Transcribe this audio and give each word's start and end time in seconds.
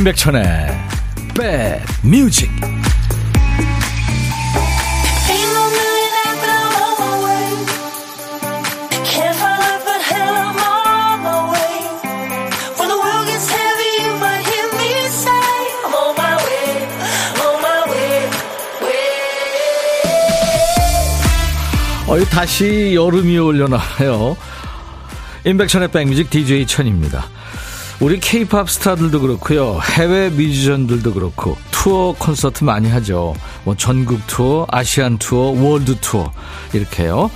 임백천의 0.00 0.42
백뮤직 2.02 2.50
어이 22.08 22.24
다시 22.24 22.94
여름이 22.94 23.38
올려나요. 23.38 24.34
임백천의 25.44 25.88
백뮤직 25.88 26.30
DJ 26.30 26.66
천입니다 26.66 27.28
우리 28.00 28.18
케이팝 28.18 28.70
스타들도 28.70 29.20
그렇고요. 29.20 29.78
해외 29.82 30.30
뮤지션들도 30.30 31.12
그렇고 31.12 31.58
투어 31.70 32.14
콘서트 32.18 32.64
많이 32.64 32.88
하죠. 32.88 33.34
뭐 33.64 33.76
전국 33.76 34.26
투어, 34.26 34.66
아시안 34.70 35.18
투어, 35.18 35.50
월드 35.50 35.96
투어 36.00 36.32
이렇게요. 36.72 37.30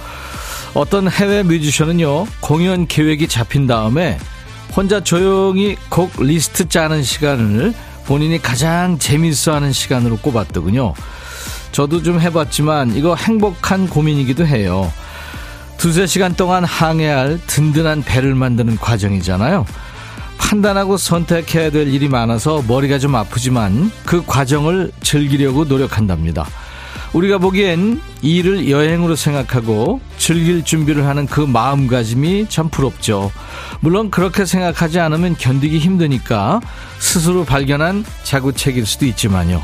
어떤 0.73 1.11
해외 1.11 1.43
뮤지션은요. 1.43 2.27
공연 2.41 2.87
계획이 2.87 3.29
잡힌 3.29 3.67
다음에 3.67 4.19
혼자 4.75 5.05
조용히 5.05 5.77
곡 5.91 6.11
리스트 6.19 6.67
짜는 6.67 7.03
시간을 7.03 7.75
본인이 8.07 8.41
가장 8.41 8.99
재밌어하는 8.99 9.71
시간으로 9.71 10.17
꼽았더군요. 10.17 10.95
저도 11.73 12.03
좀 12.03 12.21
해봤지만 12.21 12.97
이거 12.97 13.15
행복한 13.15 13.87
고민이기도 13.87 14.47
해요. 14.47 14.91
두세 15.77 16.06
시간 16.06 16.34
동안 16.34 16.65
항해할 16.65 17.39
든든한 17.47 18.03
배를 18.05 18.34
만드는 18.34 18.78
과정이잖아요. 18.78 19.67
판단하고 20.45 20.98
선택해야 20.98 21.70
될 21.70 21.89
일이 21.89 22.09
많아서 22.09 22.62
머리가 22.69 22.98
좀 22.98 23.14
아프지만 23.17 23.91
그 24.05 24.25
과정을 24.25 24.92
즐기려고 25.03 25.64
노력한답니다. 25.64 26.47
우리가 27.14 27.39
보기엔 27.39 28.00
일을 28.23 28.69
여행으로 28.69 29.17
생각하고 29.17 30.00
즐길 30.19 30.65
준비를 30.65 31.06
하는 31.06 31.27
그 31.27 31.41
마음가짐이 31.41 32.48
참 32.48 32.69
부럽죠. 32.69 33.33
물론 33.81 34.11
그렇게 34.11 34.45
생각하지 34.45 35.00
않으면 35.00 35.37
견디기 35.37 35.78
힘드니까 35.78 36.61
스스로 36.98 37.45
발견한 37.45 38.05
자구책일 38.25 38.84
수도 38.84 39.06
있지만요. 39.06 39.62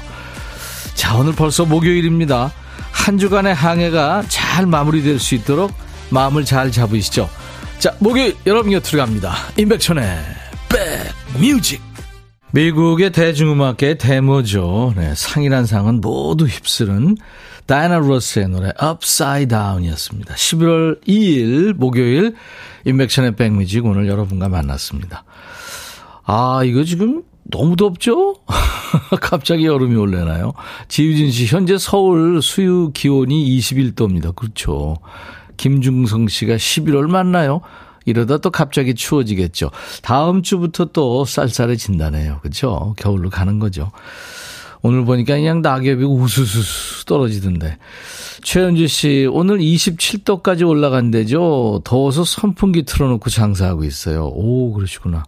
자, 0.95 1.17
오늘 1.17 1.35
벌써 1.35 1.65
목요일입니다. 1.65 2.53
한 2.91 3.19
주간의 3.19 3.55
항해가 3.55 4.25
잘 4.29 4.67
마무리될 4.67 5.19
수 5.19 5.35
있도록 5.35 5.73
마음을 6.11 6.45
잘 6.45 6.71
잡으시죠. 6.71 7.29
자, 7.79 7.95
목요일 7.99 8.37
여러분 8.47 8.73
곁으로 8.73 9.05
갑니다. 9.05 9.35
임백천의 9.57 10.05
백 10.05 10.40
뮤직 11.39 11.81
미국의 12.53 13.13
대중음악계의 13.13 13.99
대모죠. 13.99 14.93
네, 14.97 15.15
상이란 15.15 15.67
상은 15.67 16.01
모두 16.01 16.47
휩쓸은 16.47 17.17
다이애나 17.67 17.99
로스의 17.99 18.49
노래 18.49 18.73
Upside 18.83 19.47
Down이었습니다. 19.47 20.35
11월 20.35 21.07
2일 21.07 21.75
목요일 21.75 22.35
임백천의 22.85 23.37
백뮤직 23.37 23.87
오늘 23.87 24.09
여러분과 24.09 24.49
만났습니다. 24.49 25.25
아 26.25 26.63
이거 26.65 26.83
지금 26.83 27.23
너무 27.45 27.77
덥죠? 27.77 28.35
갑자기 29.21 29.67
여름이 29.67 29.95
올래나요? 29.95 30.53
지유진 30.89 31.31
씨 31.31 31.47
현재 31.47 31.79
서울 31.79 32.43
수유 32.43 32.91
기온이 32.93 33.57
21도입니다. 33.59 34.35
그렇죠. 34.35 34.97
김중성 35.57 36.27
씨가 36.27 36.57
11월 36.57 37.09
맞나요? 37.09 37.61
이러다 38.05 38.39
또 38.39 38.51
갑자기 38.51 38.95
추워지겠죠. 38.95 39.71
다음 40.03 40.43
주부터 40.43 40.87
또 40.87 41.25
쌀쌀해진다네요. 41.25 42.39
그렇죠? 42.43 42.95
겨울로 42.97 43.31
가는 43.31 43.59
거죠. 43.59 43.91
오늘 44.83 45.05
보니까 45.05 45.35
그냥 45.35 45.61
낙엽이 45.61 46.05
우수수 46.05 47.05
떨어지던데. 47.05 47.77
최현주 48.43 48.89
씨, 48.89 49.29
오늘 49.31 49.59
27도까지 49.59 50.67
올라간대죠. 50.67 51.83
더워서 51.85 52.25
선풍기 52.25 52.85
틀어놓고 52.85 53.29
장사하고 53.29 53.85
있어요. 53.85 54.27
오, 54.27 54.73
그러시구나. 54.73 55.25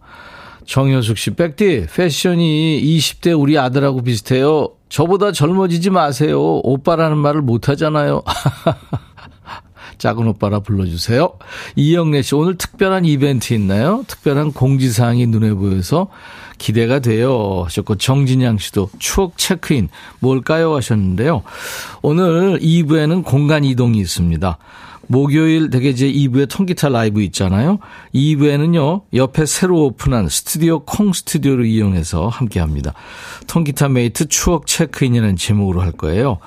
정효숙 0.65 1.17
씨, 1.17 1.31
백디, 1.31 1.87
패션이 1.93 2.81
20대 2.83 3.39
우리 3.39 3.57
아들하고 3.57 4.01
비슷해요. 4.01 4.69
저보다 4.89 5.31
젊어지지 5.31 5.89
마세요. 5.89 6.39
오빠라는 6.63 7.17
말을 7.17 7.41
못 7.41 7.69
하잖아요. 7.69 8.23
작은 9.97 10.27
오빠라 10.27 10.59
불러주세요. 10.59 11.33
이영래 11.75 12.21
씨, 12.21 12.35
오늘 12.35 12.57
특별한 12.57 13.05
이벤트 13.05 13.53
있나요? 13.53 14.03
특별한 14.07 14.53
공지사항이 14.53 15.27
눈에 15.27 15.53
보여서 15.53 16.07
기대가 16.57 16.99
돼요. 16.99 17.63
하셨고, 17.65 17.95
정진양 17.95 18.57
씨도 18.57 18.89
추억 18.99 19.37
체크인 19.37 19.89
뭘까요? 20.19 20.75
하셨는데요. 20.75 21.43
오늘 22.01 22.59
2부에는 22.59 23.23
공간 23.23 23.63
이동이 23.63 23.99
있습니다. 23.99 24.57
목요일 25.07 25.69
되게 25.69 25.93
제 25.93 26.11
2부에 26.11 26.49
통기타 26.49 26.89
라이브 26.89 27.21
있잖아요. 27.23 27.79
2부에는요, 28.15 29.01
옆에 29.13 29.45
새로 29.45 29.83
오픈한 29.85 30.29
스튜디오 30.29 30.79
콩 30.85 31.11
스튜디오를 31.13 31.65
이용해서 31.65 32.27
함께 32.27 32.59
합니다. 32.59 32.93
통기타 33.47 33.89
mate 33.89 34.27
추억 34.27 34.65
체크인이라는 34.65 35.35
제목으로 35.35 35.81
할 35.81 35.91
거예요. 35.91 36.39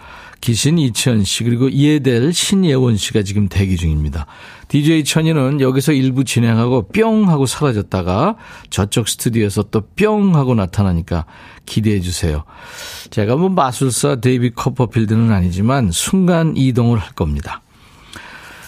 기신 0.47 0.79
이천 0.79 1.25
씨 1.25 1.43
그리고 1.43 1.69
예델 1.69 2.33
신예원 2.33 2.97
씨가 2.97 3.25
지금 3.25 3.49
대기 3.49 3.77
중입니다. 3.77 4.27
DJ 4.69 5.03
천이는 5.03 5.61
여기서 5.61 5.91
일부 5.91 6.23
진행하고 6.23 6.87
뿅 6.87 7.29
하고 7.29 7.47
사라졌다가 7.47 8.37
저쪽 8.71 9.09
스튜디오에서 9.09 9.65
또 9.73 9.83
뿅 9.97 10.37
하고 10.37 10.55
나타나니까 10.55 11.25
기대해 11.65 12.01
주세요. 12.01 12.45
제가 13.11 13.35
뭐 13.35 13.49
마술사 13.49 14.21
데이비드 14.21 14.50
카퍼필드는 14.55 15.33
아니지만 15.33 15.91
순간 15.91 16.56
이동을 16.56 17.01
할 17.01 17.11
겁니다. 17.15 17.62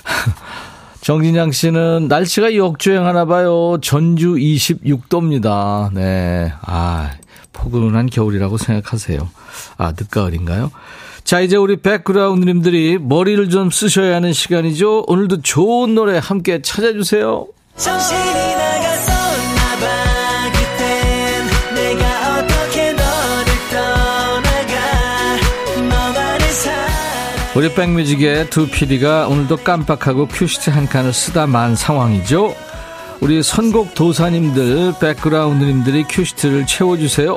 정진양 1.03 1.53
씨는 1.53 2.09
날씨가 2.09 2.57
역주행하나 2.57 3.25
봐요. 3.25 3.79
전주 3.81 4.35
26도입니다. 4.35 5.93
네. 5.95 6.53
아, 6.63 7.13
포근한 7.53 8.07
겨울이라고 8.07 8.59
생각하세요. 8.59 9.29
아, 9.77 9.93
늦가을인가요? 9.97 10.73
자, 11.29 11.41
이제 11.41 11.57
우리 11.57 11.77
백그라운드님들이 11.77 12.97
머리를 12.99 13.51
좀 13.51 13.71
쓰셔야 13.71 14.17
하는 14.17 14.33
시간이죠. 14.33 15.05
오늘도 15.09 15.43
좋은 15.43 15.95
노래 15.95 16.19
함께 16.19 16.63
찾아주세요. 16.63 17.47
우리 27.55 27.75
백뮤직의 27.75 28.49
두 28.49 28.71
PD가 28.71 29.29
오늘도 29.29 29.59
깜빡하고 29.59 30.29
큐시트 30.29 30.71
한 30.71 30.87
칸을 30.87 31.13
쓰다 31.13 31.47
만 31.47 31.77
상황이죠. 31.77 32.57
우리 33.21 33.43
선곡 33.43 33.95
도사님들, 33.95 34.95
백그라운드님들이 34.99 36.05
큐시트를 36.09 36.65
채워주세요. 36.65 37.37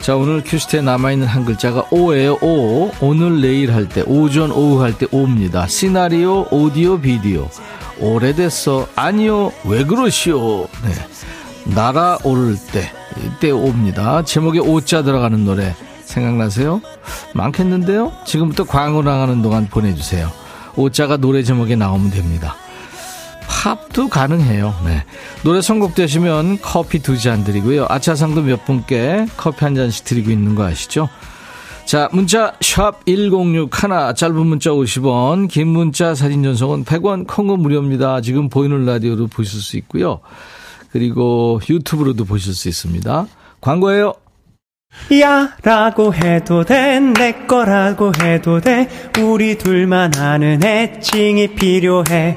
자, 0.00 0.16
오늘 0.16 0.42
큐시트에 0.42 0.80
남아있는 0.80 1.26
한 1.26 1.44
글자가 1.44 1.84
오예요, 1.90 2.38
오. 2.40 2.90
오늘, 3.00 3.40
내일 3.40 3.74
할 3.74 3.88
때, 3.88 4.02
오전, 4.06 4.50
오후 4.52 4.82
할 4.82 4.94
때 4.96 5.06
오입니다. 5.10 5.66
시나리오, 5.66 6.46
오디오, 6.50 6.98
비디오. 6.98 7.48
오래됐어. 8.00 8.86
아니요, 8.94 9.52
왜 9.64 9.84
그러시오. 9.84 10.62
네. 10.84 11.74
날아오를 11.74 12.56
때, 12.72 12.90
이때 13.22 13.50
오입니다. 13.50 14.24
제목에 14.24 14.60
오자 14.60 15.02
들어가는 15.02 15.44
노래. 15.44 15.74
생각나세요? 16.04 16.80
많겠는데요? 17.34 18.12
지금부터 18.24 18.64
광고 18.64 19.02
나가는 19.02 19.42
동안 19.42 19.66
보내주세요. 19.68 20.30
오자가 20.76 21.18
노래 21.18 21.42
제목에 21.42 21.76
나오면 21.76 22.10
됩니다. 22.12 22.56
팝도 23.48 24.08
가능해요. 24.08 24.74
네. 24.84 25.04
노래 25.42 25.60
선곡되시면 25.60 26.60
커피 26.60 27.00
두 27.00 27.16
잔 27.18 27.42
드리고요. 27.44 27.86
아차상도 27.88 28.42
몇 28.42 28.64
분께 28.64 29.26
커피 29.36 29.64
한 29.64 29.74
잔씩 29.74 30.04
드리고 30.04 30.30
있는 30.30 30.54
거 30.54 30.64
아시죠? 30.64 31.08
자, 31.86 32.08
문자 32.12 32.52
샵 32.60 33.04
1061, 33.06 34.14
짧은 34.14 34.36
문자 34.46 34.70
50원, 34.70 35.48
긴 35.48 35.68
문자 35.68 36.14
사진 36.14 36.42
전송은 36.42 36.84
100원, 36.84 37.26
콩은 37.26 37.60
무료입니다. 37.60 38.20
지금 38.20 38.48
보이는 38.50 38.84
라디오로 38.84 39.28
보실 39.28 39.60
수 39.60 39.76
있고요. 39.78 40.20
그리고 40.92 41.60
유튜브로도 41.68 42.26
보실 42.26 42.52
수 42.54 42.68
있습니다. 42.68 43.26
광고예요. 43.62 44.12
야 45.20 45.54
라고 45.62 46.14
해도 46.14 46.64
돼 46.64 46.98
내 47.00 47.32
거라고 47.46 48.12
해도 48.22 48.60
돼 48.60 48.88
우리 49.20 49.56
둘만 49.58 50.16
아는 50.16 50.62
애칭이 50.64 51.48
필요해 51.54 52.36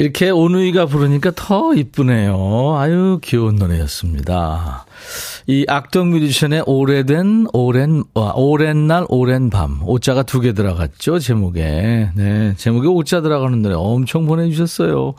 이렇게 0.00 0.30
오누이가 0.30 0.86
부르니까 0.86 1.30
더 1.36 1.74
이쁘네요. 1.74 2.74
아유, 2.78 3.20
귀여운 3.22 3.56
노래였습니다. 3.56 4.86
이 5.46 5.66
악동 5.68 6.08
뮤지션의 6.08 6.62
오래된, 6.64 7.48
오랜, 7.52 8.02
와, 8.14 8.32
오랜 8.34 8.86
날, 8.86 9.04
오랜 9.10 9.50
밤. 9.50 9.82
오자가 9.84 10.22
두 10.22 10.40
개 10.40 10.54
들어갔죠, 10.54 11.18
제목에. 11.18 12.12
네, 12.14 12.54
제목에 12.56 12.88
오자 12.88 13.20
들어가는 13.20 13.60
노래 13.60 13.74
엄청 13.74 14.24
보내주셨어요. 14.24 15.12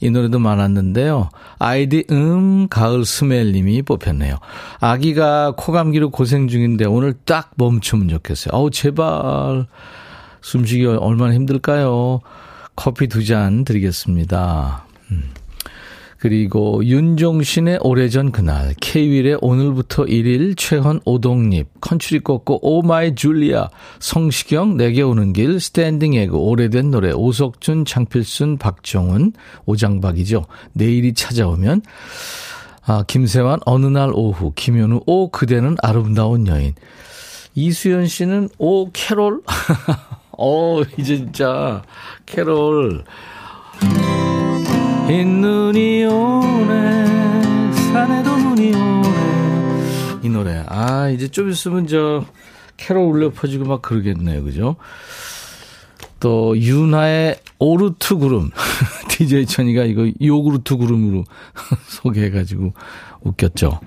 이 0.00 0.10
노래도 0.10 0.40
많았는데요. 0.40 1.28
아이디 1.60 2.02
음, 2.10 2.66
가을 2.68 3.04
스멜님이 3.04 3.82
뽑혔네요. 3.82 4.38
아기가 4.80 5.52
코감기로 5.56 6.10
고생 6.10 6.48
중인데 6.48 6.84
오늘 6.86 7.14
딱 7.26 7.52
멈추면 7.54 8.08
좋겠어요. 8.08 8.50
아우, 8.56 8.72
제발. 8.72 9.66
숨쉬기 10.42 10.84
얼마나 10.84 11.32
힘들까요? 11.32 12.22
커피 12.76 13.08
두 13.08 13.24
잔 13.24 13.64
드리겠습니다. 13.64 14.84
음. 15.10 15.30
그리고 16.18 16.82
윤종신의 16.84 17.80
오래전 17.82 18.32
그날, 18.32 18.74
케이윌의 18.80 19.38
오늘부터 19.42 20.04
1일, 20.06 20.56
최헌 20.56 21.00
오동잎, 21.04 21.68
컨츄리 21.80 22.20
꼬꼬 22.20 22.58
Oh 22.62 22.88
My 22.88 23.14
Julia, 23.14 23.68
성시경 24.00 24.76
내게 24.76 25.02
오는 25.02 25.32
길, 25.34 25.60
스탠딩 25.60 26.14
에그, 26.14 26.36
오래된 26.36 26.90
노래, 26.90 27.12
오석준, 27.12 27.84
장필순, 27.84 28.56
박정은, 28.56 29.34
오장박이죠. 29.66 30.46
내일이 30.72 31.12
찾아오면, 31.12 31.82
아, 32.86 33.04
김세환 33.06 33.60
어느 33.66 33.86
날 33.86 34.10
오후, 34.14 34.52
김현우 34.54 35.02
오 35.06 35.30
그대는 35.30 35.76
아름다운 35.82 36.46
여인. 36.46 36.74
이수연 37.54 38.06
씨는 38.06 38.48
오 38.58 38.90
캐롤 38.90 39.42
어, 40.38 40.82
이제 40.98 41.16
진짜, 41.16 41.82
캐롤. 42.26 43.04
흰 45.08 45.40
눈이 45.40 46.04
오네, 46.04 47.72
산에도 47.92 48.36
눈이 48.36 48.74
오네. 48.74 50.20
이 50.22 50.28
노래. 50.28 50.64
아, 50.68 51.08
이제 51.08 51.28
좀 51.28 51.50
있으면 51.50 51.86
저, 51.86 52.24
캐롤 52.76 53.04
울려 53.04 53.30
퍼지고 53.30 53.64
막 53.64 53.82
그러겠네요. 53.82 54.42
그죠? 54.44 54.76
또, 56.20 56.56
윤하의 56.58 57.38
오르트 57.58 58.16
구름. 58.16 58.50
DJ 59.08 59.46
천이가 59.46 59.84
이거 59.84 60.10
요구르트 60.20 60.76
구름으로 60.76 61.24
소개해가지고 61.88 62.74
웃겼죠. 63.22 63.80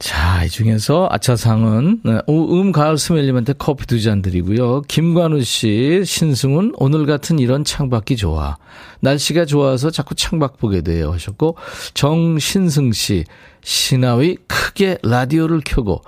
자, 0.00 0.44
이 0.44 0.48
중에서 0.48 1.08
아차상은 1.10 2.00
네, 2.04 2.22
음 2.26 2.72
가을 2.72 2.96
스멜님한테 2.96 3.52
커피 3.58 3.86
두 3.86 4.00
잔 4.00 4.22
드리고요. 4.22 4.80
김관우 4.88 5.42
씨, 5.42 6.02
신승훈 6.06 6.72
오늘 6.78 7.04
같은 7.04 7.38
이런 7.38 7.64
창밖이 7.64 8.16
좋아. 8.16 8.56
날씨가 9.00 9.44
좋아서 9.44 9.90
자꾸 9.90 10.14
창밖 10.14 10.56
보게 10.56 10.80
돼요 10.80 11.12
하셨고 11.12 11.56
정신승 11.92 12.92
씨, 12.92 13.24
신하위 13.62 14.38
크게 14.46 14.96
라디오를 15.02 15.60
켜고 15.62 16.00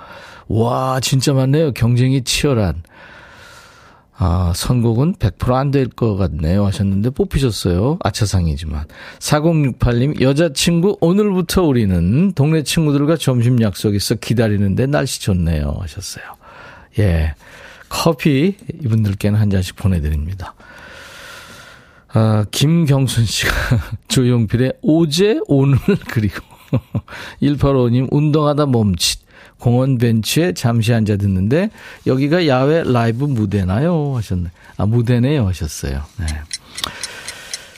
와 0.49 0.99
진짜 1.01 1.35
많네요. 1.35 1.73
경쟁이 1.73 2.25
치열한 2.25 2.83
아, 4.17 4.53
선곡은 4.55 5.15
100%안 5.15 5.71
될 5.71 5.89
것 5.89 6.17
같네요 6.17 6.65
하셨는데 6.67 7.11
뽑히셨어요. 7.11 7.99
아차상이지만. 8.05 8.85
4068님, 9.19 10.21
여자친구 10.21 10.99
오늘부터 11.01 11.63
우리는 11.63 12.33
동네 12.35 12.63
친구들과 12.63 13.17
점심 13.17 13.61
약속 13.63 13.95
있어 13.95 14.15
기다리는데 14.15 14.87
날씨 14.87 15.21
좋네요 15.23 15.77
하셨어요. 15.81 16.25
예. 16.99 17.35
커피 17.89 18.57
이분들께는 18.83 19.39
한 19.39 19.51
잔씩 19.51 19.77
보내드립니다. 19.77 20.55
아, 22.15 22.45
김경순 22.51 23.25
씨가 23.25 23.53
조용필의 24.09 24.75
오제 24.83 25.41
오늘 25.47 25.79
그리고 26.11 26.41
185님 27.43 28.09
운동하다 28.11 28.67
멈칫 28.67 29.22
공원 29.63 29.97
벤치에 29.97 30.55
잠시 30.55 30.93
앉아 30.93 31.19
듣는데 31.19 31.71
여기가 32.09 32.49
야외 32.49 32.83
라이브 32.85 33.27
무대나요? 33.27 34.17
하셨네. 34.17 34.51
아, 34.77 34.87
무대네요. 34.87 35.47
하셨어요. 35.47 36.03
네. 36.19 36.27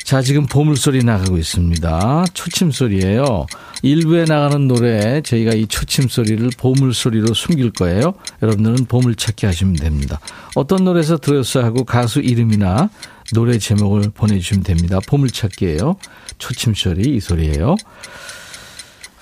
자, 0.02 0.22
지금 0.22 0.46
보물소리 0.46 1.04
나가고 1.04 1.36
있습니다. 1.36 2.24
초침소리예요. 2.32 3.44
일부에 3.82 4.24
나가는 4.24 4.66
노래 4.66 5.20
저희가 5.20 5.52
이 5.52 5.66
초침소리를 5.66 6.48
보물소리로 6.56 7.34
숨길 7.34 7.72
거예요. 7.72 8.14
여러분들은 8.42 8.86
보물찾기 8.86 9.44
하시면 9.44 9.74
됩니다. 9.74 10.20
어떤 10.54 10.84
노래에서 10.84 11.18
들었어 11.18 11.62
하고 11.62 11.84
가수 11.84 12.20
이름이나 12.20 12.88
노래 13.34 13.58
제목을 13.58 14.10
보내주시면 14.14 14.64
됩니다. 14.64 15.00
보물찾기예요. 15.06 15.96
초침소리 16.38 17.16
이 17.16 17.20
소리예요. 17.20 17.76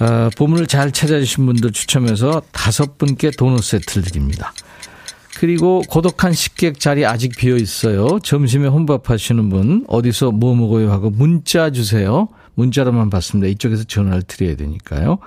어, 0.03 0.31
보물을 0.37 0.67
잘 0.67 0.91
찾아주신 0.91 1.47
분들 1.47 1.71
추첨해서 1.71 2.43
다섯 2.51 2.99
분께 2.99 3.31
도넛 3.31 3.63
세트를 3.63 4.03
드립니다. 4.03 4.53
그리고 5.39 5.81
고독한 5.89 6.33
식객 6.33 6.81
자리 6.81 7.07
아직 7.07 7.37
비어 7.37 7.57
있어요. 7.57 8.19
점심에 8.21 8.67
혼밥 8.67 9.11
하시는 9.11 9.49
분 9.49 9.85
어디서 9.87 10.33
뭐 10.33 10.57
먹어요 10.57 10.91
하고 10.91 11.11
문자 11.11 11.71
주세요. 11.71 12.29
문자로만 12.55 13.11
받습니다. 13.11 13.47
이쪽에서 13.47 13.85
전화를 13.85 14.23
드려야 14.23 14.57
되니까요. 14.57 15.19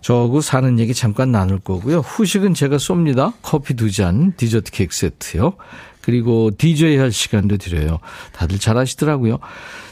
저하고 0.00 0.40
사는 0.40 0.78
얘기 0.78 0.94
잠깐 0.94 1.30
나눌 1.30 1.58
거고요. 1.58 1.98
후식은 1.98 2.54
제가 2.54 2.78
쏩니다. 2.78 3.34
커피 3.42 3.74
두 3.74 3.90
잔, 3.90 4.32
디저트 4.34 4.70
케이크 4.70 4.94
세트요. 4.94 5.56
그리고 6.00 6.50
DJ 6.56 6.96
할 6.96 7.12
시간도 7.12 7.58
드려요. 7.58 7.98
다들 8.32 8.58
잘 8.58 8.78
하시더라고요. 8.78 9.38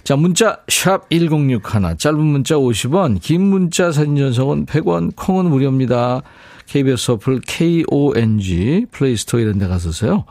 자, 0.08 0.16
문자 0.16 0.56
샵 0.68 1.10
1061, 1.10 1.98
짧은 1.98 2.18
문자 2.18 2.54
50원, 2.54 3.20
긴 3.20 3.42
문자 3.42 3.92
사진 3.92 4.16
전송은 4.16 4.64
100원, 4.64 5.14
콩은 5.14 5.50
무료입니다. 5.50 6.22
KBS 6.64 7.10
어플 7.10 7.42
KONG 7.42 8.86
플레이스토어 8.90 9.40
이런 9.40 9.58
데 9.58 9.68
가서서요. 9.68 10.24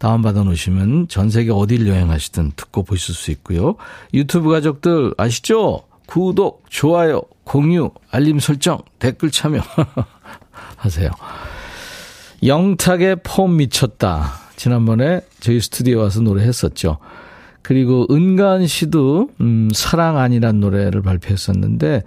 다운받아 0.00 0.42
놓으시면 0.42 1.06
전 1.06 1.30
세계 1.30 1.52
어딜 1.52 1.86
여행하시든 1.86 2.54
듣고 2.56 2.82
보실 2.82 3.14
수 3.14 3.30
있고요. 3.30 3.76
유튜브 4.12 4.50
가족들 4.50 5.14
아시죠? 5.16 5.84
구독, 6.06 6.64
좋아요, 6.68 7.22
공유, 7.44 7.92
알림 8.10 8.40
설정, 8.40 8.80
댓글 8.98 9.30
참여 9.30 9.60
하세요. 10.78 11.10
영탁의 12.44 13.18
폼 13.22 13.56
미쳤다. 13.56 14.32
지난번에 14.56 15.20
저희 15.38 15.60
스튜디오에 15.60 16.02
와서 16.02 16.20
노래했었죠. 16.22 16.98
그리고 17.62 18.06
은가은 18.10 18.66
씨도 18.66 19.30
음, 19.40 19.68
사랑 19.72 20.18
아니란 20.18 20.60
노래를 20.60 21.02
발표했었는데 21.02 22.02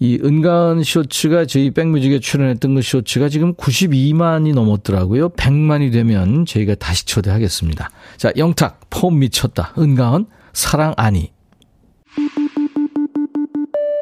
이 0.00 0.18
은가은 0.22 0.82
쇼츠가 0.82 1.46
저희 1.46 1.70
백뮤직에 1.70 2.18
출연했던 2.18 2.74
그 2.74 2.82
쇼츠가 2.82 3.28
지금 3.28 3.54
92만이 3.54 4.52
넘었더라고요. 4.52 5.28
100만이 5.30 5.92
되면 5.92 6.44
저희가 6.44 6.74
다시 6.74 7.06
초대하겠습니다. 7.06 7.88
자, 8.16 8.32
영탁 8.36 8.80
폼 8.90 9.20
미쳤다. 9.20 9.74
은가은 9.78 10.26
사랑 10.52 10.94
아니. 10.96 11.30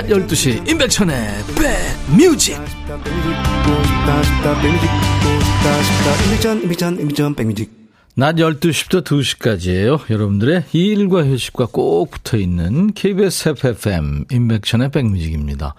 낮 0.00 0.06
12시 0.06 0.66
임백천의 0.66 1.14
백뮤직 7.36 7.70
낮 8.14 8.34
12시부터 8.36 9.04
2시까지예요. 9.04 10.10
여러분들의 10.10 10.64
일과 10.72 11.22
휴식과 11.26 11.66
꼭 11.66 12.10
붙어있는 12.12 12.94
KBS 12.94 13.50
FFM 13.50 14.24
임백천의 14.32 14.90
백뮤직입니다. 14.90 15.74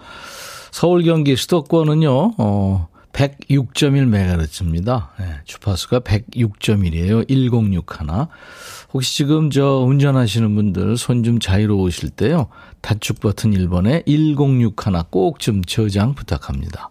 서울 0.70 1.02
경기 1.02 1.34
수도권은요. 1.34 2.34
어, 2.38 2.88
106.1MHz입니다. 3.12 5.08
네, 5.18 5.26
주파수가 5.44 6.00
106.1이에요. 6.00 7.28
1061. 7.28 8.28
혹시 8.94 9.16
지금 9.16 9.50
저 9.50 9.78
운전하시는 9.86 10.54
분들 10.54 10.96
손 10.96 11.22
좀 11.22 11.38
자유로우실 11.38 12.10
때요. 12.10 12.48
단축 12.82 13.20
버튼 13.20 13.52
1번에 13.52 14.04
1061꼭좀 14.06 15.66
저장 15.66 16.14
부탁합니다. 16.14 16.90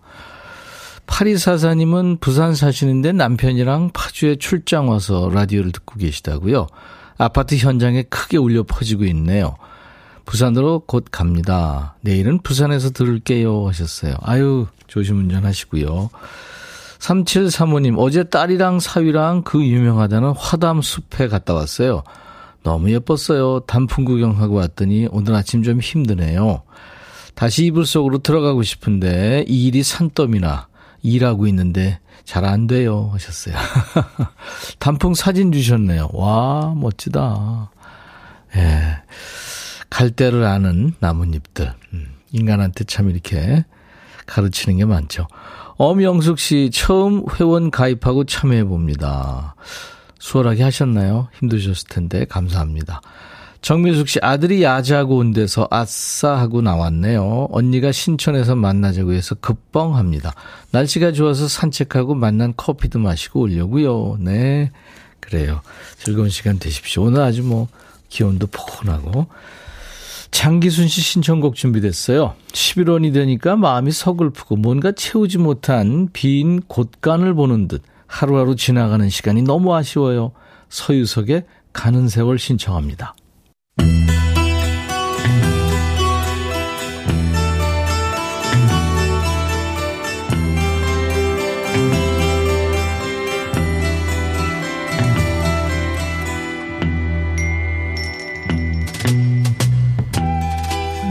8244님은 1.05 2.19
부산 2.19 2.55
사시는데 2.55 3.11
남편이랑 3.11 3.91
파주에 3.93 4.37
출장 4.37 4.89
와서 4.89 5.29
라디오를 5.31 5.71
듣고 5.71 5.99
계시다고요. 5.99 6.67
아파트 7.17 7.55
현장에 7.55 8.03
크게 8.03 8.37
울려 8.37 8.63
퍼지고 8.63 9.03
있네요. 9.05 9.55
부산으로 10.25 10.83
곧 10.87 11.05
갑니다. 11.11 11.95
내일은 12.01 12.39
부산에서 12.41 12.91
들을게요 12.91 13.67
하셨어요. 13.67 14.15
아유, 14.21 14.67
조심 14.87 15.19
운전하시고요. 15.19 16.09
3735님, 16.99 17.95
어제 17.97 18.23
딸이랑 18.23 18.79
사위랑 18.79 19.41
그 19.43 19.63
유명하다는 19.63 20.33
화담 20.37 20.81
숲에 20.81 21.27
갔다 21.27 21.53
왔어요. 21.53 22.03
너무 22.63 22.91
예뻤어요. 22.91 23.61
단풍 23.61 24.05
구경하고 24.05 24.55
왔더니 24.55 25.07
오늘 25.11 25.35
아침 25.35 25.63
좀 25.63 25.79
힘드네요. 25.79 26.63
다시 27.33 27.65
이불 27.65 27.85
속으로 27.85 28.19
들어가고 28.19 28.61
싶은데 28.63 29.45
이 29.47 29.67
일이 29.67 29.83
산더미나 29.83 30.67
일하고 31.01 31.47
있는데 31.47 31.99
잘 32.23 32.45
안 32.45 32.67
돼요 32.67 33.09
하셨어요. 33.13 33.55
단풍 34.79 35.13
사진 35.13 35.51
주셨네요. 35.51 36.09
와 36.13 36.73
멋지다. 36.75 37.71
예. 38.55 39.01
갈대를 39.89 40.43
아는 40.45 40.93
나뭇잎들. 40.99 41.73
음, 41.93 42.13
인간한테 42.31 42.83
참 42.85 43.09
이렇게 43.09 43.65
가르치는 44.25 44.77
게 44.77 44.85
많죠. 44.85 45.27
엄영숙 45.77 46.39
씨 46.39 46.69
처음 46.71 47.25
회원 47.39 47.71
가입하고 47.71 48.25
참여해 48.25 48.65
봅니다. 48.65 49.55
수월하게 50.21 50.61
하셨나요? 50.63 51.29
힘드셨을 51.39 51.87
텐데 51.89 52.25
감사합니다. 52.25 53.01
정민숙 53.61 54.07
씨 54.07 54.19
아들이 54.21 54.63
야자하고 54.63 55.17
온 55.17 55.33
데서 55.33 55.67
아싸 55.69 56.37
하고 56.37 56.61
나왔네요. 56.61 57.47
언니가 57.51 57.91
신촌에서 57.91 58.55
만나자고 58.55 59.13
해서 59.13 59.35
급뻥합니다. 59.35 60.33
날씨가 60.71 61.11
좋아서 61.11 61.47
산책하고 61.47 62.15
만난 62.15 62.53
커피도 62.55 62.99
마시고 62.99 63.41
오려고요. 63.41 64.17
네. 64.19 64.71
그래요. 65.19 65.61
즐거운 65.97 66.29
시간 66.29 66.59
되십시오. 66.59 67.03
오늘 67.03 67.21
아주 67.21 67.43
뭐 67.43 67.67
기온도 68.09 68.47
포근하고 68.47 69.27
장기순 70.29 70.87
씨 70.87 71.01
신청곡 71.01 71.55
준비됐어요. 71.55 72.35
11월이 72.53 73.13
되니까 73.13 73.55
마음이 73.55 73.91
서글프고 73.91 74.55
뭔가 74.55 74.91
채우지 74.91 75.39
못한 75.39 76.09
빈 76.13 76.61
곳간을 76.61 77.33
보는 77.33 77.67
듯 77.67 77.81
하루하루 78.11 78.57
지나가는 78.57 79.09
시간이 79.09 79.41
너무 79.41 79.73
아쉬워요. 79.73 80.33
서유석의 80.67 81.45
가는 81.71 82.09
세월 82.09 82.37
신청합니다. 82.37 83.15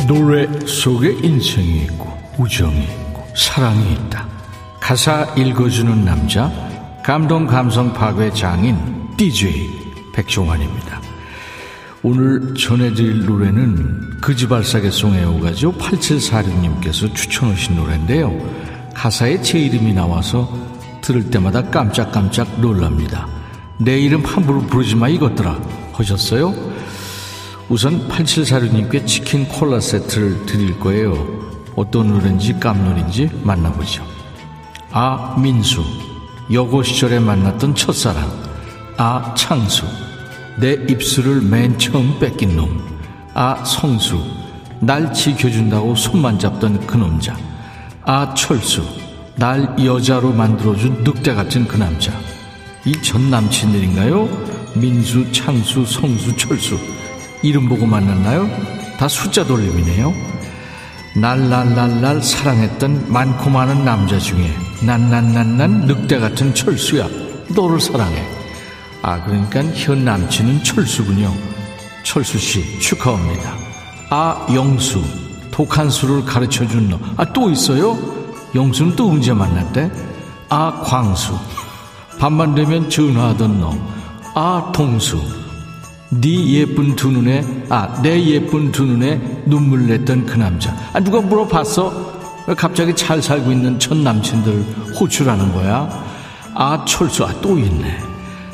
노래 0.07 0.47
속에 0.67 1.13
인생이 1.23 1.85
있고 1.85 2.13
우정이 2.37 2.83
있고 2.83 3.27
사랑이 3.35 3.93
있다. 3.95 4.29
가사 4.81 5.23
읽어주는 5.37 6.05
남자 6.05 6.70
감동 7.03 7.47
감성 7.47 7.93
파괴 7.93 8.31
장인 8.31 8.77
DJ 9.17 9.71
백종환입니다. 10.13 11.01
오늘 12.03 12.55
전해드릴 12.55 13.27
노래는 13.27 14.21
그지발사계송 14.21 15.15
애호가죠 15.15 15.73
8746님께서 15.73 17.15
추천하신 17.15 17.77
노래인데요. 17.77 18.35
가사에 18.95 19.41
제 19.43 19.59
이름이 19.59 19.95
나와서 19.95 20.51
들을 21.01 21.31
때마다 21.31 21.63
깜짝깜짝 21.71 22.61
놀랍니다. 22.61 23.27
내 23.79 23.99
이름 23.99 24.25
함부로 24.25 24.61
부르지 24.61 24.95
마 24.95 25.09
이것들아 25.09 25.59
하셨어요? 25.93 26.55
우선 27.71 28.09
8746님께 28.09 29.07
치킨 29.07 29.47
콜라 29.49 29.81
세트를 29.81 30.45
드릴 30.45 30.79
거예요. 30.79 31.15
어떤 31.77 32.09
노래인지 32.09 32.59
깜놀인지 32.61 33.31
만나보죠. 33.43 34.05
아, 34.91 35.37
민수. 35.41 36.10
여고 36.53 36.83
시절에 36.83 37.21
만났던 37.21 37.75
첫사랑. 37.75 38.29
아, 38.97 39.35
창수. 39.37 39.85
내 40.59 40.73
입술을 40.73 41.43
맨 41.43 41.79
처음 41.79 42.19
뺏긴 42.19 42.57
놈. 42.57 42.83
아, 43.35 43.63
성수. 43.65 44.21
날 44.81 45.13
지켜준다고 45.13 45.95
손만 45.95 46.39
잡던 46.39 46.87
그 46.87 46.97
남자. 46.97 47.37
아, 48.03 48.35
철수. 48.35 48.83
날 49.37 49.77
여자로 49.83 50.33
만들어준 50.33 51.05
늑대 51.05 51.35
같은 51.35 51.67
그 51.67 51.77
남자. 51.77 52.13
이 52.85 52.93
전 53.03 53.31
남친들인가요? 53.31 54.29
민수, 54.75 55.31
창수, 55.33 55.85
성수, 55.85 56.37
철수. 56.37 56.79
이름 57.43 57.69
보고 57.69 57.87
만났나요? 57.87 58.49
다 58.99 59.07
숫자 59.09 59.45
돌림이네요. 59.45 60.13
날날날날 61.17 62.23
사랑했던 62.23 63.13
많고 63.13 63.51
많은 63.51 63.85
남자 63.85 64.19
중에 64.19 64.51
난난난난 64.83 65.87
늑대 65.87 66.19
같은 66.19 66.55
철수야. 66.55 67.09
너를 67.55 67.81
사랑해. 67.81 68.25
아, 69.03 69.23
그러니까 69.25 69.63
현 69.75 70.05
남친은 70.05 70.63
철수군요. 70.65 71.33
철수 72.03 72.39
씨 72.39 72.79
축하합니다. 72.81 73.55
아, 74.11 74.47
영수. 74.53 75.03
독한 75.51 75.91
수를 75.91 76.25
가르쳐 76.25 76.67
준 76.67 76.89
너. 76.89 76.99
아, 77.17 77.25
또 77.33 77.51
있어요? 77.51 77.99
영수는 78.55 78.97
또 78.97 79.11
언제 79.11 79.33
만났대? 79.33 79.91
아, 80.49 80.83
광수. 80.85 81.35
밤만 82.19 82.55
되면 82.55 82.89
전화하던 82.89 83.61
너. 83.61 83.77
아, 84.35 84.73
동수. 84.73 85.21
네 86.13 86.55
예쁜 86.55 86.97
두 86.97 87.09
눈에 87.13 87.67
아 87.69 88.01
내 88.03 88.21
예쁜 88.25 88.73
두 88.73 88.85
눈에 88.85 89.45
눈물 89.47 89.87
냈던 89.87 90.27
그 90.27 90.37
남자 90.39 90.75
아 90.93 90.99
누가 90.99 91.21
물어봤어 91.21 92.10
갑자기 92.57 92.95
잘 92.95 93.23
살고 93.23 93.53
있는 93.53 93.79
전 93.79 94.03
남친들 94.03 94.53
호출하는 95.01 95.53
거야? 95.53 95.89
아 96.55 96.85
철수 96.87 97.25
아 97.25 97.33
또 97.41 97.59
있네. 97.59 97.99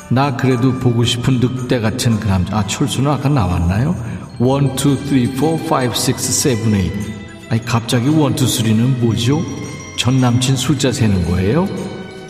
나 0.08 0.36
그래도 0.36 0.72
보고 0.78 1.04
싶은 1.04 1.40
늑대 1.40 1.80
같은 1.80 2.20
그 2.20 2.28
남자. 2.28 2.58
아 2.58 2.66
철수는 2.66 3.10
아까 3.10 3.28
나왔나요? 3.28 3.96
1, 4.38 4.72
2, 4.76 5.36
3, 5.36 5.66
4, 5.68 5.76
5, 5.76 5.84
6, 5.84 6.18
7, 6.18 6.56
8 6.70 7.50
아니 7.50 7.64
갑자기 7.64 8.06
1, 8.06 8.12
2, 8.12 8.16
3는 8.18 8.98
뭐죠? 8.98 9.40
전 9.98 10.20
남친 10.20 10.56
숫자 10.56 10.92
세는 10.92 11.30
거예요? 11.30 11.66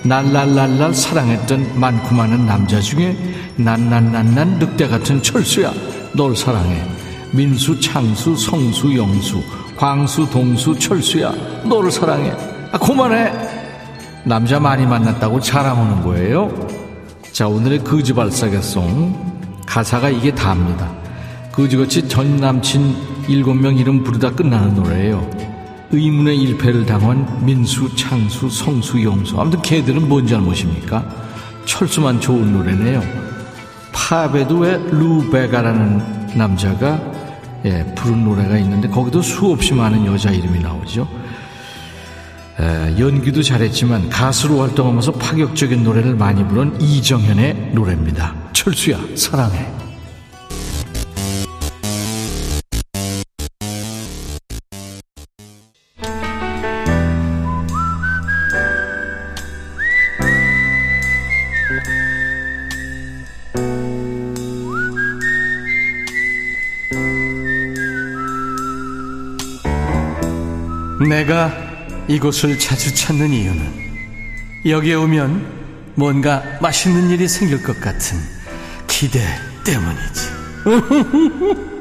날랄랄랄 0.05 0.95
사랑했던 0.95 1.81
많고 1.81 2.15
많은 2.15 2.47
남자 2.47 2.81
중에 2.81 3.17
난난난난 3.57 4.59
늑대 4.61 4.87
같은 4.89 5.21
철수야. 5.23 5.73
널 6.15 6.37
사랑해. 6.37 6.83
민수 7.33 7.81
창수 7.81 8.37
성수 8.37 8.97
영수 8.97 9.43
광수 9.77 10.29
동수 10.31 10.79
철수야. 10.79 11.33
너를 11.65 11.91
사랑해. 11.91 12.33
아 12.73 12.79
그만해. 12.79 13.33
남자 14.25 14.59
많이 14.59 14.87
만났다고 14.87 15.41
자랑하는 15.41 16.03
거예요? 16.03 16.51
자 17.33 17.47
오늘의 17.47 17.85
거지발사계송. 17.85 19.63
가사가 19.67 20.09
이게 20.09 20.35
다입니다. 20.35 20.91
거지같이 21.53 22.09
전 22.09 22.37
남친 22.37 22.97
일곱 23.29 23.55
명 23.55 23.77
이름 23.77 24.03
부르다 24.03 24.31
끝나는 24.31 24.75
노래예요. 24.75 25.29
의문의 25.91 26.37
일패를 26.39 26.87
당한 26.87 27.45
민수, 27.45 27.95
창수, 27.95 28.49
성수, 28.49 29.03
용수. 29.03 29.39
아무튼 29.39 29.61
걔들은 29.63 30.09
뭔 30.09 30.27
잘못입니까? 30.27 31.05
철수만 31.65 32.21
좋은 32.21 32.53
노래네요. 32.53 33.03
팝에도 33.93 34.59
왜 34.59 34.79
루베가라는 34.91 36.37
남자가 36.37 37.01
예, 37.67 37.85
부른 37.97 38.25
노래가 38.25 38.57
있는데 38.59 38.87
거기도 38.87 39.21
수없이 39.21 39.75
많은 39.75 40.07
여자 40.07 40.31
이름이 40.31 40.61
나오죠. 40.61 41.09
에, 42.61 42.99
연기도 42.99 43.43
잘했지만 43.43 44.09
가수로 44.09 44.61
활동하면서 44.61 45.13
파격적인 45.13 45.83
노래를 45.83 46.15
많이 46.15 46.47
부른 46.47 46.81
이정현의 46.81 47.73
노래입니다. 47.75 48.35
철수야 48.53 49.01
사랑해. 49.17 49.67
내가 71.01 71.53
이곳을 72.09 72.59
자주 72.59 72.95
찾는 72.95 73.31
이유는 73.31 73.87
여기에 74.65 74.95
오면 74.95 75.55
뭔가 75.95 76.43
맛있는 76.61 77.11
일이 77.11 77.29
생길 77.29 77.63
것 77.63 77.79
같은 77.81 78.19
기대 78.87 79.21
때문이지. 79.65 80.37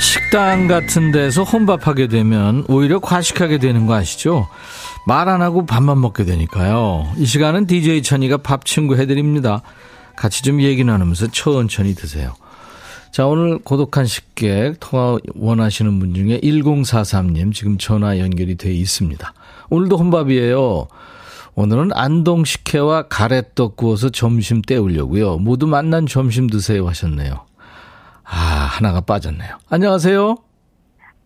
식당 0.00 0.66
같은 0.66 1.12
데서 1.12 1.42
혼밥하게 1.44 2.08
되면 2.08 2.64
오히려 2.68 2.98
과식하게 3.00 3.58
되는 3.58 3.86
거 3.86 3.94
아시죠? 3.94 4.48
말 5.06 5.28
안 5.28 5.42
하고 5.42 5.66
밥만 5.66 6.00
먹게 6.00 6.24
되니까요. 6.24 7.12
이 7.16 7.26
시간은 7.26 7.66
DJ 7.66 8.02
천이가 8.02 8.38
밥 8.38 8.64
친구 8.64 8.96
해드립니다. 8.96 9.62
같이 10.16 10.42
좀 10.42 10.60
얘기 10.62 10.84
나누면서 10.84 11.28
천천히 11.28 11.94
드세요. 11.94 12.34
자, 13.12 13.26
오늘 13.26 13.58
고독한 13.58 14.06
식객 14.06 14.76
통화 14.80 15.18
원하시는 15.34 15.98
분 15.98 16.14
중에 16.14 16.40
1043님 16.40 17.52
지금 17.52 17.76
전화 17.76 18.18
연결이 18.18 18.54
돼 18.56 18.72
있습니다. 18.72 19.34
오늘도 19.68 19.98
혼밥이에요. 19.98 20.88
오늘은 21.54 21.90
안동 21.92 22.46
식혜와 22.46 23.08
가래떡 23.08 23.76
구워서 23.76 24.08
점심 24.08 24.62
때우려고요. 24.62 25.36
모두 25.36 25.66
만난 25.66 26.06
점심 26.06 26.46
드세요 26.46 26.88
하셨네요. 26.88 27.44
아, 28.24 28.34
하나가 28.34 29.02
빠졌네요. 29.02 29.58
안녕하세요. 29.68 30.34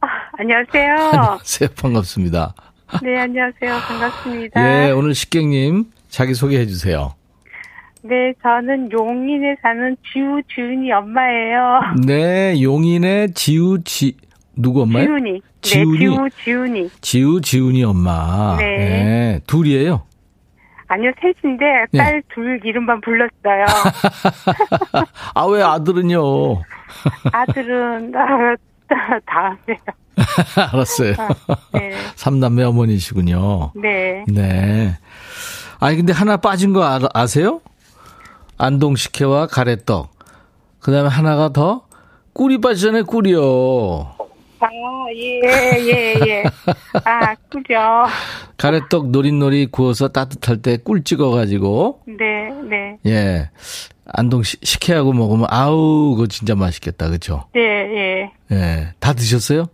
아, 0.00 0.06
안녕하세요. 0.40 0.92
안녕하세요. 1.14 1.68
반갑습니다. 1.80 2.54
네, 3.00 3.20
안녕하세요. 3.20 3.78
반갑습니다. 3.86 4.88
예, 4.88 4.90
오늘 4.90 5.14
식객님 5.14 5.84
자기 6.08 6.34
소개해 6.34 6.66
주세요. 6.66 7.14
네, 8.08 8.32
저는 8.42 8.92
용인에 8.92 9.56
사는 9.62 9.96
지우지은이 10.12 10.92
엄마예요. 10.92 11.80
네, 12.06 12.62
용인의 12.62 13.32
지우 13.34 13.82
지 13.82 14.16
누구 14.54 14.82
엄마요? 14.82 15.04
지훈이. 15.06 15.42
지훈이. 15.62 15.98
네, 15.98 16.04
지우 16.06 16.30
지훈이. 16.44 16.90
지우 17.00 17.40
지훈이 17.40 17.84
엄마. 17.84 18.56
네. 18.58 18.64
네, 18.78 19.40
둘이에요. 19.46 20.02
아니요, 20.88 21.10
셋인데 21.20 21.64
네. 21.90 21.98
딸둘 21.98 22.60
이름만 22.64 23.00
불렀어요. 23.00 23.64
아, 25.34 25.44
왜 25.46 25.62
아들은요? 25.62 26.20
아들은 27.32 28.12
아, 28.14 29.18
다음에요. 29.26 29.78
알았어요. 30.72 31.14
네, 31.72 31.90
삼남매 32.14 32.62
어머니시군요. 32.62 33.72
네. 33.74 34.24
네. 34.28 34.92
아니, 35.80 35.96
근데 35.96 36.12
하나 36.12 36.36
빠진 36.36 36.72
거 36.72 36.84
아, 36.84 37.00
아세요? 37.12 37.60
안동식혜와 38.58 39.46
가래떡. 39.48 40.10
그 40.80 40.92
다음에 40.92 41.08
하나가 41.08 41.48
더? 41.50 41.86
꿀이 42.32 42.58
빠지잖아요, 42.60 43.04
꿀이요. 43.04 44.14
아, 44.58 44.68
예, 45.14 45.40
예, 45.80 46.14
예. 46.26 46.42
아, 47.04 47.34
그죠. 47.50 47.74
가래떡 48.56 49.10
노릿노릿 49.10 49.70
구워서 49.70 50.08
따뜻할 50.08 50.62
때 50.62 50.76
꿀 50.78 51.04
찍어가지고, 51.04 52.02
네, 52.06 52.50
네. 52.68 52.98
예. 53.06 53.50
안동 54.06 54.42
시- 54.42 54.56
식혜하고 54.62 55.12
먹으면, 55.12 55.46
아우, 55.50 56.14
그거 56.14 56.26
진짜 56.26 56.54
맛있겠다, 56.54 57.10
그쵸? 57.10 57.44
네, 57.54 57.60
예. 57.60 58.32
예. 58.54 58.88
다 59.00 59.12
드셨어요? 59.12 59.66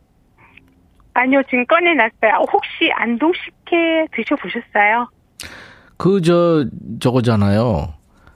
아니요, 1.14 1.42
지금 1.50 1.64
꺼내놨어요. 1.66 2.44
혹시 2.52 2.90
안동 2.94 3.32
식혜 3.34 4.06
드셔보셨어요? 4.16 5.08
그, 5.98 6.20
저, 6.22 6.64
저거잖아요. 7.00 7.92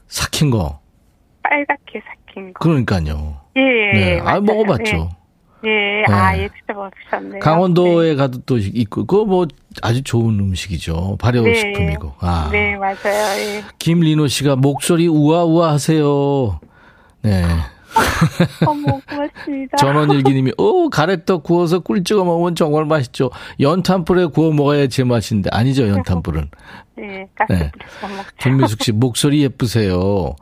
삭힌 0.09 0.51
거. 0.51 0.81
빨갛게 1.43 2.03
삭힌 2.27 2.53
거. 2.55 2.61
그러니까요. 2.61 3.41
예, 3.57 3.61
예. 3.61 3.93
네. 3.93 4.15
예, 4.15 4.21
아, 4.21 4.25
맞아요. 4.25 4.41
먹어봤죠. 4.43 5.11
예, 5.65 5.71
예. 5.71 6.03
네. 6.07 6.13
아, 6.13 6.37
예, 6.37 6.49
드셔보셨네요. 6.49 7.41
강원도에 7.41 8.15
가도 8.15 8.39
또 8.47 8.59
있고, 8.59 9.07
그거 9.07 9.25
뭐 9.25 9.47
아주 9.83 10.03
좋은 10.03 10.39
음식이죠. 10.39 11.17
발효식품이고. 11.21 12.13
아. 12.21 12.49
네, 12.53 12.77
맞아요. 12.77 13.41
예. 13.41 13.63
김리노 13.79 14.29
씨가 14.29 14.57
목소리 14.57 15.09
우아우아 15.09 15.73
하세요. 15.73 16.61
네. 17.23 17.45
어머, 18.67 19.01
고맙습니다. 19.09 19.77
전원일기님이, 19.77 20.53
오, 20.59 20.91
가래떡 20.91 21.43
구워서 21.43 21.81
꿀 21.81 22.05
찍어 22.05 22.25
먹으면 22.25 22.55
정말 22.55 22.85
맛있죠. 22.85 23.31
연탄불에 23.61 24.27
구워 24.27 24.53
먹어야 24.53 24.87
제 24.89 25.05
맛인데. 25.05 25.51
아니죠, 25.53 25.89
연탄불은. 25.89 26.51
네, 26.97 27.29
가스 27.35 27.53
네. 27.53 27.71
김미숙 28.39 28.83
씨, 28.83 28.93
목소리 28.93 29.43
예쁘세요. 29.43 30.35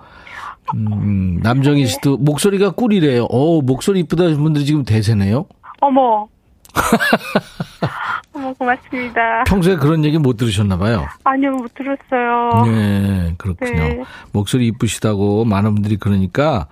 음, 0.75 1.40
남정희 1.43 1.87
씨도 1.87 2.19
목소리가 2.19 2.71
꿀이래요. 2.71 3.27
오, 3.29 3.61
목소리 3.62 4.01
이쁘다 4.01 4.25
하신 4.25 4.43
분들이 4.43 4.64
지금 4.64 4.85
대세네요. 4.85 5.47
어머. 5.81 6.29
어머, 8.33 8.53
고맙습니다. 8.55 9.45
평소에 9.45 9.77
그런 9.77 10.05
얘기 10.05 10.19
못 10.19 10.37
들으셨나봐요. 10.37 11.07
아니요, 11.25 11.53
못 11.53 11.73
들었어요. 11.75 12.64
네, 12.64 13.35
그렇군요. 13.38 13.73
네. 13.73 14.03
목소리 14.33 14.67
이쁘시다고 14.69 15.45
많은 15.45 15.75
분들이 15.75 15.97
그러니까, 15.97 16.67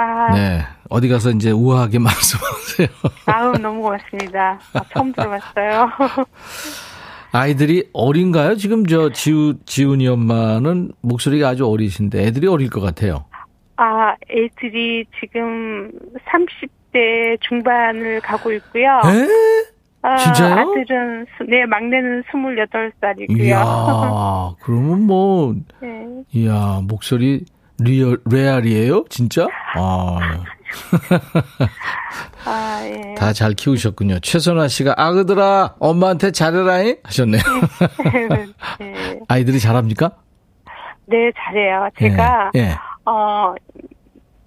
아, 0.00 0.32
네, 0.34 0.62
어디 0.88 1.08
가서 1.08 1.30
이제 1.30 1.50
우아하게 1.50 1.98
말씀하세요. 2.00 2.88
아우, 3.26 3.52
너무 3.58 3.82
고맙습니다. 3.82 4.58
아, 4.72 4.80
처음 4.94 5.12
들어봤어요. 5.12 5.90
아이들이 7.32 7.88
어린가요? 7.92 8.56
지금 8.56 8.86
저 8.86 9.10
지우, 9.12 9.54
지훈이 9.64 10.08
엄마는 10.08 10.92
목소리가 11.02 11.50
아주 11.50 11.66
어리신데 11.68 12.24
애들이 12.26 12.46
어릴 12.48 12.70
것 12.70 12.80
같아요. 12.80 13.24
아, 13.76 14.14
애들이 14.30 15.04
지금 15.20 15.90
30대 16.28 17.38
중반을 17.40 18.20
가고 18.20 18.50
있고요. 18.52 18.84
에? 19.04 19.28
아, 20.02 20.16
진짜요? 20.16 20.54
아들은, 20.54 21.26
스- 21.36 21.42
네, 21.48 21.66
막내는 21.66 22.22
28살이고요. 22.32 23.38
이야, 23.44 24.54
그러면 24.62 25.02
뭐, 25.02 25.54
네. 25.80 26.06
이야, 26.32 26.80
목소리 26.88 27.44
real, 27.82 28.20
레알이에요? 28.30 29.04
진짜? 29.08 29.46
아, 29.76 30.18
아, 32.44 32.80
예. 32.84 33.14
다 33.18 33.32
잘 33.32 33.52
키우셨군요. 33.54 34.20
최선화 34.20 34.68
씨가, 34.68 34.94
아그들아, 34.96 35.76
엄마한테 35.78 36.30
잘해라잉? 36.32 36.96
하셨네요. 37.04 37.42
네. 38.80 39.20
아이들이 39.28 39.58
잘합니까? 39.60 40.12
네, 41.06 41.30
잘해요. 41.36 41.88
제가, 41.98 42.50
예, 42.56 42.70
어, 43.04 43.54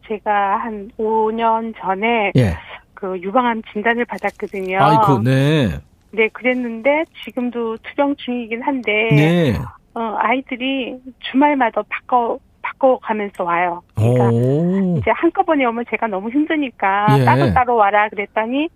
제가 0.08 0.58
한 0.60 0.90
5년 0.98 1.74
전에 1.82 2.32
예. 2.36 2.58
그 2.94 3.20
유방암 3.22 3.62
진단을 3.74 4.06
받았거든요. 4.06 4.78
아이고, 4.82 5.20
네. 5.24 5.80
네, 6.12 6.28
그랬는데 6.30 7.06
지금도 7.26 7.78
투병 7.84 8.16
중이긴 8.18 8.62
한데, 8.62 8.92
네. 9.12 9.54
어, 9.96 10.16
아이들이 10.20 10.96
주말마다 11.20 11.82
바꿔, 11.90 12.38
바꿔가면서 12.64 13.44
와요. 13.44 13.82
그러니까 13.96 14.30
오. 14.32 14.96
이제 14.98 15.12
한꺼번에 15.12 15.66
오면 15.66 15.86
제가 15.92 16.08
너무 16.08 16.30
힘드니까 16.32 17.08
예. 17.20 17.26
따로 17.26 17.54
따로 17.54 17.76
와라 17.76 18.10
그랬더니, 18.10 18.70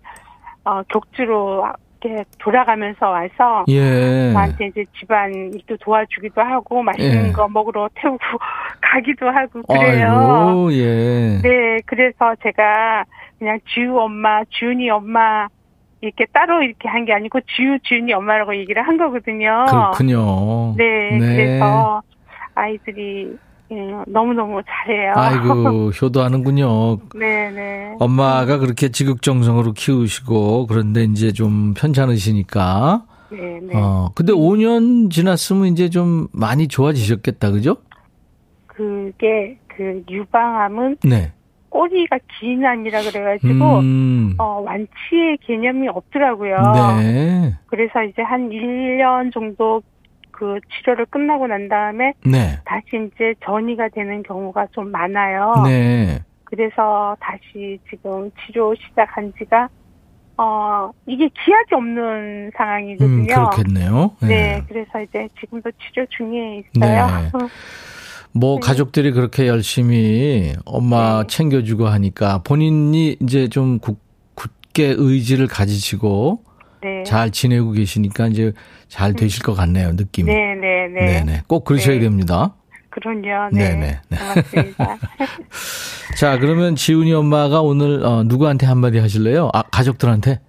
어, 0.64 0.82
격주로 0.88 1.66
이렇게 2.00 2.22
돌아가면서 2.38 3.08
와서, 3.10 3.64
예. 3.68 4.30
저한테 4.32 4.66
이제 4.66 4.84
집안 4.98 5.32
일도 5.34 5.78
도와주기도 5.78 6.40
하고 6.40 6.82
맛있는 6.82 7.28
예. 7.28 7.32
거 7.32 7.48
먹으러 7.48 7.88
태우고 7.94 8.18
가기도 8.80 9.28
하고 9.30 9.62
그래요. 9.62 10.08
아이고, 10.12 10.72
예. 10.74 11.40
네, 11.42 11.78
그래서 11.86 12.34
제가 12.42 13.04
그냥 13.40 13.58
지우 13.74 13.98
엄마, 13.98 14.42
지훈이 14.44 14.88
엄마 14.90 15.48
이렇게 16.00 16.26
따로 16.32 16.62
이렇게 16.62 16.88
한 16.88 17.04
게 17.04 17.12
아니고 17.12 17.40
지우, 17.56 17.76
지훈이 17.80 18.12
엄마라고 18.12 18.54
얘기를 18.54 18.86
한 18.86 18.96
거거든요. 18.96 19.64
그렇군요. 19.68 20.74
네, 20.76 21.18
그래서 21.18 22.02
아이들이 22.54 23.36
예, 23.70 23.76
너무너무 24.06 24.62
잘해요. 24.66 25.12
아이고, 25.14 25.90
효도하는군요. 26.00 26.98
네, 27.14 27.50
네. 27.50 27.96
엄마가 27.98 28.58
그렇게 28.58 28.88
지극정성으로 28.88 29.72
키우시고, 29.72 30.66
그런데 30.66 31.04
이제 31.04 31.32
좀 31.32 31.74
편찮으시니까. 31.74 33.04
네, 33.30 33.60
네. 33.62 33.72
어, 33.76 34.10
근데 34.14 34.32
5년 34.32 35.10
지났으면 35.10 35.66
이제 35.66 35.90
좀 35.90 36.28
많이 36.32 36.66
좋아지셨겠다, 36.66 37.50
그죠? 37.50 37.76
그게 38.66 39.58
그 39.66 40.02
유방암은 40.08 40.96
네. 41.04 41.32
꼬리가 41.68 42.18
긴 42.40 42.64
암이라 42.64 43.02
그래가지고 43.02 43.78
음, 43.80 44.34
어, 44.38 44.62
완치의 44.64 45.38
개념이 45.42 45.88
없더라고요. 45.88 46.56
네. 47.00 47.54
그래서 47.66 48.02
이제 48.02 48.22
한 48.22 48.48
1년 48.48 49.32
정도 49.32 49.82
그 50.38 50.60
치료를 50.70 51.06
끝나고 51.06 51.48
난 51.48 51.68
다음에 51.68 52.12
네. 52.24 52.60
다시 52.64 53.10
이제 53.12 53.34
전이가 53.44 53.88
되는 53.88 54.22
경우가 54.22 54.68
좀 54.70 54.92
많아요. 54.92 55.64
네. 55.66 56.22
그래서 56.44 57.16
다시 57.18 57.80
지금 57.90 58.30
치료 58.46 58.72
시작한 58.76 59.32
지가 59.36 59.68
어 60.36 60.92
이게 61.06 61.28
기약이 61.44 61.74
없는 61.74 62.46
음, 62.46 62.50
상황이거든요. 62.56 63.24
그렇겠네요. 63.26 64.12
네, 64.20 64.62
그래서 64.68 65.02
이제 65.02 65.26
지금도 65.40 65.72
치료 65.72 66.06
중에 66.06 66.62
있어요. 66.76 67.06
네. 67.06 67.48
뭐 68.32 68.54
네. 68.62 68.66
가족들이 68.66 69.10
그렇게 69.10 69.48
열심히 69.48 70.54
엄마 70.64 71.22
네. 71.22 71.26
챙겨주고 71.26 71.88
하니까 71.88 72.42
본인이 72.44 73.16
이제 73.20 73.48
좀 73.48 73.80
굳, 73.80 73.98
굳게 74.36 74.94
의지를 74.96 75.48
가지시고 75.48 76.44
네. 76.82 77.02
잘 77.04 77.30
지내고 77.30 77.72
계시니까 77.72 78.28
이제 78.28 78.52
잘 78.88 79.14
되실 79.14 79.42
것 79.42 79.54
같네요, 79.54 79.92
느낌이. 79.92 80.32
네, 80.32 80.54
네, 80.54 80.88
네. 80.88 81.24
네네. 81.24 81.42
꼭 81.46 81.64
그러셔야 81.64 81.96
네. 81.96 82.02
됩니다. 82.02 82.54
그럼요. 82.90 83.50
네, 83.52 83.74
네. 83.74 83.76
네, 83.76 84.00
네. 84.10 84.16
고맙습니다. 84.16 84.96
자, 86.18 86.38
그러면 86.38 86.74
지훈이 86.74 87.12
엄마가 87.12 87.60
오늘 87.60 88.04
어, 88.04 88.24
누구한테 88.24 88.66
한마디 88.66 88.98
하실래요? 88.98 89.50
아, 89.52 89.62
가족들한테? 89.62 90.40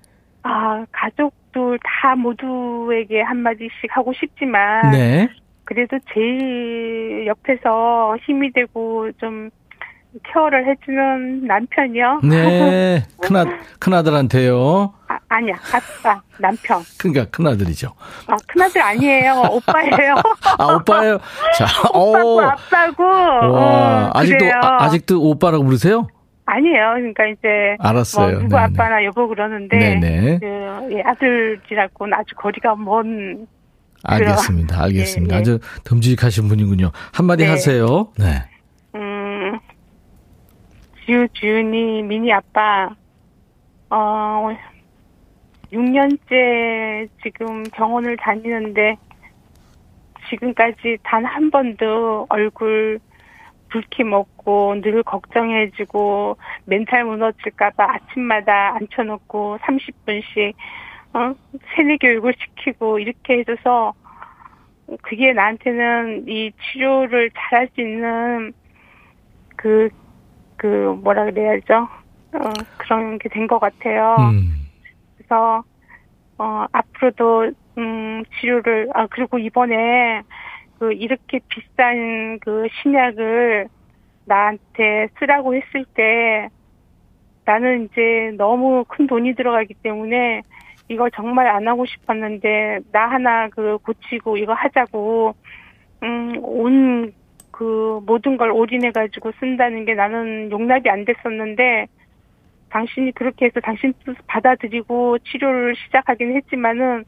아, 0.44 0.86
가족들 0.92 1.80
다 1.84 2.16
모두에게 2.16 3.22
한마디씩 3.22 3.72
하고 3.90 4.14
싶지만 4.14 4.92
네. 4.92 5.30
그래도 5.66 6.00
제일 6.14 7.28
옆에서 7.28 8.18
힘이 8.26 8.52
되고 8.52 9.12
좀 9.20 9.52
케어를 10.24 10.68
해주는 10.68 11.46
남편이요. 11.46 12.22
네, 12.24 13.06
큰아, 13.22 13.46
큰아들한테요. 13.80 14.94
아, 15.08 15.18
아니야, 15.28 15.56
아빠, 15.74 16.22
남편. 16.40 16.82
그러니까 16.98 17.26
큰아들이죠. 17.26 17.94
아, 18.28 18.36
큰아들 18.48 18.82
아니에요. 18.82 19.44
오빠예요. 19.52 20.16
아, 20.58 20.66
오빠예요? 20.76 21.20
자, 21.58 21.66
오빠고 21.94 22.36
오. 22.36 22.42
아빠고. 22.42 23.04
와, 23.04 24.06
어, 24.08 24.12
아직도, 24.14 24.38
그래요. 24.40 24.60
아, 24.64 24.90
직도 24.90 25.22
오빠라고 25.22 25.64
부르세요? 25.64 26.08
아니에요. 26.46 26.94
그러니까 26.96 27.28
이제 27.28 27.48
알았어요. 27.80 28.32
뭐 28.32 28.42
누구 28.42 28.56
네네. 28.56 28.64
아빠나 28.64 29.06
여보 29.06 29.28
그러는데 29.28 29.78
네네. 29.78 30.40
그 30.40 30.96
예, 30.98 31.02
아들이라고는 31.06 32.14
아주 32.16 32.34
거리가 32.36 32.76
먼 32.76 33.46
알겠습니다. 34.04 34.82
알겠습니다. 34.84 35.36
예, 35.36 35.38
예. 35.38 35.42
아주 35.42 35.60
듬직하신 35.84 36.48
분이군요. 36.48 36.92
한마디 37.14 37.44
네. 37.44 37.50
하세요. 37.52 38.08
네. 38.18 38.44
음, 41.10 41.12
지우, 41.12 41.28
지훈이, 41.30 42.04
미니 42.04 42.32
아빠, 42.32 42.96
어, 43.90 44.50
6년째 45.72 47.10
지금 47.24 47.64
병원을 47.64 48.16
다니는데, 48.18 48.96
지금까지 50.30 51.00
단 51.02 51.26
한 51.26 51.50
번도 51.50 52.28
얼굴 52.30 53.00
붉히 53.70 54.04
먹고 54.04 54.82
늘 54.82 55.02
걱정해주고 55.02 56.38
멘탈 56.66 57.06
무너질까봐 57.06 57.94
아침마다 57.94 58.76
앉혀놓고 58.76 59.58
30분씩 59.62 60.54
어? 61.14 61.34
세뇌 61.76 61.98
교육을 61.98 62.34
시키고 62.38 63.00
이렇게 63.00 63.40
해줘서 63.40 63.94
그게 65.02 65.34
나한테는 65.34 66.26
이 66.28 66.52
치료를 66.52 67.32
잘할 67.36 67.70
수 67.74 67.82
있는 67.82 68.54
그, 69.56 69.90
그, 70.60 70.68
뭐라 71.02 71.26
그래야죠? 71.26 71.88
어, 72.34 72.40
그런 72.78 73.18
게 73.18 73.30
된 73.30 73.48
것 73.48 73.60
같아요. 73.60 74.16
음. 74.20 74.68
그래서, 75.18 75.64
어, 76.38 76.66
앞으로도, 76.72 77.52
음, 77.78 78.24
치료를, 78.40 78.90
아, 78.94 79.08
그리고 79.08 79.40
이번에 79.40 80.22
그, 80.80 80.94
이렇게 80.94 81.40
비싼 81.50 82.40
그 82.40 82.68
신약을 82.82 83.68
나한테 84.26 85.08
쓰라고 85.18 85.56
했을 85.56 85.86
때 85.96 86.50
나는 87.46 87.86
이제 87.86 88.32
너무 88.38 88.86
큰 88.88 89.08
돈이 89.08 89.34
들어가기 89.36 89.74
때문에 89.82 90.42
이걸 90.88 91.10
정말 91.12 91.48
안 91.48 91.68
하고 91.68 91.86
싶었는데 91.86 92.80
나 92.92 93.08
하나 93.10 93.48
그 93.50 93.78
고치고 93.80 94.38
이거 94.38 94.54
하자고 94.54 95.34
음, 96.04 96.36
온 96.44 97.12
그 97.60 98.00
모든 98.06 98.38
걸 98.38 98.52
올인해가지고 98.52 99.34
쓴다는 99.38 99.84
게 99.84 99.94
나는 99.94 100.50
용납이 100.50 100.90
안 100.90 101.04
됐었는데 101.04 101.88
당신이 102.70 103.12
그렇게 103.12 103.48
해서 103.48 103.60
당신 103.60 103.94
뜻 104.06 104.16
받아들이고 104.28 105.18
치료를 105.20 105.76
시작하긴 105.76 106.38
했지만은 106.38 107.04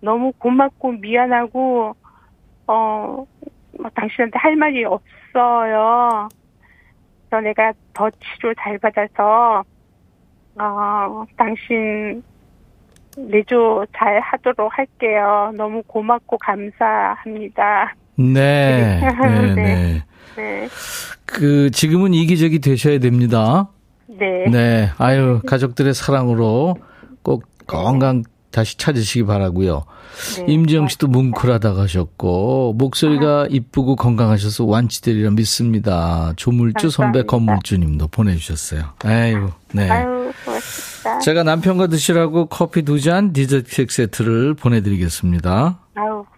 너무 0.00 0.32
고맙고 0.38 0.94
미안하고 0.94 1.94
어뭐 2.66 3.26
당신한테 3.94 4.40
할 4.40 4.56
말이 4.56 4.84
없어요. 4.84 6.28
그래서 7.30 7.40
내가 7.40 7.72
더 7.94 8.10
치료 8.10 8.52
잘 8.54 8.78
받아서 8.78 9.62
어 10.58 11.24
당신 11.36 12.24
내조 13.16 13.86
잘 13.96 14.18
하도록 14.18 14.76
할게요. 14.76 15.52
너무 15.54 15.80
고맙고 15.86 16.38
감사합니다. 16.38 17.94
네. 18.16 19.00
네, 19.22 19.40
네. 19.40 19.54
네. 19.54 20.02
네. 20.36 20.68
그, 21.26 21.70
지금은 21.70 22.14
이기적이 22.14 22.60
되셔야 22.60 22.98
됩니다. 22.98 23.68
네. 24.08 24.44
네. 24.50 24.90
아유, 24.98 25.40
가족들의 25.46 25.94
사랑으로 25.94 26.76
꼭 27.22 27.44
건강 27.66 28.22
다시 28.50 28.76
찾으시기 28.76 29.24
바라고요. 29.24 29.84
네. 30.36 30.52
임지영 30.52 30.88
씨도 30.88 31.06
뭉클하다 31.08 31.72
가셨고 31.72 32.74
목소리가 32.76 33.46
이쁘고 33.50 33.96
건강하셔서 33.96 34.66
완치되리라 34.66 35.30
믿습니다. 35.30 36.34
조물주 36.36 36.90
선배. 36.90 37.22
건물주님도 37.22 38.08
보내주셨어요. 38.08 38.82
아유, 39.04 39.48
네. 39.72 39.88
아유. 39.88 40.32
제가 41.24 41.42
남편과 41.44 41.86
드시라고 41.86 42.46
커피 42.46 42.82
두 42.82 43.00
잔 43.00 43.32
디저트 43.32 43.86
세트를 43.88 44.54
보내드리겠습니다. 44.54 45.78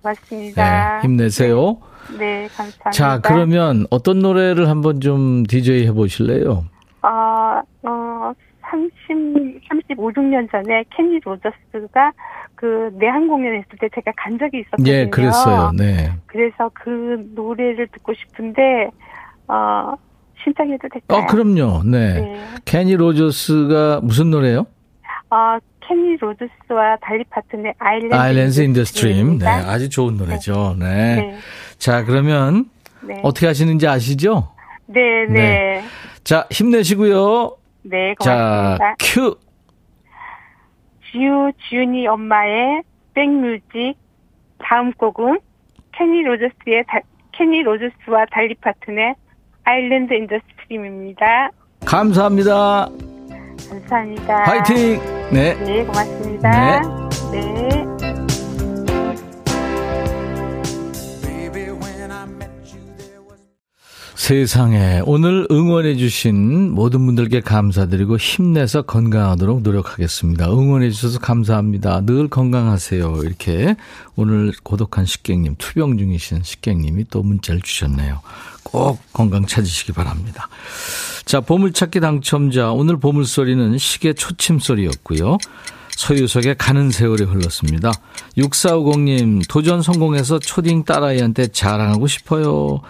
고맙습니다. 0.09 0.99
네, 0.99 1.03
힘내세요. 1.03 1.79
네, 2.19 2.47
감사합니다. 2.49 2.91
자, 2.91 3.21
그러면 3.21 3.87
어떤 3.91 4.19
노래를 4.19 4.69
한번 4.69 5.01
좀 5.01 5.45
DJ 5.45 5.87
해보실래요? 5.87 6.65
어, 7.03 7.09
어, 7.83 8.33
30, 8.71 9.61
35, 9.69 10.13
6년 10.13 10.51
전에 10.51 10.85
케니 10.95 11.19
로저스가 11.25 12.13
그 12.55 12.91
내한 12.99 13.27
공연했을 13.29 13.67
때 13.81 13.89
제가 13.95 14.13
간 14.17 14.39
적이 14.39 14.61
있었거든요. 14.61 14.93
예, 14.93 15.07
그랬어요. 15.09 15.73
네. 15.77 16.13
그래서 16.27 16.71
그 16.75 17.27
노래를 17.35 17.89
듣고 17.89 18.13
싶은데, 18.15 18.91
어, 19.49 19.95
신청해도 20.43 20.89
될까요? 20.89 21.21
어, 21.21 21.27
그럼요. 21.27 21.83
네. 21.85 22.21
네. 22.21 22.45
케니 22.65 22.95
로저스가 22.97 24.01
무슨 24.03 24.31
노래요? 24.31 24.67
어, 25.31 25.59
케니 25.87 26.17
로저스와 26.17 26.97
돌리 27.03 27.25
파튼의 27.25 27.75
Islands, 27.79 28.15
Islands 28.15 28.61
in 28.61 28.74
the 28.74 28.93
Stream. 28.93 29.39
네. 29.39 29.47
아주 29.47 29.89
좋은 29.91 30.17
노래죠. 30.17 30.77
네. 30.79 30.87
네. 31.17 31.39
자, 31.79 32.05
그러면 32.05 32.67
네. 33.03 33.21
어떻게 33.23 33.47
하시는지 33.47 33.87
아시죠? 33.87 34.49
네, 34.87 35.27
네. 35.27 35.33
네. 35.33 35.85
자, 36.25 36.47
힘내시고요. 36.51 37.57
네, 37.83 38.15
자, 38.21 38.79
고맙습니다. 38.79 38.95
큐. 39.01 39.37
지우, 41.13 41.53
지훈이 41.69 42.07
엄마의 42.07 42.83
백뮤직. 43.15 43.95
다음 44.59 44.93
곡은 44.93 45.39
케니 45.93 46.23
로저스의 46.23 46.85
다- 46.89 47.01
케니 47.33 47.63
로저스와 47.63 48.25
돌리 48.33 48.55
파튼의 48.55 49.15
Islands 49.65 50.15
in 50.15 50.30
the 50.30 50.52
Stream입니다. 50.52 51.51
감사합니다. 51.85 52.89
감사합니다. 53.69 54.45
화이팅! 54.45 55.01
네. 55.33 55.55
네, 55.55 55.85
고맙습니다. 55.85 56.83
네. 57.33 57.85
세상에 64.25 65.03
오늘 65.05 65.47
응원해 65.51 65.97
주신 65.97 66.71
모든 66.71 67.05
분들께 67.05 67.41
감사드리고 67.41 68.17
힘내서 68.17 68.81
건강하도록 68.81 69.61
노력하겠습니다. 69.61 70.51
응원해 70.51 70.89
주셔서 70.89 71.19
감사합니다. 71.19 72.01
늘 72.07 72.29
건강하세요. 72.29 73.21
이렇게 73.23 73.77
오늘 74.17 74.53
고독한 74.63 75.05
식객님, 75.05 75.57
투병 75.59 75.99
중이신 75.99 76.43
식객님이 76.43 77.05
또 77.11 77.23
문자를 77.23 77.61
주셨네요. 77.61 78.21
꼭 78.65 78.99
건강 79.13 79.47
찾으시기 79.47 79.93
바랍니다. 79.93 80.49
자, 81.25 81.41
보물찾기 81.41 82.01
당첨자. 82.01 82.73
오늘 82.73 82.99
보물소리는 82.99 83.79
시계 83.79 84.13
초침소리였고요. 84.13 85.39
서유석의 85.97 86.57
가는 86.59 86.91
세월이 86.91 87.25
흘렀습니다. 87.25 87.93
6450님, 88.37 89.49
도전 89.49 89.81
성공해서 89.81 90.39
초딩 90.39 90.85
딸아이한테 90.85 91.49
자랑하고 91.49 92.09
싶어요. 92.09 92.81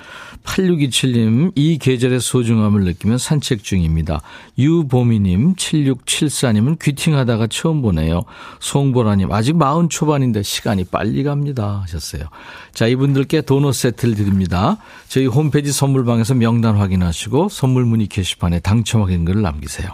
8627님, 0.44 1.52
이 1.54 1.78
계절의 1.78 2.20
소중함을 2.20 2.84
느끼며 2.84 3.18
산책 3.18 3.64
중입니다. 3.64 4.20
유보미님, 4.58 5.54
7674님은 5.54 6.78
귀팅하다가 6.80 7.48
처음 7.48 7.82
보네요. 7.82 8.24
송보라님, 8.60 9.32
아직 9.32 9.56
마흔 9.56 9.88
초반인데 9.88 10.42
시간이 10.42 10.84
빨리 10.84 11.22
갑니다. 11.24 11.80
하셨어요. 11.82 12.24
자, 12.72 12.86
이분들께 12.86 13.42
도넛 13.42 13.74
세트를 13.74 14.14
드립니다. 14.14 14.76
저희 15.08 15.26
홈페이지 15.26 15.72
선물방에서 15.72 16.34
명단 16.34 16.76
확인하시고 16.76 17.48
선물 17.48 17.84
문의 17.84 18.06
게시판에 18.06 18.60
당첨 18.60 19.02
확인글을 19.02 19.42
남기세요. 19.42 19.90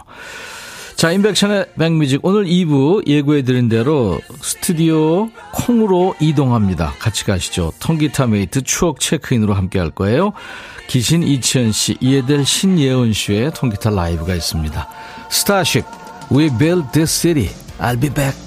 자, 1.01 1.11
임백천의 1.11 1.65
백뮤직. 1.79 2.23
오늘 2.23 2.45
2부 2.45 3.07
예고해드린 3.07 3.69
대로 3.69 4.21
스튜디오 4.39 5.31
콩으로 5.51 6.13
이동합니다. 6.19 6.93
같이 6.99 7.25
가시죠. 7.25 7.73
통기타 7.79 8.27
mate 8.27 8.61
추억 8.61 8.99
체크인으로 8.99 9.55
함께 9.55 9.79
할 9.79 9.89
거예요. 9.89 10.33
기신 10.85 11.23
이치현 11.23 11.71
씨, 11.71 11.97
예델 12.01 12.45
신예원 12.45 13.13
씨의 13.13 13.51
통기타 13.55 13.89
라이브가 13.89 14.35
있습니다. 14.35 14.87
스타쉽, 15.31 15.85
We 16.31 16.49
build 16.55 16.91
this 16.91 17.11
city. 17.11 17.49
I'll 17.79 17.99
be 17.99 18.11
back. 18.11 18.37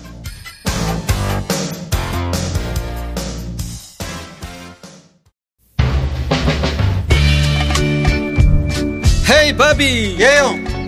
헤이 9.29 9.57
바비 9.57 10.19
예영 10.21 10.74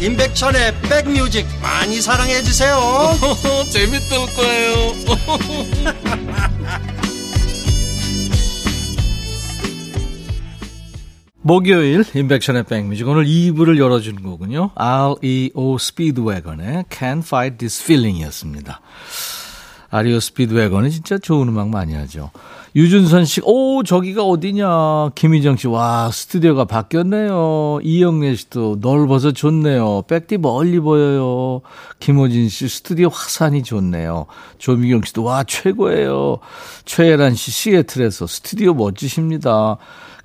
임백천의 0.00 0.80
백뮤직 0.82 1.46
많이 1.60 2.00
사랑해 2.00 2.42
주세요 2.42 2.78
재밌을 3.70 4.18
거예요 4.36 4.92
목요일 11.48 12.04
인백션의 12.14 12.64
백뮤직 12.64 13.08
오늘 13.08 13.24
2부를 13.24 13.78
열어주는 13.78 14.22
거군요. 14.22 14.70
REO 14.74 15.78
스피드웨건의 15.78 16.84
Can't 16.90 17.24
Fight 17.24 17.56
This 17.56 17.82
Feeling이었습니다. 17.82 18.82
아리오 19.88 20.20
스피드웨건은 20.20 20.90
진짜 20.90 21.16
좋은 21.16 21.48
음악 21.48 21.70
많이 21.70 21.94
하죠. 21.94 22.30
유준선 22.78 23.24
씨, 23.24 23.40
오, 23.42 23.82
저기가 23.82 24.22
어디냐. 24.22 25.10
김희정 25.16 25.56
씨, 25.56 25.66
와, 25.66 26.12
스튜디오가 26.12 26.64
바뀌었네요. 26.64 27.80
이영래 27.82 28.36
씨도 28.36 28.78
넓어서 28.80 29.32
좋네요. 29.32 30.02
백디 30.06 30.38
멀리 30.38 30.78
보여요. 30.78 31.62
김호진 31.98 32.48
씨, 32.48 32.68
스튜디오 32.68 33.08
화산이 33.08 33.64
좋네요. 33.64 34.26
조미경 34.58 35.02
씨도, 35.06 35.24
와, 35.24 35.42
최고예요. 35.42 36.38
최혜란 36.84 37.34
씨, 37.34 37.50
시애틀에서 37.50 38.28
스튜디오 38.28 38.74
멋지십니다. 38.74 39.78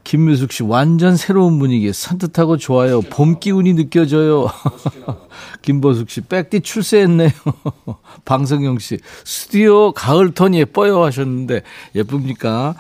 김미숙 0.04 0.52
씨, 0.52 0.64
완전 0.64 1.16
새로운 1.16 1.60
분위기, 1.60 1.92
산뜻하고 1.94 2.58
좋아요. 2.58 3.02
봄 3.02 3.40
기운이 3.40 3.74
느껴져요. 3.74 4.50
김보숙 5.62 6.10
씨, 6.10 6.22
백디 6.22 6.62
출세했네요. 6.62 7.32
방성영 8.26 8.80
씨, 8.80 9.00
스튜디오 9.24 9.94
가을 9.94 10.34
톤 10.34 10.54
예뻐요 10.56 11.04
하셨는데, 11.04 11.64
예쁩니까? 11.96 12.76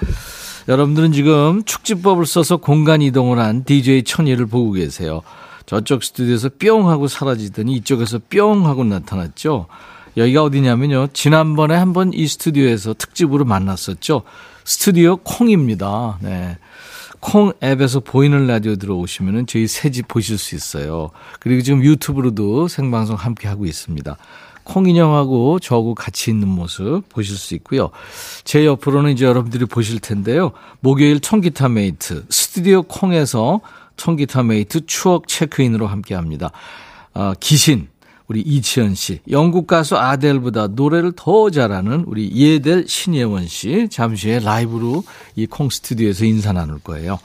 여러분들은 0.68 1.12
지금 1.12 1.64
축지법을 1.64 2.26
써서 2.26 2.58
공간 2.58 3.02
이동을 3.02 3.40
한 3.40 3.64
DJ 3.64 4.04
천이를 4.04 4.46
보고 4.46 4.72
계세요. 4.72 5.22
저쪽 5.66 6.04
스튜디오에서 6.04 6.50
뿅 6.60 6.90
하고 6.90 7.08
사라지더니 7.08 7.74
이쪽에서 7.76 8.20
뿅 8.30 8.66
하고 8.66 8.84
나타났죠. 8.84 9.68
여기가 10.18 10.44
어디냐면요. 10.44 11.08
지난번에 11.14 11.76
한번 11.76 12.12
이 12.14 12.28
스튜디오에서 12.28 12.94
특집으로 12.94 13.46
만났었죠. 13.46 14.24
스튜디오 14.66 15.18
콩입니다. 15.18 16.20
네. 16.22 16.58
콩 17.26 17.54
앱에서 17.64 18.02
보이는 18.02 18.48
라디오 18.48 18.76
들어오시면은 18.76 19.48
저희 19.48 19.66
새집 19.66 20.10
보실 20.10 20.38
수 20.38 20.56
있어요. 20.56 21.10
그리고 21.40 21.62
지금 21.62 21.82
유튜브로도 21.82 22.68
생방송 22.68 23.16
함께 23.16 23.48
하고 23.48 23.66
있습니다. 23.66 24.18
콩 24.66 24.90
인형하고 24.90 25.60
저하고 25.60 25.96
같이 25.96 26.32
있는 26.32 26.50
모습 26.50 27.08
보실 27.08 27.38
수 27.38 27.56
있고요. 27.56 27.92
제 28.44 28.66
옆으로는 28.66 29.12
이제 29.14 29.26
여러분들이 29.26 29.66
보실 29.66 30.00
텐데요. 30.00 30.52
목요일 30.82 31.22
통기타 31.22 31.70
mate 31.70 32.26
스튜디오 32.30 32.84
콩에서 32.84 33.62
통기타 33.96 34.44
mate 34.44 34.86
추억 34.86 35.30
체크인으로 35.30 35.88
함께 35.88 36.16
합니다. 36.16 36.52
아, 37.14 37.34
기신 37.40 37.88
우리 38.28 38.42
이치현 38.42 38.96
씨, 38.96 39.20
영국 39.30 39.68
가수 39.68 39.98
아델보다 39.98 40.68
노래를 40.68 41.14
더 41.16 41.50
잘하는 41.50 42.06
우리 42.08 42.32
예델 42.36 42.86
신예원 42.88 43.48
씨, 43.48 43.88
잠시 43.90 44.30
후에 44.30 44.40
라이브로 44.40 45.04
이 45.36 45.46
콩 45.46 45.70
스튜디오에서 45.70 46.26
인사 46.26 46.54
나눌 46.54 46.80
거예요. 46.80 47.20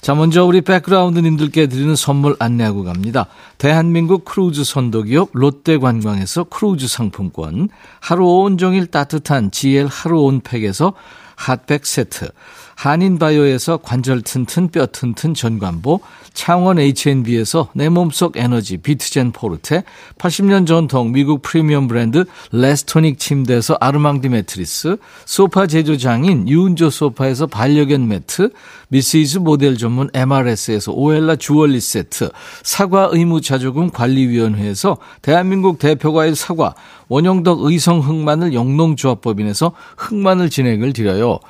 자, 0.00 0.16
먼저 0.16 0.44
우리 0.44 0.62
백그라운드님들께 0.62 1.68
드리는 1.68 1.94
선물 1.94 2.34
안내하고 2.40 2.82
갑니다. 2.82 3.26
대한민국 3.58 4.24
크루즈 4.24 4.64
선도기업 4.64 5.28
롯데관광에서 5.32 6.44
크루즈 6.44 6.88
상품권, 6.88 7.68
하루 8.00 8.26
온종일 8.26 8.86
따뜻한 8.88 9.52
GL 9.52 9.86
하루 9.86 10.22
온팩에서 10.22 10.94
핫팩 11.42 11.84
세트, 11.84 12.28
한인바이오에서 12.76 13.78
관절 13.78 14.22
튼튼 14.22 14.68
뼈 14.68 14.86
튼튼 14.86 15.34
전관보, 15.34 16.00
창원 16.34 16.78
H&B에서 16.78 17.68
내 17.74 17.88
몸속 17.88 18.36
에너지 18.36 18.76
비트젠 18.76 19.32
포르테, 19.32 19.82
80년 20.18 20.66
전통 20.66 21.12
미국 21.12 21.42
프리미엄 21.42 21.88
브랜드 21.88 22.24
레스토닉 22.52 23.18
침대에서 23.18 23.76
아르망디 23.80 24.28
매트리스, 24.28 24.96
소파 25.26 25.66
제조장인 25.66 26.48
유운조 26.48 26.90
소파에서 26.90 27.46
반려견 27.46 28.06
매트, 28.06 28.50
미시즈 28.88 29.38
모델 29.38 29.76
전문 29.76 30.08
MRS에서 30.14 30.92
오엘라 30.92 31.36
주얼리 31.36 31.80
세트, 31.80 32.30
사과 32.62 33.08
의무자조금 33.10 33.90
관리위원회에서 33.90 34.98
대한민국 35.22 35.78
대표과일 35.78 36.36
사과, 36.36 36.74
원영덕 37.12 37.64
의성 37.64 38.00
흑마늘 38.00 38.54
영농조합법인에서 38.54 39.72
흑마늘 39.98 40.48
진행을 40.48 40.94
드려요. 40.94 41.40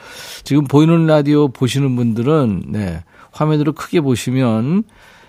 지금 0.43 0.65
보이는 0.65 1.07
라디오 1.07 1.47
보시는 1.47 1.95
분들은 1.95 2.65
네. 2.67 3.05
화면으로 3.31 3.73
크게 3.73 4.01
보시면 4.01 4.83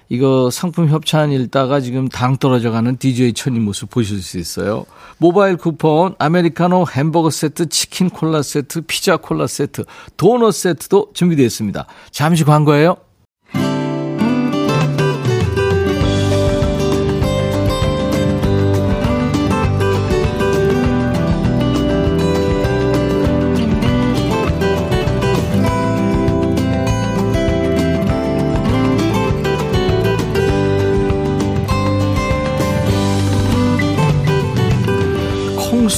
이거 0.10 0.50
상품 0.50 0.89
협찬 0.89 1.32
읽다가 1.32 1.82
지금 1.82 2.08
당 2.08 2.38
떨어져 2.38 2.72
가는 2.72 2.98
DJ 2.98 3.34
천이 3.34 3.60
모습 3.60 3.91
보실 3.91 4.24
수 4.24 4.39
있어요. 4.39 4.86
모바일 5.19 5.56
쿠폰, 5.56 6.15
아메리카노 6.17 6.88
햄버거 6.91 7.30
세트, 7.30 7.69
치킨 7.69 8.10
콜라 8.10 8.41
세트, 8.41 8.82
피자 8.88 9.17
콜라 9.17 9.46
세트, 9.46 9.84
도넛 10.17 10.56
세트도 10.56 11.12
준비되어 11.13 11.46
있습니다. 11.46 11.86
잠시 12.10 12.43
광고예요. 12.43 12.98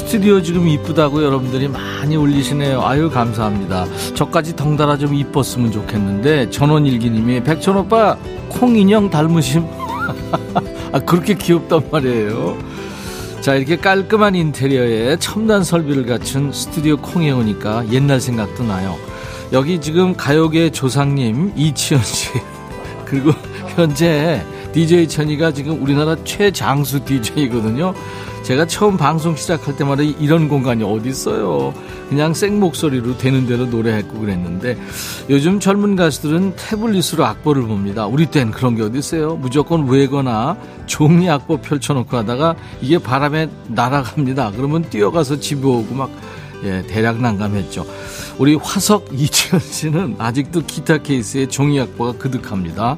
스튜디오 0.06 0.40
지금 0.40 0.68
이쁘다고 0.68 1.24
여러분들이 1.24 1.68
많이 1.68 2.16
올리시네요. 2.16 2.80
아유, 2.86 3.10
감사합니다. 3.10 3.88
저까지 4.14 4.56
덩달아 4.56 5.00
좀 5.00 5.16
이뻤으면 5.16 5.72
좋겠는데, 5.72 6.52
전원일기님이, 6.52 7.44
백천 7.44 7.76
오빠, 7.76 8.16
콩 8.48 8.78
인형 8.78 9.10
닮으심. 9.10 9.66
아, 10.94 11.00
그렇게 11.00 11.34
귀엽단 11.34 11.90
말이에요. 11.92 12.56
자, 13.42 13.56
이렇게 13.56 13.78
깔끔한 13.78 14.36
인테리어에 14.36 15.18
첨단 15.18 15.64
설비를 15.64 16.06
갖춘 16.06 16.52
스튜디오 16.54 16.98
콩에 16.98 17.32
오니까 17.32 17.84
옛날 17.92 18.22
생각도 18.22 18.64
나요. 18.64 18.96
여기 19.54 19.82
지금 19.82 20.16
가요계 20.16 20.70
조상님, 20.70 21.54
이치현 21.56 22.04
씨. 22.04 22.30
그리고 23.06 23.32
현재 23.76 24.46
DJ 24.76 25.08
천이가 25.08 25.54
지금 25.54 25.82
우리나라 25.82 26.18
최장수 26.26 27.06
DJ거든요. 27.06 27.94
제가 28.44 28.68
처음 28.68 28.98
방송 28.98 29.34
시작할 29.34 29.78
때마다 29.78 30.04
이런 30.04 30.50
공간이 30.50 30.84
어디 30.84 31.08
있어요. 31.08 31.74
그냥 32.10 32.34
생 32.34 32.60
목소리로 32.60 33.18
되는 33.18 33.48
대로 33.48 33.68
노래했고 33.68 34.20
그랬는데 34.20 34.78
요즘 35.30 35.62
젊은 35.62 35.96
가수들은 35.96 36.58
태블릿으로 36.58 37.26
악보를 37.26 37.64
봅니다. 37.64 38.06
우리 38.06 38.26
땐 38.26 38.52
그런 38.52 38.76
게 38.76 38.84
어디 38.84 39.00
있어요. 39.00 39.38
무조건 39.38 39.88
외거나 39.88 40.58
종이 40.88 41.30
악보 41.30 41.62
펼쳐놓고 41.62 42.18
하다가 42.18 42.56
이게 42.82 42.98
바람에 42.98 43.50
날아갑니다. 43.70 44.52
그러면 44.58 44.82
뛰어가서 44.90 45.40
집에 45.40 45.66
오고 45.66 45.96
막 45.96 46.12
예, 46.66 46.84
대략 46.86 47.22
난감했죠. 47.22 47.86
우리 48.38 48.56
화석 48.56 49.08
이치현 49.14 49.62
씨는 49.62 50.16
아직도 50.18 50.64
기타 50.68 50.98
케이스에 50.98 51.48
종이 51.48 51.80
악보가 51.80 52.18
그득합니다. 52.18 52.98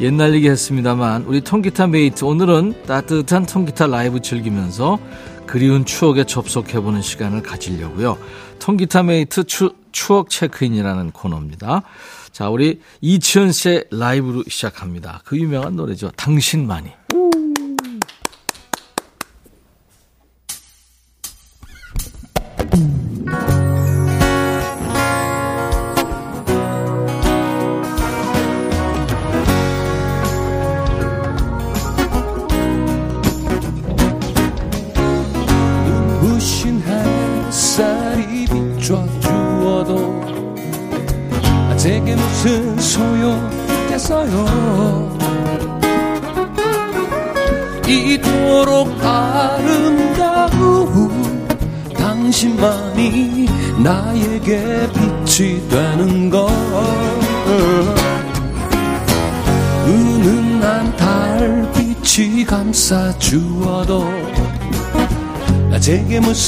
옛날 0.00 0.32
얘기 0.32 0.48
했습니다만 0.48 1.24
우리 1.24 1.40
통기타 1.40 1.88
mate 1.88 2.24
오늘은 2.24 2.84
따뜻한 2.86 3.46
통기타 3.46 3.88
라이브 3.88 4.22
즐기면서 4.22 5.00
그리운 5.44 5.84
추억에 5.84 6.22
접속해보는 6.22 7.02
시간을 7.02 7.42
가지려고요. 7.42 8.16
통기타 8.60 9.02
mate 9.02 9.44
추, 9.44 9.74
추억 9.90 10.30
체크인이라는 10.30 11.10
코너입니다. 11.10 11.82
자, 12.30 12.48
우리 12.48 12.80
이치현 13.00 13.50
씨의 13.50 13.86
라이브로 13.90 14.44
시작합니다. 14.46 15.22
그 15.24 15.36
유명한 15.36 15.74
노래죠. 15.74 16.12
당신만이. 16.12 16.88
있 16.88 17.37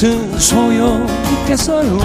무슨 0.01 0.39
소용 0.39 1.07
있겠어요? 1.43 1.99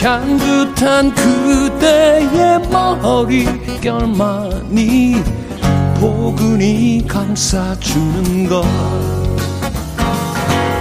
향긋한 0.00 1.14
그대의 1.14 2.60
머리결만이 3.92 4.32
포근히 6.00 7.04
감싸주는 7.06 8.48
것. 8.48 8.64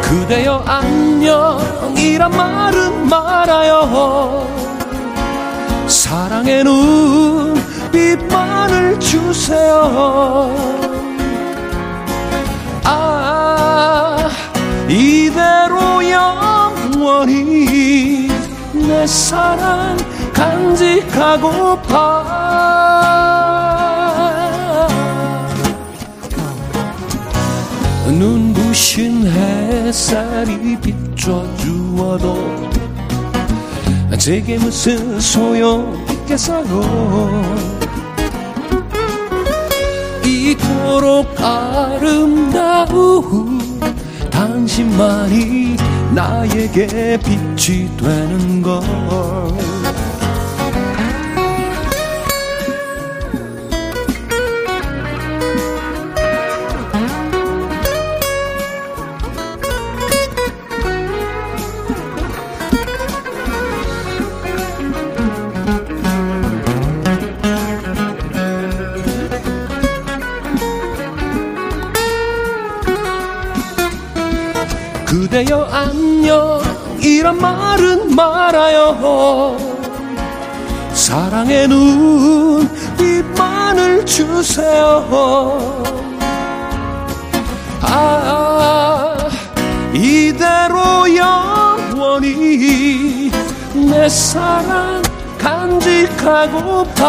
그대여 0.02 0.64
안녕이란 0.66 2.32
말은 2.32 3.10
말아요. 3.10 4.48
사랑의 5.90 6.64
눈빛만을 7.84 8.98
주세요 9.02 10.83
이대로 14.94 16.08
영원히 16.08 17.66
내 18.74 19.08
사랑 19.08 19.98
간직하고파. 20.32 22.04
눈부신 28.06 29.26
햇살이 29.26 30.80
비춰주어도 30.80 32.38
제게 34.20 34.60
무슨 34.60 35.20
소용 35.20 36.06
있겠어요? 36.12 36.66
이토록 40.24 41.36
아름다운 41.42 42.84
당신만이 44.44 45.78
나에게 46.14 47.18
빛이 47.24 47.96
되는 47.96 48.62
걸 48.62 48.82
그대여 75.44 75.68
안녕. 75.72 76.62
이란 77.00 77.38
말은 77.38 78.16
말아요. 78.16 79.58
사랑의 80.94 81.68
눈빛만을 81.68 83.26
주세요. 84.06 85.84
아 87.82 89.18
이대로 89.94 91.14
영원히 91.16 92.32
내 93.74 94.08
사랑 94.08 95.02
간직하고파 95.38 97.04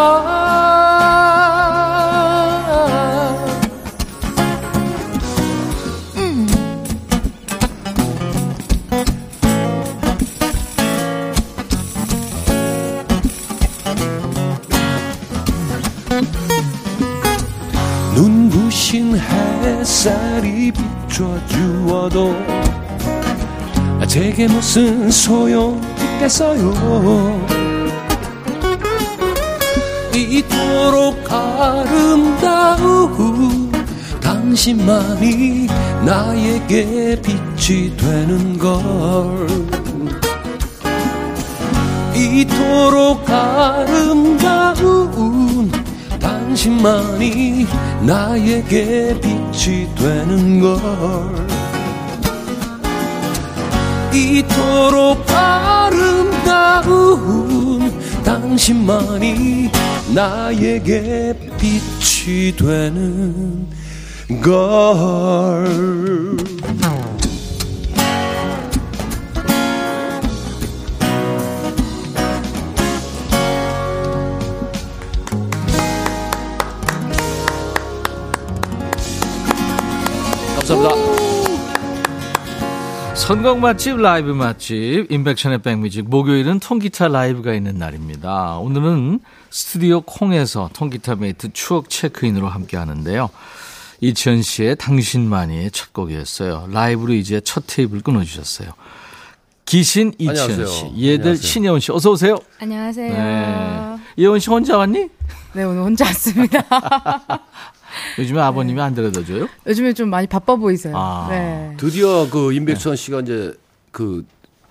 햇살이 19.85 20.73
비춰주어도 20.73 22.35
제게 24.09 24.49
무슨 24.49 25.11
소용 25.11 25.79
있겠어요? 26.14 26.73
이토록 30.14 31.31
아름다운 31.31 32.73
당신만이 34.23 35.66
나에게 36.07 37.20
빛이 37.20 37.94
되는 37.94 38.57
걸. 38.57 39.47
이토록 42.14 43.29
아름다운 43.29 44.81
당신만이 46.18 47.66
나에게 48.01 49.20
빛 49.20 49.43
이 49.57 49.87
되는 49.95 50.61
걸. 50.61 50.77
이토록 54.12 55.25
아름다운 55.31 56.83
당신만이 58.23 59.71
나에게 60.14 61.35
빛이 61.59 62.55
되는 62.57 63.69
걸 64.43 65.64
감사합니다. 80.75 81.15
선곡 83.15 83.61
맛집, 83.61 83.97
라이브 83.97 84.33
맛집, 84.33 85.07
임백천의 85.11 85.62
백뮤직. 85.63 86.09
목요일은 86.09 86.59
통기타 86.59 87.09
라이브가 87.09 87.55
있는 87.55 87.79
날입니다. 87.79 88.59
오늘은 88.59 89.21
스튜디오 89.51 90.01
콩에서 90.01 90.69
통기타 90.73 91.15
mate 91.16 91.53
추억 91.53 91.89
체크인으로 91.89 92.49
함께 92.49 92.77
하는데요. 92.77 93.31
이치현 94.01 94.43
씨의 94.43 94.77
당신만이의 94.77 95.71
첫 95.71 95.93
곡이었어요. 95.93 96.69
라이브로 96.71 97.15
이제 97.15 97.41
첫 97.41 97.65
테이블 97.67 98.01
끊어주셨어요. 98.01 98.71
기신 99.65 100.13
이치현. 100.19 100.67
씨, 100.67 100.85
안녕하세요. 100.87 101.37
신예원 101.37 101.81
씨, 101.81 101.93
어서 101.93 102.11
오세요. 102.11 102.37
안녕하세요. 102.59 103.12
네. 103.12 103.97
예원 104.18 104.41
씨 104.41 104.51
혼자 104.51 104.77
왔니? 104.77 105.09
네, 105.55 105.62
오늘 105.62 105.83
혼자 105.83 106.05
왔습니다. 106.05 106.61
요즘에 108.18 108.40
아버님이 108.40 108.80
안 108.80 108.95
데려다 108.95 109.24
줘요? 109.24 109.49
요즘에 109.66 109.92
좀 109.92 110.11
많이 110.11 110.26
바빠 110.26 110.57
보이세요. 110.57 110.95
아. 110.97 111.26
네. 111.30 111.74
드디어 111.76 112.28
그 112.30 112.53
임백천 112.53 112.97
씨가 112.97 113.20
이제 113.20 113.53
그 113.90 114.24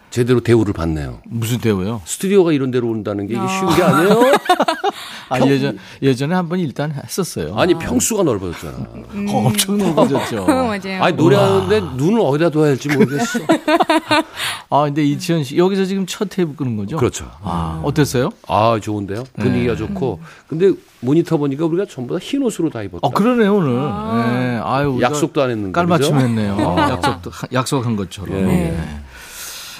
제대로 0.09 0.39
대우를 0.41 0.74
받네요. 0.74 1.21
무슨 1.26 1.57
대우요? 1.59 2.01
스튜디오가 2.05 2.51
이런 2.51 2.69
데로 2.71 2.88
온다는 2.89 3.26
게 3.28 3.34
이게 3.34 3.47
쉬운 3.47 3.76
게 3.76 3.82
아니에요. 3.82 4.32
아, 5.30 5.39
예전, 5.48 5.80
예전에 6.02 6.36
한 6.36 6.50
번 6.50 6.60
일단 6.60 6.91
했었어요. 6.91 7.56
아니 7.56 7.74
평수가 7.74 8.24
넓어졌잖아. 8.24 8.78
어, 8.78 9.38
엄청 9.48 9.78
넓어졌죠. 9.78 10.46
맞아요. 10.46 11.04
아니 11.04 11.16
노래하는데 11.16 11.80
눈을 11.96 12.20
어디다 12.22 12.50
둬야 12.50 12.70
할지 12.70 12.89
모르겠어. 12.89 13.39
아, 14.70 14.84
근데 14.86 15.04
이치현 15.04 15.44
씨, 15.44 15.58
여기서 15.58 15.86
지금 15.86 16.06
첫 16.06 16.28
테이블 16.30 16.56
끄는 16.56 16.78
거죠? 16.78 16.98
그렇죠. 16.98 17.30
아, 17.44 17.82
어땠어요? 17.84 18.30
아 18.48 18.78
좋은데요. 18.82 19.24
분위기가 19.39 19.76
좋고. 19.76 20.20
근데 20.48 20.72
모니터 21.00 21.38
보니까 21.38 21.66
우리가 21.66 21.86
전부 21.89 22.14
다 22.18 22.20
흰 22.24 22.41
옷으로 22.44 22.70
다 22.70 22.82
입었다. 22.82 23.00
어, 23.02 23.10
그러네, 23.10 23.48
오늘. 23.48 23.74
네. 23.76 24.60
아유, 24.64 24.98
약속도 25.02 25.41
안 25.41 25.50
했는데. 25.52 25.72
깔맞춤? 25.74 26.18
했네요. 26.18 26.54
어. 26.60 26.76
약속도, 26.89 27.32
약속한 27.54 27.96
것처럼. 27.96 28.38
예. 28.38 28.41
네. 28.44 29.00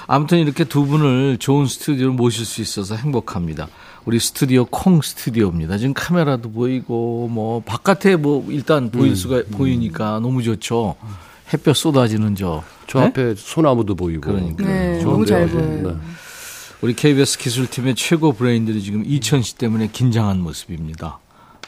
아무튼 0.06 0.38
이렇게 0.38 0.64
두 0.64 0.84
분을 0.84 1.38
좋은 1.38 1.66
스튜디오로 1.66 2.12
모실 2.12 2.44
수 2.44 2.60
있어서 2.60 2.94
행복합니다. 2.94 3.68
우리 4.04 4.20
스튜디오 4.20 4.66
콩 4.66 5.00
스튜디오입니다. 5.00 5.78
지금 5.78 5.94
카메라도 5.94 6.50
보이고 6.50 7.28
뭐 7.30 7.60
바깥에 7.60 8.16
뭐 8.16 8.44
일단 8.50 8.90
보일 8.90 9.12
음. 9.12 9.14
수가 9.14 9.42
보이니까 9.52 10.20
너무 10.20 10.42
좋죠. 10.42 10.96
햇볕 11.52 11.74
쏟아지는 11.74 12.34
저. 12.34 12.62
저 12.86 13.00
네? 13.00 13.06
앞에 13.06 13.34
소나무도 13.34 13.94
보이고. 13.94 14.20
그러니까. 14.20 14.64
네, 14.64 15.00
좋은데요. 15.00 15.10
너무 15.10 15.26
잘 15.26 15.48
보여요. 15.48 15.92
네. 15.92 15.96
우리 16.82 16.94
KBS 16.94 17.38
기술팀의 17.38 17.94
최고 17.94 18.32
브레인들이 18.32 18.82
지금 18.82 19.04
이천 19.06 19.40
씨 19.40 19.56
때문에 19.56 19.88
긴장한 19.90 20.38
모습입니다. 20.40 21.18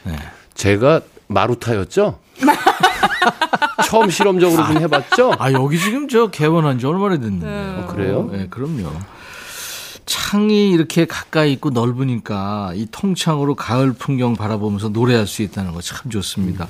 네. 0.03 0.15
제가 0.53 1.01
마루타였죠? 1.27 2.19
처음 3.87 4.09
실험적으로 4.11 4.63
좀 4.67 4.77
해봤죠? 4.77 5.33
아 5.39 5.51
여기 5.53 5.79
지금 5.79 6.07
저 6.07 6.27
개원한 6.27 6.77
지 6.77 6.85
얼마나 6.85 7.17
됐는데? 7.17 7.47
어, 7.47 7.87
그래요? 7.87 8.29
네, 8.31 8.47
그럼요. 8.47 8.91
창이 10.07 10.71
이렇게 10.71 11.05
가까이 11.05 11.53
있고 11.53 11.69
넓으니까 11.69 12.71
이 12.75 12.87
통창으로 12.91 13.53
가을 13.55 13.93
풍경 13.93 14.35
바라보면서 14.35 14.89
노래할 14.89 15.27
수 15.27 15.43
있다는 15.43 15.73
거 15.73 15.81
참 15.81 16.09
좋습니다. 16.09 16.67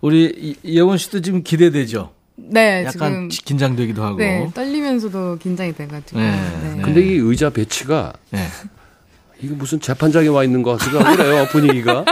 우리 0.00 0.24
이- 0.36 0.56
예원 0.74 0.98
씨도 0.98 1.20
지금 1.20 1.42
기대되죠? 1.44 2.10
네, 2.36 2.80
약간 2.84 3.28
지금 3.30 3.44
긴장되기도 3.44 4.02
하고. 4.02 4.16
네, 4.18 4.50
떨리면서도 4.52 5.38
긴장이 5.38 5.72
돼가지고. 5.74 6.18
네, 6.18 6.30
네. 6.76 6.82
근데 6.82 7.00
이 7.00 7.12
의자 7.18 7.50
배치가 7.50 8.12
네. 8.30 8.48
이게 9.40 9.54
무슨 9.54 9.78
재판장에 9.80 10.26
와 10.28 10.42
있는 10.42 10.62
것 10.62 10.78
같기도 10.78 11.00
하고 11.00 11.16
그래요, 11.16 11.46
분위기가. 11.52 12.04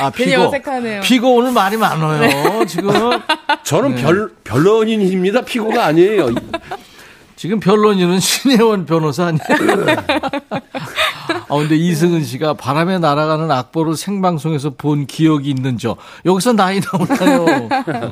아, 0.00 0.10
피고. 0.10 0.42
어색하네요. 0.48 1.00
피고 1.02 1.36
오늘 1.36 1.52
말이 1.52 1.76
많아요. 1.76 2.64
지금. 2.66 2.90
저는 3.64 3.94
네. 3.94 4.02
별, 4.02 4.32
변론인입니다. 4.44 5.42
피고가 5.42 5.86
아니에요. 5.86 6.28
지금 7.40 7.58
변론인은 7.58 8.20
신혜원 8.20 8.84
변호사 8.84 9.28
아니에요? 9.28 9.86
아, 11.48 11.56
근데 11.56 11.74
이승은 11.74 12.22
씨가 12.22 12.52
바람에 12.52 12.98
날아가는 12.98 13.50
악보를 13.50 13.96
생방송에서 13.96 14.74
본 14.76 15.06
기억이 15.06 15.48
있는 15.48 15.78
저. 15.78 15.96
여기서 16.26 16.52
나이 16.52 16.80
나오나요? 16.80 17.68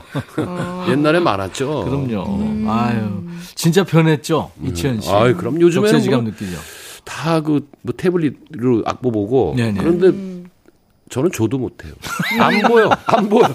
옛날에 0.89 1.21
많았죠. 1.21 1.85
그럼요. 1.85 2.71
아유. 2.71 3.23
진짜 3.55 3.85
변했죠? 3.85 4.51
이치현 4.65 5.03
씨. 5.03 5.11
아이, 5.11 5.35
그럼 5.35 5.61
요즘에는 5.61 6.11
뭐 6.11 6.21
느끼죠? 6.23 6.57
다 7.05 7.43
그 7.43 7.61
뭐 7.83 7.93
태블릿으로 7.95 8.85
악보 8.87 9.11
보고 9.13 9.53
네네. 9.59 9.79
그런데 9.79 10.49
저는 11.11 11.33
줘도 11.33 11.59
못해요. 11.59 11.93
안 12.41 12.63
보여, 12.63 12.91
안 13.07 13.29
보여. 13.29 13.55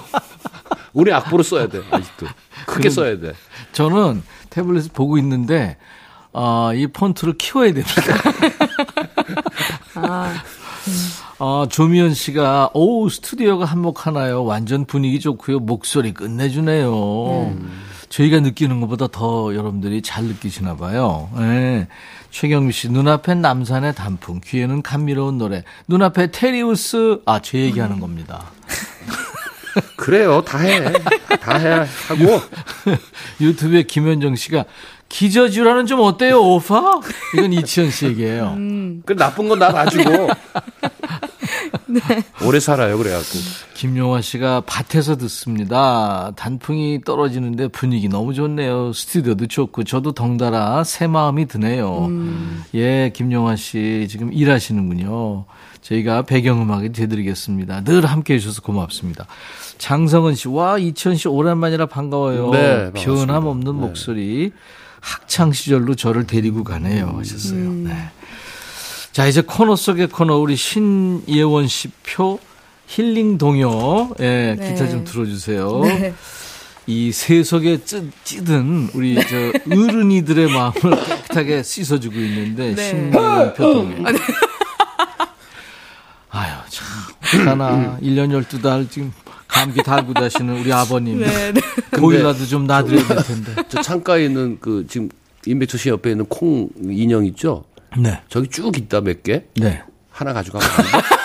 우리 0.93 1.11
악보로 1.11 1.41
써야 1.41 1.65
돼 1.67 1.81
아직도 1.89 2.27
크게 2.67 2.91
써야 2.91 3.19
돼. 3.19 3.33
저는 3.71 4.21
태블릿을 4.53 4.89
보고 4.93 5.17
있는데, 5.17 5.77
아, 6.31 6.71
이 6.75 6.85
폰트를 6.87 7.37
키워야 7.37 7.73
됩니다. 7.73 8.01
아, 11.39 11.67
조미연 11.69 12.13
씨가, 12.13 12.69
오, 12.73 13.09
스튜디오가 13.09 13.65
한몫하나요? 13.65 14.43
완전 14.45 14.85
분위기 14.85 15.19
좋고요. 15.19 15.59
목소리 15.59 16.13
끝내주네요. 16.13 17.55
저희가 18.09 18.41
느끼는 18.41 18.79
것보다 18.79 19.07
더 19.07 19.55
여러분들이 19.55 20.03
잘 20.03 20.25
느끼시나 20.25 20.75
봐요. 20.75 21.29
예. 21.39 21.87
최경미 22.29 22.71
씨, 22.71 22.89
눈앞엔 22.89 23.41
남산의 23.41 23.95
단풍, 23.95 24.39
귀에는 24.43 24.83
감미로운 24.83 25.39
노래. 25.39 25.63
눈앞에 25.87 26.29
테리우스, 26.31 27.21
아, 27.25 27.41
제 27.41 27.57
얘기하는 27.59 27.99
겁니다. 27.99 28.51
그래요, 29.95 30.41
다 30.45 30.57
해, 30.59 30.91
다 31.41 31.57
해 31.57 31.85
하고 32.07 32.41
유튜브에 33.41 33.83
김현정 33.83 34.35
씨가, 34.35 34.65
기저질환은 35.09 35.85
좀 35.85 35.99
어때요, 36.01 36.39
오빠? 36.41 36.99
이건 37.35 37.53
이치현 37.53 37.91
씨 37.91 38.05
얘기예요. 38.07 38.55
그 39.05 39.15
나쁜 39.15 39.47
건 39.49 39.59
나 39.59 39.69
놔주고 39.69 40.29
오래 42.45 42.59
살아요 42.59 42.97
그래갖고 42.97 43.37
김용화 43.75 44.21
씨가 44.21 44.63
밭에서 44.65 45.17
듣습니다. 45.17 46.31
단풍이 46.35 47.01
떨어지는데 47.05 47.67
분위기 47.67 48.07
너무 48.09 48.33
좋네요. 48.33 48.93
스튜디오도 48.93 49.47
좋고 49.47 49.83
저도 49.83 50.13
덩달아 50.13 50.83
새 50.83 51.05
마음이 51.07 51.45
드네요. 51.47 52.09
예, 52.73 53.11
김용화 53.13 53.55
씨 53.55 54.07
지금 54.09 54.33
일하시는군요. 54.33 55.45
저희가 55.81 56.21
배경음악이 56.23 56.93
되드리겠습니다. 56.93 57.83
늘 57.83 58.05
함께 58.05 58.35
해주셔서 58.35 58.61
고맙습니다. 58.61 59.27
장성은 59.77 60.35
씨, 60.35 60.47
와, 60.47 60.77
이천 60.77 61.15
씨 61.15 61.27
오랜만이라 61.27 61.87
반가워요. 61.87 62.51
네, 62.51 62.75
반갑습니다. 62.85 63.25
변함 63.25 63.45
없는 63.47 63.75
목소리. 63.75 64.51
학창 65.01 65.51
시절로 65.51 65.95
저를 65.95 66.25
데리고 66.27 66.63
가네요. 66.63 67.15
하셨어요. 67.17 67.71
네. 67.71 68.09
자, 69.11 69.27
이제 69.27 69.41
코너 69.41 69.75
속의 69.75 70.07
코너 70.07 70.37
우리 70.37 70.55
신예원 70.55 71.67
씨 71.67 71.89
표 72.03 72.39
힐링 72.87 73.37
동요. 73.37 74.11
예, 74.19 74.55
네. 74.57 74.73
기타 74.73 74.87
좀 74.89 75.03
들어 75.03 75.25
주세요. 75.25 75.81
네. 75.83 76.13
이 76.85 77.11
세속에 77.11 77.83
찌, 77.85 78.09
찌든 78.23 78.89
우리 78.93 79.15
저 79.15 79.35
어른이들의 79.71 80.47
마음을 80.51 80.73
깨끗하게 81.05 81.63
씻어주고 81.63 82.15
있는데 82.17 82.75
네. 82.75 82.89
신예원 82.89 83.53
표 83.53 83.73
동요. 83.73 84.03
아유, 86.29 86.51
참. 86.69 87.47
하나 87.47 87.97
1년 88.01 88.29
12달 88.45 88.89
지금 88.89 89.11
감기 89.53 89.83
달고 89.83 90.13
다시는 90.13 90.59
우리 90.59 90.73
아버님. 90.73 91.19
네, 91.19 91.51
네. 91.51 91.61
보일라도 91.99 92.45
좀 92.45 92.65
놔드려야 92.65 93.07
될 93.07 93.17
텐데. 93.23 93.55
저 93.69 93.81
창가에 93.81 94.25
있는 94.25 94.57
그 94.59 94.85
지금 94.89 95.09
임백철 95.45 95.79
씨 95.79 95.89
옆에 95.89 96.11
있는 96.11 96.25
콩 96.25 96.69
인형 96.83 97.25
있죠 97.25 97.63
네. 97.97 98.19
저기 98.29 98.47
쭉 98.49 98.75
있다 98.77 99.01
몇 99.01 99.21
개 99.23 99.43
네. 99.55 99.81
하나 100.09 100.33
가져가면 100.33 100.67
안 100.67 100.83
돼? 100.83 100.89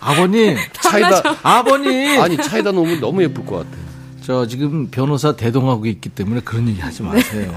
아버님. 0.00 0.56
차에다 0.72 1.36
아버님. 1.42 2.20
아니 2.20 2.36
차에다 2.36 2.72
놓으면 2.72 3.00
너무 3.00 3.22
예쁠 3.22 3.44
것 3.44 3.56
같아. 3.58 3.70
저 4.22 4.46
지금 4.46 4.88
변호사 4.90 5.34
대동하고 5.34 5.86
있기 5.86 6.10
때문에 6.10 6.40
그런 6.42 6.68
얘기 6.68 6.80
하지 6.80 7.02
마세요. 7.02 7.54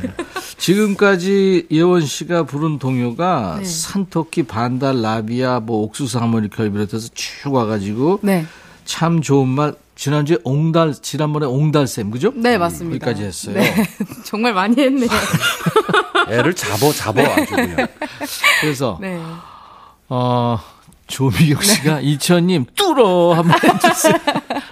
지금까지 0.57 1.67
예원 1.71 2.05
씨가 2.05 2.43
부른 2.45 2.79
동요가 2.79 3.57
네. 3.59 3.65
산토끼, 3.65 4.43
반달, 4.43 5.01
라비아, 5.01 5.59
뭐 5.59 5.83
옥수수 5.83 6.19
하모니카를 6.19 6.71
비롯해서 6.71 7.09
쭉 7.13 7.53
와가지고 7.53 8.19
네. 8.23 8.45
참 8.85 9.21
좋은 9.21 9.47
말 9.47 9.73
지난주에 9.95 10.37
옹달 10.43 10.93
지난번에 10.93 11.45
옹달샘 11.45 12.11
그죠? 12.11 12.31
네, 12.35 12.57
맞습니다. 12.57 13.05
거기까지 13.05 13.23
했어요. 13.27 13.55
네. 13.55 13.73
정말 14.25 14.53
많이 14.53 14.75
했네요. 14.81 15.09
애를 16.29 16.53
잡어 16.53 16.91
잡어 16.91 17.21
아주 17.21 17.55
그냥. 17.55 17.87
그래서 18.61 18.97
네. 19.01 19.19
어 20.09 20.59
조미경 21.07 21.61
씨가 21.61 21.99
이천님 22.01 22.65
뚫어 22.75 23.33
한번 23.33 23.57
해주세요. 23.63 24.15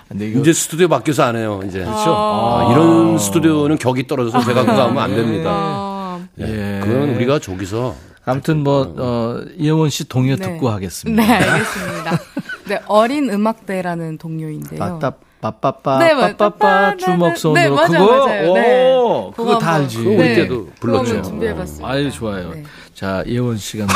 근데 0.07 0.29
이거 0.29 0.39
이제 0.39 0.53
스튜디오 0.53 0.87
바뀌어서 0.87 1.23
안 1.23 1.35
해요 1.35 1.61
이제. 1.65 1.79
그렇죠. 1.79 2.15
아, 2.15 2.69
이런 2.71 3.17
스튜디오는 3.19 3.77
격이 3.77 4.07
떨어져서 4.07 4.43
제가 4.45 4.65
그거 4.65 4.87
하면 4.87 4.97
안 5.03 5.15
됩니다. 5.15 5.49
아, 5.53 6.19
예. 6.39 6.79
그건 6.83 7.09
우리가 7.15 7.39
저기서 7.39 7.95
아무튼 8.25 8.63
뭐 8.63 8.93
어, 8.97 9.41
예원 9.59 9.89
씨 9.89 10.07
동요 10.07 10.35
네. 10.35 10.43
듣고 10.45 10.69
하겠습니다. 10.69 11.23
네, 11.23 11.33
알겠습니다. 11.33 12.19
네, 12.71 12.81
어린 12.87 13.29
음악대라는 13.29 14.17
동요인데요. 14.17 14.79
빠따 14.79 15.13
빠빠빠 15.41 15.97
네, 15.99 16.13
맞- 16.13 16.37
빠빠빠 16.37 16.95
주먹 16.95 17.35
손으로 17.35 17.61
네, 17.61 17.69
맞아요, 17.69 17.87
그거 17.89 18.25
맞아요. 18.27 18.49
오 18.49 18.53
네. 18.53 19.31
그거 19.35 19.57
다 19.59 19.73
알지. 19.73 19.97
그거 19.97 20.09
우리 20.11 20.35
때도 20.35 20.69
그거 20.79 20.97
한번 20.99 21.03
불렀죠. 21.05 21.21
준비해봤습니다. 21.23 21.89
아유 21.89 22.11
좋아요. 22.11 22.51
네. 22.53 22.63
자 22.93 23.23
예원 23.27 23.57
씨가. 23.57 23.87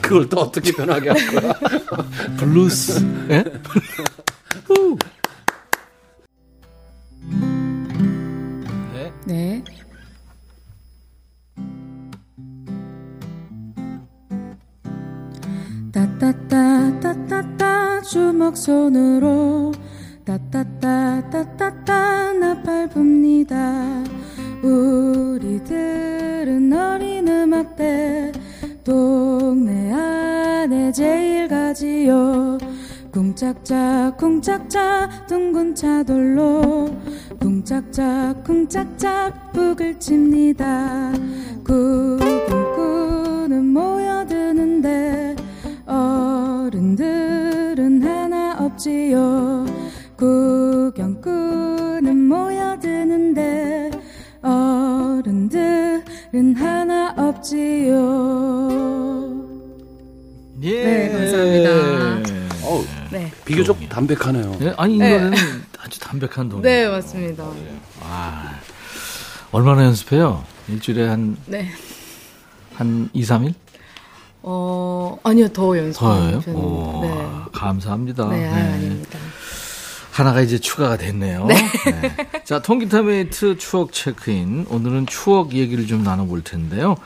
그걸 0.00 0.26
또 0.30 0.40
어떻게 0.40 0.72
변하게 0.72 1.10
할 1.10 1.26
거야? 1.40 1.52
블루스. 2.38 3.26
예? 3.30 3.44
후. 4.66 4.96
네. 9.26 9.62
따따따 16.24 17.00
따따따 17.00 18.00
주먹 18.00 18.56
손으로. 18.56 19.72
따따따 20.24 21.28
따따따 21.28 22.32
나팔 22.32 22.88
붑니다. 22.88 24.02
우리들은 24.62 26.72
어린 26.72 27.28
음악대 27.28 28.32
동네 28.82 29.92
안에 29.92 30.92
제일 30.92 31.46
가지요. 31.46 32.56
쿵짝짝 33.12 34.16
쿵짝짝 34.16 35.26
둥근 35.26 35.74
차돌로. 35.74 36.88
쿵짝짝 37.38 38.42
쿵짝짝 38.44 39.52
북을 39.52 40.00
칩니다. 40.00 41.12
구분꾸는 41.66 43.66
모여드는데 43.66 45.43
어른들은 45.86 47.82
하나 48.02 48.56
없지요 48.58 49.64
구경꾼은 50.16 52.26
모여드는데 52.28 53.90
어른들은 54.42 56.02
하나 56.56 57.14
없지요 57.16 57.94
예. 60.62 60.84
네, 60.84 61.10
감사합니다. 61.12 62.66
어우, 62.66 62.84
네. 63.12 63.30
비교적 63.44 63.76
담백하네요. 63.90 64.56
예, 64.62 64.72
아니 64.78 64.94
이 64.94 64.98
네. 64.98 65.30
아주 65.78 66.00
담백한 66.00 66.48
동요. 66.48 66.62
네 66.62 66.88
맞습니다 66.88 67.44
얼마나 69.52 69.84
연습해요? 69.84 70.42
일주일에 70.68 71.06
한 71.08 71.36
네 71.46 71.68
한 72.76 73.08
2, 73.12 73.22
3일? 73.22 73.54
어, 74.46 75.16
아니요, 75.22 75.48
더 75.48 75.76
연습. 75.78 76.00
더요? 76.00 76.42
오, 76.48 77.00
네. 77.02 77.28
감사합니다. 77.52 78.28
네, 78.28 78.46
아, 78.46 78.54
아닙니다. 78.54 79.18
하나가 80.10 80.42
이제 80.42 80.58
추가가 80.58 80.96
됐네요. 80.98 81.46
네. 81.46 81.56
자, 82.44 82.60
통기타 82.60 83.02
mate 83.02 83.56
추억 83.56 83.92
체크인. 83.92 84.66
오늘은 84.68 85.06
추억 85.06 85.54
얘기를 85.54 85.86
좀 85.86 86.04
나눠볼 86.04 86.42
텐데요. 86.42 86.96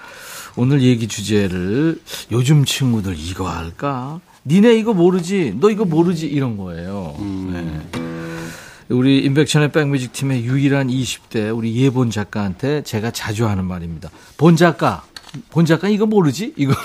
오늘 0.57 0.83
얘기 0.83 1.07
주제를 1.07 2.01
요즘 2.33 2.65
친구들 2.65 3.15
이거 3.17 3.49
알까? 3.49 4.21
니네 4.45 4.75
이거 4.75 4.93
모르지? 4.93 5.55
너 5.61 5.71
이거 5.71 5.85
모르지? 5.85 6.27
이런 6.27 6.57
거예요. 6.57 7.15
네. 7.53 7.81
우리 8.89 9.19
인백션의 9.21 9.71
백뮤직 9.71 10.13
팀의 10.13 10.45
유일한 10.45 10.89
20대 10.89 11.57
우리 11.57 11.77
예본 11.77 12.11
작가한테 12.11 12.83
제가 12.83 13.11
자주 13.11 13.47
하는 13.47 13.67
말입니다. 13.67 14.11
본 14.37 14.57
작가, 14.57 15.05
본 15.51 15.65
작가 15.67 15.89
이거 15.89 16.07
모르지? 16.07 16.55
이거. 16.57 16.73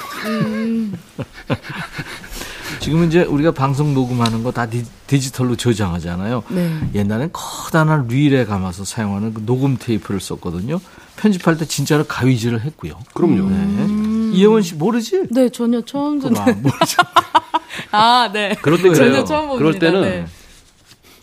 지금은 2.80 3.08
이제 3.08 3.24
우리가 3.24 3.52
방송 3.52 3.94
녹음하는 3.94 4.44
거 4.44 4.52
다 4.52 4.68
디지털로 5.08 5.56
저장하잖아요. 5.56 6.44
네. 6.50 6.80
옛날엔 6.94 7.30
커다란 7.34 8.08
릴에 8.08 8.46
감아서 8.46 8.84
사용하는 8.84 9.34
그 9.34 9.46
녹음 9.46 9.78
테이프를 9.78 10.20
썼거든요. 10.20 10.80
편집할 11.16 11.58
때 11.58 11.66
진짜로 11.66 12.04
가위질을 12.04 12.62
했고요. 12.62 13.00
그럼요. 13.14 13.50
네. 13.50 14.34
이영원 14.38 14.62
씨 14.64 14.76
모르지? 14.76 15.24
네, 15.32 15.50
전혀 15.50 15.82
처음 15.82 16.20
듣는. 16.20 16.38
아, 16.38 16.46
모르지. 16.46 16.96
아, 17.92 18.30
네. 18.34 18.56
그럴 18.62 18.78
때 18.82 18.90
그래요. 18.90 18.96
전혀 19.14 19.24
처음 19.24 19.48
봅니다. 19.48 19.58
그럴 19.60 19.80
때는 19.80 20.02
네. 20.02 20.26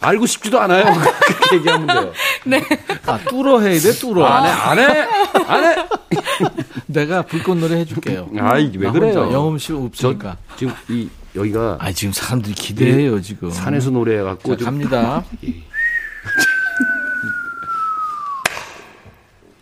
알고 0.00 0.26
싶지도 0.26 0.60
않아요. 0.60 0.84
그렇게 1.26 1.56
얘기하면 1.56 1.86
돼요. 1.86 2.12
아, 3.06 3.18
뚫어 3.18 3.60
해야 3.60 3.78
돼, 3.78 3.92
뚫어. 3.92 4.24
안 4.24 4.46
해, 4.46 4.50
안 4.50 4.78
해, 4.78 5.08
안 5.46 5.64
해. 5.64 5.88
내가 6.86 7.22
불꽃 7.22 7.56
노래 7.58 7.76
해줄게요. 7.80 8.30
아이, 8.38 8.72
왜나 8.76 8.92
그래요? 8.92 9.32
영음 9.32 9.58
씨저 9.58 9.76
없으니까. 9.76 10.36
지금 10.56 10.74
이 10.88 11.08
여기가 11.36 11.76
아, 11.80 11.92
지금 11.92 12.12
사람들이 12.12 12.54
기대해요, 12.54 13.20
지금. 13.20 13.50
산에서 13.50 13.90
노래해갖고 13.90 14.52
자, 14.52 14.56
좀 14.56 14.64
갑니다. 14.66 15.22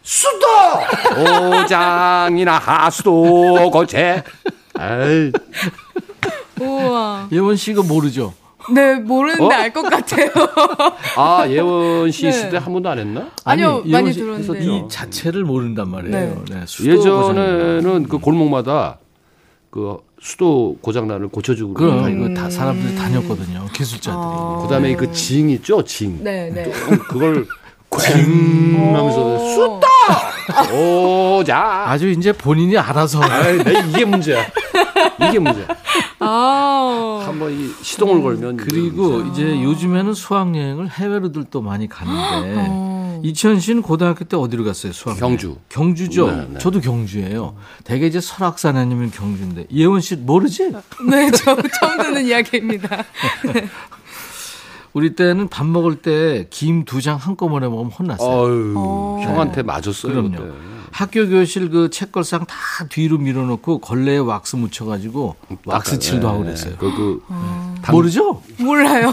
수도 0.02 0.46
오장이나 1.60 2.58
하수도 2.58 3.70
거제. 3.70 4.22
아이, 4.74 5.32
우와. 6.60 7.28
예원 7.32 7.56
씨 7.56 7.72
이거 7.72 7.82
모르죠? 7.82 8.32
네, 8.72 8.94
모르는데 8.96 9.44
어? 9.44 9.48
알것 9.48 9.84
같아요. 9.90 10.30
아 11.16 11.46
예원 11.48 12.10
씨 12.10 12.22
네. 12.22 12.28
있을 12.30 12.50
때 12.50 12.56
한 12.58 12.72
번도 12.72 12.88
안 12.88 12.98
했나? 12.98 13.28
아니요, 13.44 13.82
예원 13.86 13.90
많이 13.90 14.12
씨 14.12 14.20
들었는데. 14.20 14.64
이 14.64 14.82
자체를 14.88 15.44
모른단 15.44 15.88
말이에요. 15.90 16.44
네. 16.50 16.62
수도 16.66 16.90
예전에는 16.90 18.04
그 18.08 18.18
골목마다 18.18 18.98
그 19.70 19.98
수도 20.20 20.76
고장난을 20.80 21.28
고쳐주고 21.28 21.74
그럼 21.74 22.02
다니고 22.02 22.26
이거 22.26 22.34
다 22.34 22.50
사람들이 22.50 22.96
다녔거든요. 22.96 23.66
기술자들이. 23.72 24.62
그다음에 24.62 24.96
그 24.96 25.12
징 25.12 25.50
있죠, 25.50 25.84
징. 25.84 26.22
네, 26.24 26.50
네. 26.50 26.70
그걸 27.08 27.46
꽝 27.90 28.04
하면서 28.94 29.38
수다 29.54 29.88
오자. 30.74 31.84
아주 31.88 32.08
이제 32.08 32.32
본인이 32.32 32.76
알아서 32.78 33.22
아이, 33.22 33.56
나 33.58 33.70
이게 33.70 34.04
문제야. 34.04 34.44
이게 35.28 35.38
문제야. 35.38 35.66
아. 36.20 37.22
한번 37.26 37.52
이 37.52 37.70
시동을 37.82 38.22
걸면 38.22 38.56
그리고 38.56 39.20
이제 39.22 39.62
요즘에는 39.62 40.14
수학여행을 40.14 40.90
해외로들 40.90 41.44
또 41.50 41.60
많이 41.60 41.88
가는데 41.88 43.20
이천 43.22 43.58
씨는 43.60 43.82
고등학교 43.82 44.24
때 44.24 44.36
어디로 44.36 44.64
갔어요? 44.64 44.92
수학 44.92 45.18
경주. 45.18 45.56
경주죠. 45.68 46.30
네, 46.30 46.46
네. 46.52 46.58
저도 46.58 46.80
경주예요. 46.80 47.56
대개 47.84 48.06
이제 48.06 48.20
설악산 48.20 48.76
아니면 48.76 49.10
경주인데 49.10 49.66
예원 49.72 50.00
씨 50.00 50.16
모르지? 50.16 50.72
네, 51.08 51.30
저 51.32 51.56
처음 51.56 51.98
듣는 51.98 52.26
이야기입니다. 52.26 53.04
우리 54.92 55.14
때는 55.14 55.48
밥 55.48 55.66
먹을 55.66 55.96
때 55.96 56.46
김 56.50 56.84
두 56.84 57.00
장 57.00 57.16
한꺼번에 57.16 57.68
먹으면 57.68 57.92
혼났어요. 57.92 58.28
어유 58.28 58.74
어. 58.76 59.18
형한테 59.22 59.62
맞았어요. 59.62 60.12
그럼요. 60.12 60.30
그때. 60.30 60.50
학교 60.90 61.28
교실 61.28 61.68
그 61.70 61.90
책걸상 61.90 62.46
다 62.46 62.56
뒤로 62.88 63.18
밀어놓고 63.18 63.80
걸레에 63.80 64.16
왁스 64.18 64.56
묻혀가지고 64.56 65.36
왁스 65.66 65.98
칠도 65.98 66.26
하고 66.28 66.38
그랬어요. 66.44 66.76
그, 66.78 66.90
그 66.96 67.22
당- 67.82 67.94
모르죠? 67.94 68.42
몰라요. 68.58 69.10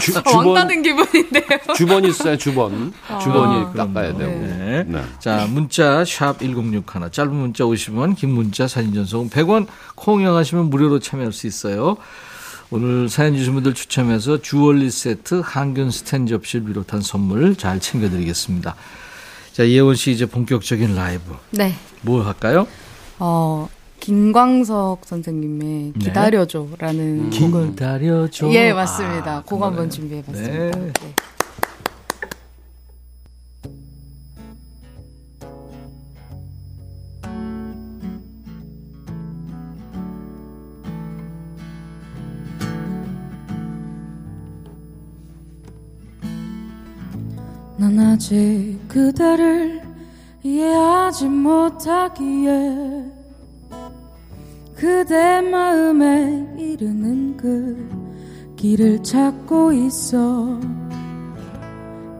주, 0.00 0.14
왕 0.16 0.24
주번 0.24 0.54
따는 0.54 0.82
기분인데요. 0.82 1.44
주번 1.76 2.04
있어요. 2.06 2.36
주번 2.38 2.92
주번이 3.22 3.76
닦아야 3.76 4.16
되고. 4.16 4.30
네. 4.30 4.84
네. 4.88 5.02
자, 5.18 5.46
문자 5.50 6.02
샵 6.04 6.38
1061, 6.40 6.82
짧은 7.12 7.34
문자 7.34 7.64
50원, 7.64 8.16
긴 8.16 8.30
문자 8.30 8.66
사진 8.66 8.94
전송 8.94 9.28
100원, 9.28 9.66
콩 9.94 10.22
이용하시면 10.22 10.70
무료로 10.70 10.98
참여할 10.98 11.32
수 11.34 11.46
있어요. 11.46 11.98
오늘 12.70 13.08
사연 13.08 13.34
주신 13.34 13.54
분들 13.54 13.72
추첨해서 13.72 14.42
주얼리 14.42 14.90
세트, 14.90 15.40
항균 15.42 15.90
스탠 15.90 16.26
접시를 16.26 16.66
비롯한 16.66 17.00
선물 17.00 17.56
잘 17.56 17.80
챙겨드리겠습니다. 17.80 18.76
자, 19.52 19.68
예원 19.68 19.94
씨 19.94 20.10
이제 20.12 20.26
본격적인 20.26 20.94
라이브. 20.94 21.34
네. 21.50 21.74
뭐 22.02 22.22
할까요? 22.22 22.68
어, 23.18 23.68
김광석 24.00 25.00
선생님의 25.04 25.92
네. 25.94 25.98
기다려줘라는 25.98 27.30
곡을. 27.30 27.70
기다려줘. 27.70 28.50
예, 28.52 28.72
맞습니다. 28.74 29.36
아, 29.38 29.42
곡그 29.42 29.64
한번. 29.64 29.88
준비해봤습니다. 29.90 30.78
네. 30.78 30.92
네. 30.92 31.14
난 47.78 47.96
아직 48.00 48.76
그대를 48.88 49.80
이해하지 50.42 51.28
못하기에 51.28 53.04
그대 54.74 55.40
마음에 55.40 56.56
이르는 56.58 57.36
그 57.36 57.88
길을 58.56 59.00
찾고 59.04 59.72
있어. 59.72 60.58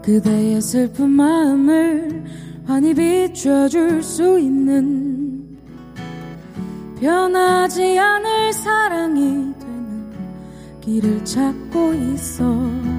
그대의 0.04 0.62
슬픈 0.62 1.10
마음을 1.10 2.24
환히 2.64 2.94
비춰줄 2.94 4.00
수 4.04 4.38
있는 4.38 5.58
변하지 7.00 7.98
않을 7.98 8.52
사랑이 8.52 9.54
되는 9.58 10.12
길을 10.80 11.24
찾고 11.24 11.94
있어 11.94 12.97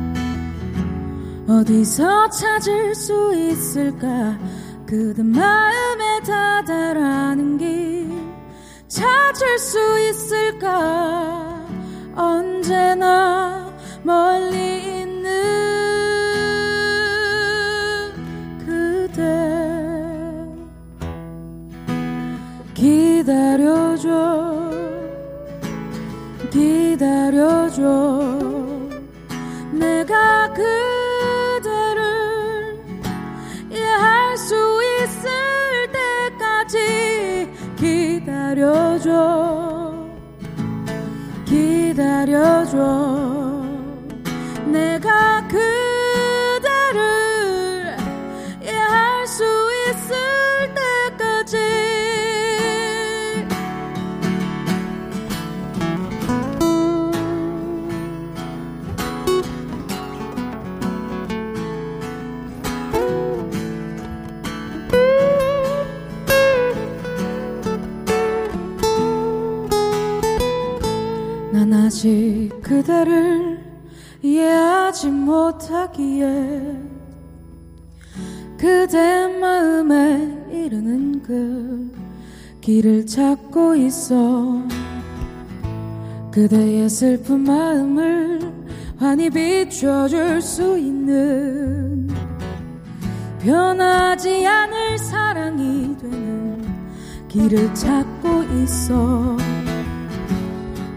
어디서 1.50 2.30
찾을 2.30 2.94
수 2.94 3.34
있을까? 3.36 4.38
그대 4.86 5.24
마음에 5.24 6.20
다다라는 6.22 7.58
길 7.58 8.12
찾을 8.88 9.58
수 9.58 9.80
있을까? 10.10 11.66
언제나 12.16 13.74
멀리 14.04 15.02
있는 15.02 15.32
그대 18.64 19.24
기다려줘 22.76 24.08
기다려줘 26.52 28.19
그대를 72.70 73.60
이해하지 74.22 75.10
못하기에 75.10 76.78
그대 78.60 79.28
마음에 79.40 80.46
이르는 80.52 81.24
그 81.24 81.92
길을 82.62 83.08
찾고 83.08 83.74
있어. 83.74 84.62
그대의 86.30 86.88
슬픈 86.90 87.40
마음을 87.40 88.40
환히 89.00 89.32
비춰줄 89.32 90.40
수 90.40 90.78
있는 90.78 92.08
변하지 93.40 94.46
않을 94.46 94.98
사랑이 95.00 95.98
되는 95.98 96.64
길을 97.30 97.74
찾고 97.74 98.44
있어 98.62 99.49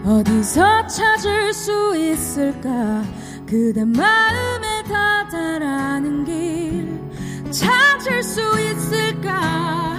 어디서 0.05 0.87
찾을 0.87 1.53
수 1.53 1.95
있을까? 1.95 3.03
그대 3.45 3.85
마음에 3.85 4.83
다다라는 4.83 6.25
길 6.25 7.51
찾을 7.51 8.21
수 8.21 8.41
있을까 8.59 9.92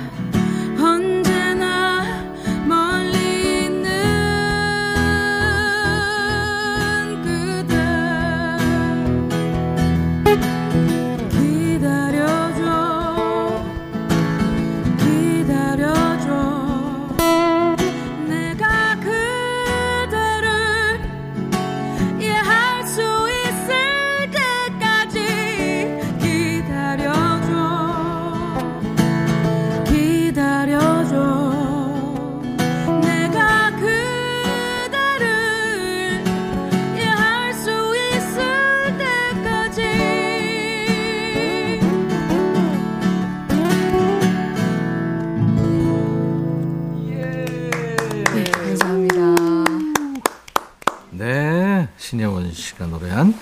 씨가 52.64 52.86
노래한 52.86 53.38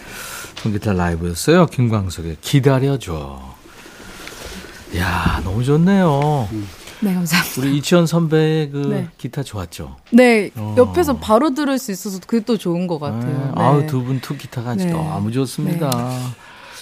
통기타 0.57 0.93
라이브였어요. 0.93 1.67
김광석의 1.67 2.39
기다려줘. 2.41 3.41
야 4.99 5.41
너무 5.45 5.65
좋네요. 5.65 6.49
네, 7.01 7.15
감사합니다. 7.15 7.61
우리 7.61 7.79
이치현 7.79 8.07
선배의 8.07 8.71
그 8.71 8.77
네. 8.79 9.09
기타 9.19 9.43
좋았죠. 9.43 9.97
네, 10.13 10.51
어. 10.55 10.75
옆에서 10.79 11.17
바로 11.17 11.53
들을 11.55 11.77
수 11.79 11.91
있어서 11.91 12.21
그게 12.27 12.45
또 12.45 12.57
좋은 12.57 12.87
것 12.87 12.99
같아요. 13.01 13.23
네. 13.39 13.45
네. 13.45 13.53
아우 13.57 13.87
두 13.87 14.05
분 14.05 14.21
two 14.21 14.37
기타가 14.37 14.75
네. 14.77 14.87
너무 14.87 15.33
좋습니다. 15.33 15.91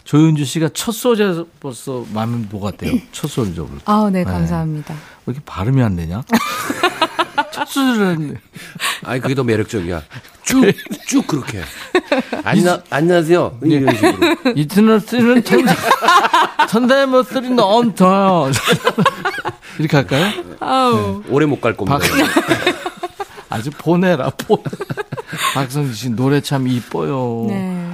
조윤주 0.04 0.44
씨가 0.44 0.70
첫 0.74 0.92
소절 0.92 1.46
벌써 1.60 2.04
마음에 2.12 2.44
녹았대요. 2.50 2.98
첫 3.12 3.28
소절. 3.28 3.64
왜 3.64 3.78
아우, 3.84 4.10
네, 4.10 4.24
감사합니다. 4.24 4.94
이렇게 5.26 5.40
발음이 5.46 5.80
안 5.82 5.94
되냐? 5.96 6.22
첫 7.52 7.66
소절은 7.68 8.36
아니 9.04 9.20
그게 9.20 9.34
더 9.34 9.42
매력적이야. 9.44 10.02
쭉 10.44 10.64
쭉 11.06 11.26
그렇게. 11.26 11.60
안나 12.44 12.80
안녕하세요. 12.90 13.58
이런 13.62 13.94
식으로. 13.94 14.36
이트너스는 14.56 15.42
천대 16.68 17.06
못들이 17.06 17.50
너무 17.50 17.94
더요. 17.94 18.50
이렇게 19.78 19.96
할까요? 19.96 20.32
아우. 20.60 21.22
오래 21.28 21.46
못 21.46 21.60
갈 21.60 21.76
겁니다. 21.76 21.98
아주 23.48 23.70
보내라 23.70 24.30
보. 24.30 24.62
박성진 25.54 25.94
씨 25.94 26.10
노래 26.10 26.40
참 26.40 26.66
이뻐요. 26.68 27.46
네. 27.48 27.86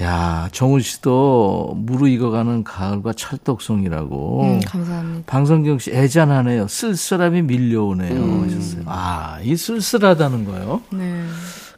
야 0.00 0.48
정훈 0.50 0.80
씨도 0.80 1.74
무르익어가는 1.76 2.64
가을과 2.64 3.12
찰떡송이라고. 3.12 4.42
음, 4.42 4.60
감사합니다. 4.66 5.22
방성경 5.26 5.78
씨 5.78 5.92
애잔하네요. 5.92 6.66
쓸쓸함이 6.66 7.42
밀려오네요. 7.42 8.14
음. 8.20 8.44
하셨어요. 8.44 8.82
아, 8.86 9.38
이 9.42 9.56
쓸쓸하다는 9.56 10.44
거요. 10.46 10.82
네. 10.90 11.24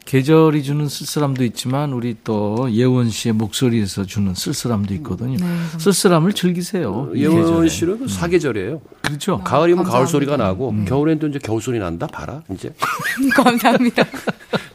계절이 0.05 0.63
주는 0.63 0.87
쓸쓸함도 0.87 1.43
있지만 1.43 1.91
우리 1.91 2.15
또 2.23 2.69
예원 2.71 3.09
씨의 3.09 3.33
목소리에서 3.33 4.05
주는 4.05 4.33
쓸쓸함도 4.33 4.93
있거든요. 4.95 5.37
쓸쓸함을 5.77 6.31
즐기세요. 6.31 7.11
이 7.13 7.23
예원 7.23 7.41
계절에. 7.43 7.67
씨는 7.67 7.99
그 7.99 8.07
사계절이에요. 8.07 8.79
그렇죠. 9.01 9.39
가을이면 9.39 9.83
가을 9.83 10.05
감사합니다. 10.05 10.11
소리가 10.11 10.37
나고 10.37 10.73
겨울엔 10.85 11.19
또 11.19 11.27
이제 11.27 11.39
겨울 11.43 11.61
소리 11.61 11.77
난다. 11.79 12.07
봐라 12.07 12.41
이제. 12.53 12.73
감사합니다. 13.35 14.03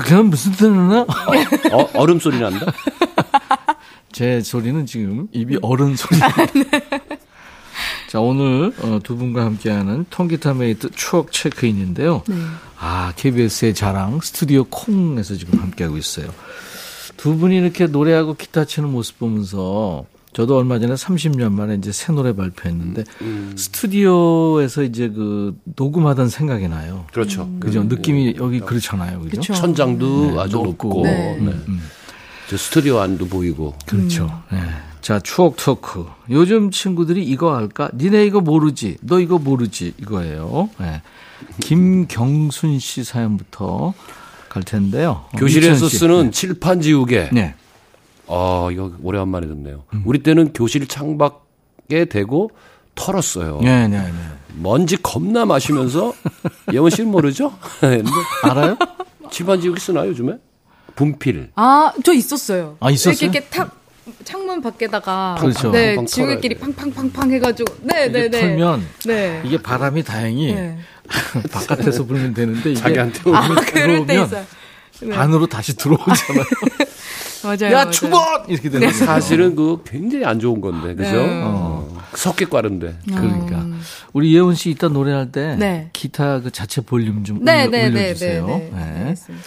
그건 0.00 0.26
무슨 0.26 0.52
뜻이나? 0.52 1.02
어, 1.02 1.88
얼음 1.94 2.18
소리 2.18 2.40
난다. 2.40 2.72
제 4.10 4.40
소리는 4.40 4.86
지금 4.86 5.28
입이 5.32 5.58
얼음 5.62 5.96
소리. 5.96 6.18
자, 8.08 8.20
오늘 8.20 8.72
어, 8.80 9.00
두 9.02 9.16
분과 9.16 9.44
함께하는 9.44 10.06
통기타 10.10 10.54
mate 10.54 10.90
추억 10.92 11.32
체크인인데요. 11.32 12.22
아, 12.78 13.12
KBS의 13.16 13.74
자랑 13.74 14.20
스튜디오 14.20 14.64
콩에서 14.64 15.34
지금 15.36 15.60
함께하고 15.60 15.96
있어요. 15.96 16.32
두 17.16 17.36
분이 17.36 17.56
이렇게 17.56 17.86
노래하고 17.86 18.34
기타 18.34 18.64
치는 18.64 18.90
모습 18.90 19.18
보면서 19.18 20.04
저도 20.32 20.56
얼마 20.56 20.78
전에 20.78 20.94
30년 20.94 21.52
만에 21.52 21.74
이제 21.74 21.92
새 21.92 22.12
노래 22.12 22.34
발표했는데 22.34 23.04
스튜디오에서 23.56 24.82
이제 24.82 25.08
그 25.08 25.54
녹음하던 25.76 26.28
생각이 26.28 26.68
나요. 26.68 27.04
그렇죠. 27.12 27.50
그죠? 27.60 27.82
느낌이 27.84 28.36
여기 28.38 28.60
그렇잖아요. 28.60 29.20
그죠? 29.20 29.40
그쵸. 29.40 29.54
천장도 29.54 30.32
네, 30.32 30.40
아주 30.40 30.56
높고. 30.56 30.88
높고 30.88 31.02
네. 31.04 31.36
네, 31.38 31.52
음. 31.68 31.82
저 32.48 32.56
스튜디오 32.56 32.98
안도 33.00 33.26
보이고. 33.28 33.74
그렇죠. 33.86 34.42
네. 34.50 34.58
자, 35.02 35.18
추억 35.20 35.56
토크. 35.56 36.06
요즘 36.30 36.70
친구들이 36.70 37.24
이거 37.24 37.54
할까? 37.56 37.90
니네 37.94 38.24
이거 38.24 38.40
모르지? 38.40 38.98
너 39.02 39.20
이거 39.20 39.38
모르지? 39.38 39.94
이거예요. 40.00 40.70
네. 40.78 41.02
김경순 41.60 42.78
씨 42.78 43.04
사연부터 43.04 43.94
갈 44.48 44.62
텐데요. 44.62 45.24
어, 45.32 45.36
교실에서. 45.36 45.88
쓰는 45.88 46.30
칠판 46.30 46.80
지우개. 46.80 47.30
네. 47.32 47.54
아, 48.32 48.68
이거 48.72 48.92
오래간만에 49.02 49.46
듣네요. 49.46 49.84
우리 50.06 50.22
때는 50.22 50.52
교실 50.54 50.88
창밖에 50.88 52.06
대고 52.06 52.50
털었어요. 52.94 53.60
네, 53.62 53.86
네, 53.88 53.98
네. 53.98 54.12
먼지 54.58 54.96
겁나 55.00 55.44
마시면서 55.44 56.14
예원 56.72 56.90
씨는 56.90 57.10
모르죠? 57.10 57.52
근데 57.80 58.02
알아요? 58.44 58.76
칠판 59.30 59.60
지우개 59.60 59.78
쓰나요, 59.78 60.08
요즘에? 60.08 60.38
분필. 60.94 61.50
아, 61.56 61.92
저 62.04 62.12
있었어요. 62.12 62.76
아, 62.80 62.90
있었어요? 62.90 63.12
이렇게, 63.12 63.38
이렇게 63.38 63.48
탁 63.48 63.82
창문 64.24 64.60
밖에다가 64.60 65.36
그렇죠. 65.38 65.70
네, 65.70 65.96
지우개끼리 66.04 66.56
팡팡팡팡 66.56 67.30
해가지고 67.30 67.74
네, 67.82 68.06
이게 68.06 68.12
네, 68.12 68.28
네. 68.28 68.40
풀면 68.40 68.86
네. 69.06 69.42
이게 69.44 69.62
바람이 69.62 70.02
다행히 70.02 70.54
네. 70.54 70.78
바깥에서 71.52 72.04
불면 72.04 72.34
되는데 72.34 72.72
이게 72.72 72.80
자기한테 72.80 73.20
아, 73.30 73.46
오면 73.46 73.64
그럴 73.66 74.06
때 74.06 74.22
있어요. 74.22 74.44
네. 75.02 75.14
안으로 75.16 75.46
다시 75.46 75.76
들어오잖아요. 75.76 76.44
맞아요. 77.44 77.74
야. 77.74 77.90
추번! 77.90 78.20
이렇게 78.48 78.70
되는 78.70 78.88
거예요. 78.88 79.04
사실은 79.04 79.56
그 79.56 79.82
굉장히 79.84 80.24
안 80.24 80.38
좋은 80.38 80.60
건데, 80.60 80.94
그죠? 80.94 81.10
네. 81.10 81.42
어. 81.44 82.02
섞게 82.14 82.44
꽈른데. 82.46 82.98
그러니까 83.08 83.66
우리 84.12 84.34
예원 84.34 84.54
씨 84.54 84.70
이따 84.70 84.88
노래할 84.88 85.32
때 85.32 85.56
네. 85.56 85.88
기타 85.92 86.40
그 86.40 86.50
자체 86.50 86.80
볼륨 86.82 87.24
좀 87.24 87.42
네, 87.42 87.62
올려, 87.62 87.70
네, 87.70 87.82
네, 87.82 87.90
네, 87.90 88.00
올려주세요. 88.04 88.46
네. 88.46 88.70
네. 88.72 89.00
알겠습니다. 89.00 89.44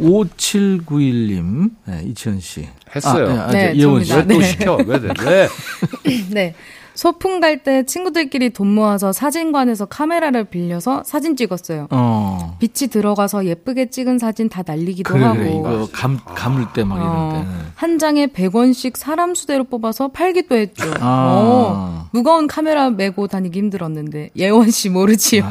5791님, 0.00 1.70
네, 1.86 2.02
이치현 2.06 2.40
씨. 2.40 2.68
했어요. 2.94 3.26
아, 3.30 3.32
네, 3.50 3.68
아, 3.68 3.72
네, 3.72 3.76
예원 3.76 4.04
씨. 4.04 4.12
왜또 4.12 4.38
네. 4.38 4.46
시켜? 4.46 4.76
왜 4.76 5.00
돼? 5.00 5.08
왜? 5.24 5.48
네. 6.30 6.54
소풍 7.02 7.38
갈 7.38 7.62
때 7.62 7.84
친구들끼리 7.84 8.50
돈 8.50 8.74
모아서 8.74 9.12
사진관에서 9.12 9.86
카메라를 9.86 10.42
빌려서 10.42 11.04
사진 11.04 11.36
찍었어요. 11.36 11.86
어. 11.90 12.56
빛이 12.58 12.90
들어가서 12.90 13.46
예쁘게 13.46 13.90
찍은 13.90 14.18
사진 14.18 14.48
다 14.48 14.64
날리기도 14.66 15.14
그래, 15.14 15.24
하고. 15.24 15.38
그래. 15.38 15.50
이거 15.56 15.88
감, 15.92 16.18
감을 16.24 16.66
때막 16.74 16.98
이럴 16.98 17.08
어, 17.08 17.30
때. 17.34 17.70
한 17.76 17.98
장에 18.00 18.26
100원씩 18.26 18.96
사람 18.96 19.36
수대로 19.36 19.62
뽑아서 19.62 20.08
팔기도 20.08 20.56
했죠. 20.56 20.90
아. 20.98 21.28
어, 21.30 22.08
무거운 22.10 22.48
카메라 22.48 22.90
메고 22.90 23.28
다니기 23.28 23.56
힘들었는데 23.60 24.30
예원 24.36 24.68
씨 24.72 24.88
모르지요. 24.88 25.48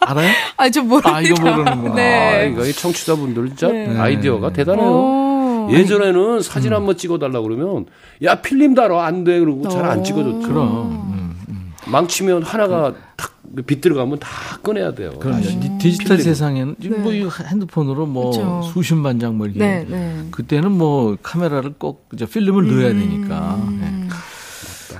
알아요? 0.00 0.30
아, 0.56 0.70
저 0.70 0.80
모릅니다. 0.82 1.14
아, 1.14 1.20
이거 1.20 1.34
모르는구나. 1.42 1.92
아, 1.92 1.94
네. 1.96 2.50
이거 2.52 2.64
이 2.64 2.72
청취자분들 2.72 3.48
진짜 3.48 3.68
네. 3.68 3.98
아이디어가 3.98 4.50
대단해요. 4.54 4.86
어. 4.90 5.35
예전에는 5.70 6.42
사진 6.42 6.72
한번 6.72 6.96
찍어달라 6.96 7.40
그러면 7.40 7.86
야 8.22 8.36
필름 8.40 8.74
달아 8.74 9.04
안돼 9.06 9.40
그러고 9.40 9.68
잘안 9.68 10.00
어. 10.00 10.02
찍어줬죠. 10.02 10.48
그럼. 10.48 10.92
음, 11.12 11.36
음. 11.48 11.72
망치면 11.86 12.42
하나가 12.42 12.94
탁빛 13.16 13.80
들어가면 13.80 14.18
다 14.18 14.28
꺼내야 14.62 14.94
돼요. 14.94 15.12
그럼 15.20 15.36
다시. 15.40 15.58
디- 15.60 15.78
디지털. 15.78 16.18
세상에는 16.18 16.76
지금 16.82 17.02
뭐 17.02 17.12
이거 17.12 17.30
핸드폰으로 17.44 18.06
뭐 18.06 18.30
그쵸. 18.30 18.62
수십만 18.72 19.18
장뭐 19.20 19.46
이렇게. 19.46 19.60
네, 19.60 19.86
네. 19.88 20.24
그때는 20.30 20.72
뭐 20.72 21.16
카메라를 21.22 21.74
꼭 21.78 22.08
이제 22.12 22.26
필름을 22.26 22.66
넣어야 22.68 22.88
되니까. 22.88 23.58
네. 23.80 24.08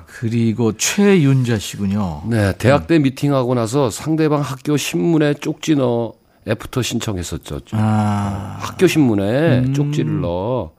그리고 0.07 0.73
최윤자 0.73 1.59
씨군요. 1.59 2.23
네, 2.29 2.55
대학 2.57 2.87
때 2.87 2.99
미팅하고 2.99 3.55
나서 3.55 3.91
상대방 3.91 4.41
학교 4.41 4.77
신문에 4.77 5.35
쪽지 5.35 5.75
넣어 5.77 6.15
애프터 6.49 6.83
신청했었죠. 6.83 7.61
아, 7.73 8.57
학교 8.61 8.87
신문에 8.87 9.73
쪽지를 9.73 10.21
넣어 10.21 10.73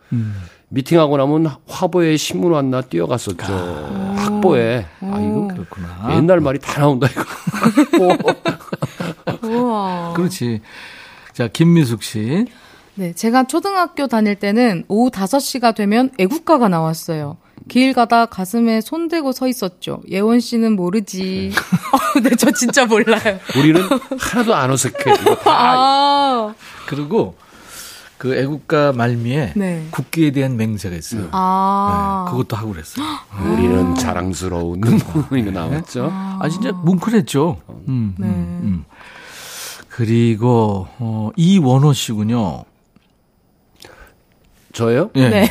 미팅하고 0.70 1.18
나면 1.18 1.47
학보에 1.68 2.18
신문 2.18 2.51
왔나 2.51 2.82
뛰어갔었죠. 2.82 4.15
학보에. 4.18 4.86
아, 5.01 5.20
이거 5.20 5.47
그렇구나. 5.53 6.15
옛날 6.18 6.39
말이 6.41 6.59
다 6.59 6.82
나온다, 6.82 7.07
이거. 7.07 8.18
우와. 9.47 10.13
그렇지. 10.15 10.61
자, 11.34 11.47
김미숙 11.47 12.03
씨. 12.03 12.45
네, 12.95 13.13
제가 13.13 13.45
초등학교 13.45 14.07
다닐 14.07 14.36
때는 14.36 14.84
오후 14.88 15.09
5시가 15.11 15.76
되면 15.76 16.09
애국가가 16.18 16.68
나왔어요. 16.68 17.38
길 17.68 17.93
가다 17.93 18.26
가슴에 18.28 18.82
손 18.82 19.07
대고 19.07 19.32
서 19.32 19.47
있었죠. 19.47 20.01
예원 20.09 20.39
씨는 20.39 20.76
모르지. 20.76 21.51
어, 21.93 22.20
네, 22.24 22.32
저 22.36 22.51
진짜 22.51 22.86
몰라요. 22.86 23.39
우리는 23.57 23.82
하나도 24.20 24.55
안 24.55 24.72
어색해. 24.72 25.13
아, 25.45 26.53
그리고 26.88 27.36
그 28.18 28.36
애국가 28.36 28.93
말미에 28.93 29.53
네. 29.55 29.88
국기에 29.91 30.32
대한 30.32 30.57
맹세가 30.57 30.95
있어요. 30.95 31.30
아. 31.32 32.26
네, 32.26 32.32
그것도 32.32 32.55
하고 32.55 32.72
그랬어요. 32.72 33.05
우리는 33.51 33.95
자랑스러운 33.95 34.82
이거 35.38 35.51
나왔죠. 35.51 36.09
아, 36.11 36.49
진짜 36.49 36.72
뭉클했죠. 36.72 37.61
음, 37.89 38.15
네. 38.18 38.28
음, 38.28 38.59
음. 38.63 38.86
그리고, 39.89 40.88
어, 40.99 41.32
이원호 41.36 41.93
씨군요. 41.93 42.65
저요? 44.74 45.09
예. 45.15 45.30
네. 45.30 45.49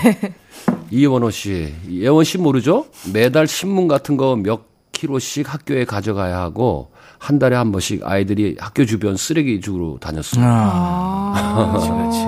이원호 0.91 1.30
씨. 1.30 1.74
예원 1.91 2.24
씨 2.24 2.39
모르죠? 2.39 2.87
매달 3.12 3.47
신문 3.47 3.89
같은 3.89 4.16
거 4.16 4.37
몇 4.37 4.62
킬로씩 4.93 5.53
학교에 5.53 5.84
가져가야 5.84 6.39
하고 6.39 6.91
한 7.18 7.39
달에 7.39 7.55
한 7.57 7.70
번씩 7.72 8.01
아이들이 8.05 8.57
학교 8.59 8.87
주변 8.87 9.16
쓰레기 9.16 9.61
주로 9.61 9.99
다녔어요. 10.01 10.43
아, 10.47 11.70
그렇지, 11.72 11.89
그렇지. 11.91 12.18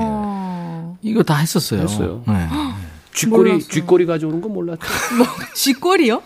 이거 1.02 1.22
다 1.22 1.36
했었어요. 1.36 1.80
했어요. 1.82 2.22
네. 2.26 2.46
쥐꼬리 3.14 3.50
몰랐어요. 3.52 3.70
쥐꼬리 3.70 4.06
가져오는 4.06 4.40
건 4.40 4.52
몰랐죠. 4.52 4.80
쥐꼬리요? 5.54 6.22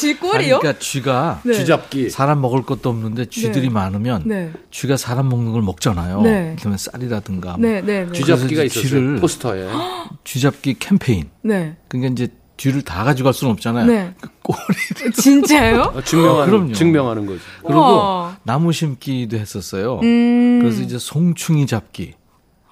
쥐꼬리요? 0.00 0.58
그러니까 0.60 0.78
쥐가 0.78 1.40
네. 1.44 1.54
쥐잡기. 1.54 2.10
사람 2.10 2.40
먹을 2.40 2.62
것도 2.62 2.90
없는데 2.90 3.26
쥐들이 3.26 3.68
네. 3.68 3.72
많으면 3.72 4.22
네. 4.26 4.52
쥐가 4.70 4.96
사람 4.96 5.28
먹는 5.28 5.52
걸 5.52 5.62
먹잖아요. 5.62 6.20
네. 6.22 6.56
그러면 6.58 6.78
쌀이라든가 6.78 7.52
뭐 7.52 7.58
네, 7.58 7.80
네, 7.80 8.04
네. 8.04 8.12
쥐잡기가 8.12 8.64
있었어요. 8.64 8.82
쥐를- 9.00 9.20
포스터에. 9.20 9.68
쥐잡기 10.24 10.76
캠페인. 10.78 11.28
네. 11.42 11.76
그러니까 11.88 12.12
이제 12.12 12.28
쥐를 12.58 12.82
다 12.82 13.04
가져갈 13.04 13.32
수는 13.34 13.52
없잖아요. 13.52 13.86
네. 13.86 14.14
그 14.20 14.28
꼬리를 14.42 15.12
진짜요? 15.16 15.80
어, 15.94 16.02
증명하는 16.02 16.46
그럼요. 16.50 16.72
증명하는 16.72 17.26
거죠. 17.26 17.40
그리고 17.62 17.80
우와. 17.80 18.36
나무 18.44 18.72
심기도 18.72 19.36
했었어요. 19.36 20.00
음. 20.02 20.58
그래서 20.62 20.82
이제 20.82 20.98
송충이 20.98 21.66
잡기. 21.66 22.14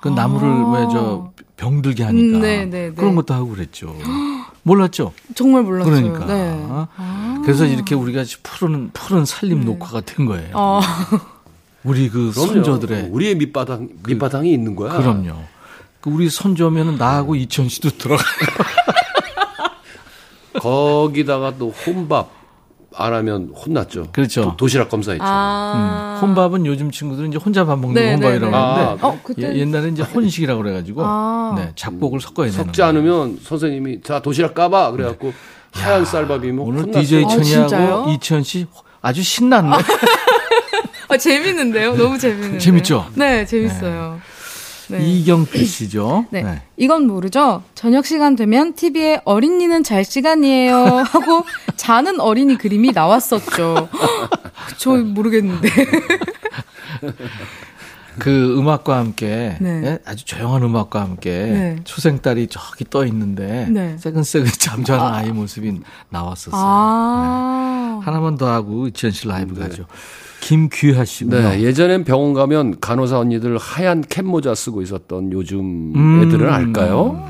그 0.00 0.08
나무를 0.08 0.48
왜 0.48 0.86
저 0.92 1.32
병들게 1.56 2.02
하니까 2.02 2.36
음, 2.38 2.42
네, 2.42 2.64
네, 2.66 2.88
네. 2.88 2.94
그런 2.94 3.14
것도 3.14 3.32
하고 3.32 3.48
그랬죠. 3.50 3.94
몰랐죠? 4.64 5.12
정말 5.34 5.62
몰랐어요. 5.62 5.94
그러니까. 6.12 6.26
네. 6.26 6.66
그래서 7.44 7.66
이렇게 7.66 7.94
우리가 7.94 8.24
푸른 8.42 8.90
푸른 8.92 9.24
살림 9.24 9.64
녹화가 9.64 10.00
된 10.00 10.26
거예요. 10.26 10.50
어. 10.54 10.80
우리 11.84 12.08
그 12.08 12.32
그럼요. 12.32 12.52
선조들의 12.54 13.08
우리의 13.10 13.36
밑바닥 13.36 13.82
밑바닥이 14.06 14.50
있는 14.50 14.74
거야. 14.74 14.96
그럼요. 14.96 15.34
그 16.00 16.10
우리 16.10 16.28
선조면은 16.30 16.96
나하고 16.96 17.36
이천 17.36 17.68
씨도 17.68 17.90
들어가요. 17.90 18.26
거기다가 20.60 21.56
또 21.58 21.70
혼밥 21.70 22.30
안 22.96 23.12
하면 23.14 23.52
혼났죠. 23.54 24.08
그렇죠. 24.12 24.54
도, 24.56 24.68
시락 24.68 24.88
검사 24.88 25.12
있죠. 25.12 25.24
아. 25.26 26.18
음, 26.20 26.22
혼밥은 26.28 26.64
요즘 26.66 26.90
친구들은 26.90 27.30
이제 27.30 27.38
혼자 27.38 27.64
밥 27.64 27.78
먹는 27.78 27.94
네, 27.94 28.06
거 28.06 28.12
혼밥이라고 28.26 28.46
네, 28.46 28.50
네. 28.50 28.56
하는데 28.84 29.06
어, 29.06 29.20
그때 29.22 29.52
예, 29.54 29.58
옛날에 29.60 29.88
이제 29.88 30.02
혼식이라고 30.02 30.62
그래가지고 30.62 31.02
아. 31.04 31.54
네, 31.56 31.72
작곡을 31.74 32.20
섞어야 32.20 32.50
되는 32.50 32.64
섞지 32.64 32.80
거예요. 32.80 32.88
않으면 32.88 33.38
선생님이 33.42 34.02
자 34.02 34.20
도시락 34.20 34.54
까봐 34.54 34.92
그래갖고 34.92 35.32
하얀 35.72 36.04
쌀밥이면 36.04 36.64
오늘 36.64 36.82
혼났어요. 36.82 37.02
DJ 37.02 37.24
아, 37.24 37.28
천이하고? 37.28 38.10
이천 38.12 38.42
씨 38.44 38.66
아주 39.02 39.22
신났네. 39.22 39.76
아, 41.08 41.16
재밌는데요? 41.16 41.94
너무 41.96 42.18
재밌는데. 42.18 42.58
재밌죠? 42.58 43.06
네, 43.14 43.44
재밌어요. 43.44 44.18
네. 44.20 44.33
이경필 44.90 45.66
씨죠. 45.66 46.26
네. 46.32 46.62
이건 46.76 47.06
모르죠? 47.06 47.62
저녁 47.74 48.06
시간 48.06 48.36
되면 48.36 48.74
TV에 48.74 49.20
어린이는 49.24 49.82
잘 49.82 50.04
시간이에요 50.04 50.76
하고 50.84 51.44
자는 51.76 52.20
어린이 52.20 52.58
그림이 52.58 52.92
나왔었죠. 52.92 53.88
저 54.78 54.90
모르겠는데. 54.96 55.68
그 58.18 58.56
음악과 58.56 58.96
함께 58.98 59.56
네. 59.60 59.82
예? 59.84 59.98
아주 60.04 60.24
조용한 60.24 60.62
음악과 60.62 61.00
함께 61.00 61.30
네. 61.30 61.76
초생 61.84 62.20
딸이 62.20 62.46
저기 62.48 62.84
떠 62.88 63.04
있는데 63.06 63.66
네. 63.68 63.96
새근새근 63.98 64.50
잠자는 64.56 65.04
아이 65.04 65.30
모습이 65.32 65.80
나왔었어요. 66.10 66.52
아. 66.54 67.98
네. 68.00 68.04
하나만 68.04 68.36
더 68.36 68.52
하고 68.52 68.86
이천 68.86 69.10
씨 69.10 69.26
라이브 69.26 69.58
가죠. 69.58 69.86
김귀하 70.44 71.06
씨고요. 71.06 71.40
네, 71.40 71.62
예전엔 71.62 72.04
병원 72.04 72.34
가면 72.34 72.78
간호사 72.78 73.18
언니들 73.18 73.56
하얀 73.56 74.02
캡 74.02 74.20
모자 74.20 74.54
쓰고 74.54 74.82
있었던 74.82 75.32
요즘 75.32 75.92
음. 75.96 76.22
애들은 76.22 76.52
알까요? 76.52 77.26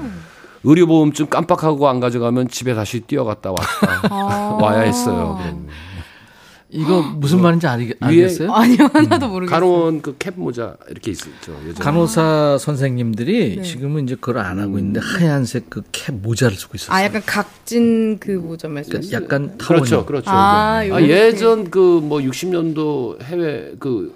의료보험증 0.64 1.26
깜빡하고 1.26 1.88
안 1.88 2.00
가져가면 2.00 2.48
집에 2.48 2.74
다시 2.74 2.98
뛰어갔다 3.00 3.50
왔다 3.50 4.08
아. 4.10 4.58
와야 4.60 4.80
했어요. 4.80 5.38
그럼. 5.40 5.68
이거 6.76 7.02
무슨 7.02 7.40
말인지 7.40 7.66
알, 7.68 7.94
알겠어요? 8.00 8.52
아니요, 8.52 8.88
하나도 8.92 9.28
모르겠어요. 9.28 9.54
간호원 9.60 10.02
그 10.02 10.16
캡 10.18 10.32
모자 10.34 10.76
이렇게 10.90 11.12
있었죠. 11.12 11.52
예전에. 11.68 11.74
간호사 11.78 12.58
선생님들이 12.58 13.56
네. 13.56 13.62
지금은 13.62 14.04
이제 14.04 14.14
그걸 14.16 14.38
안 14.38 14.58
하고 14.58 14.78
있는데 14.78 15.00
하얀색 15.00 15.70
그 15.70 15.82
캡 15.92 16.12
모자를 16.12 16.56
쓰고 16.56 16.72
있었어요. 16.74 16.96
아, 16.96 17.04
약간 17.04 17.22
각진 17.24 18.18
그 18.18 18.32
모자 18.32 18.66
그러니까 18.68 18.74
말씀하시죠? 18.98 19.16
약간 19.16 19.56
타원형. 19.58 19.84
그렇죠, 19.86 20.04
그렇죠. 20.06 20.30
아, 20.30 20.78
아. 20.90 21.02
예전 21.02 21.70
그 21.70 22.00
뭐 22.04 22.18
60년도 22.18 23.22
해외 23.22 23.72
그 23.78 24.14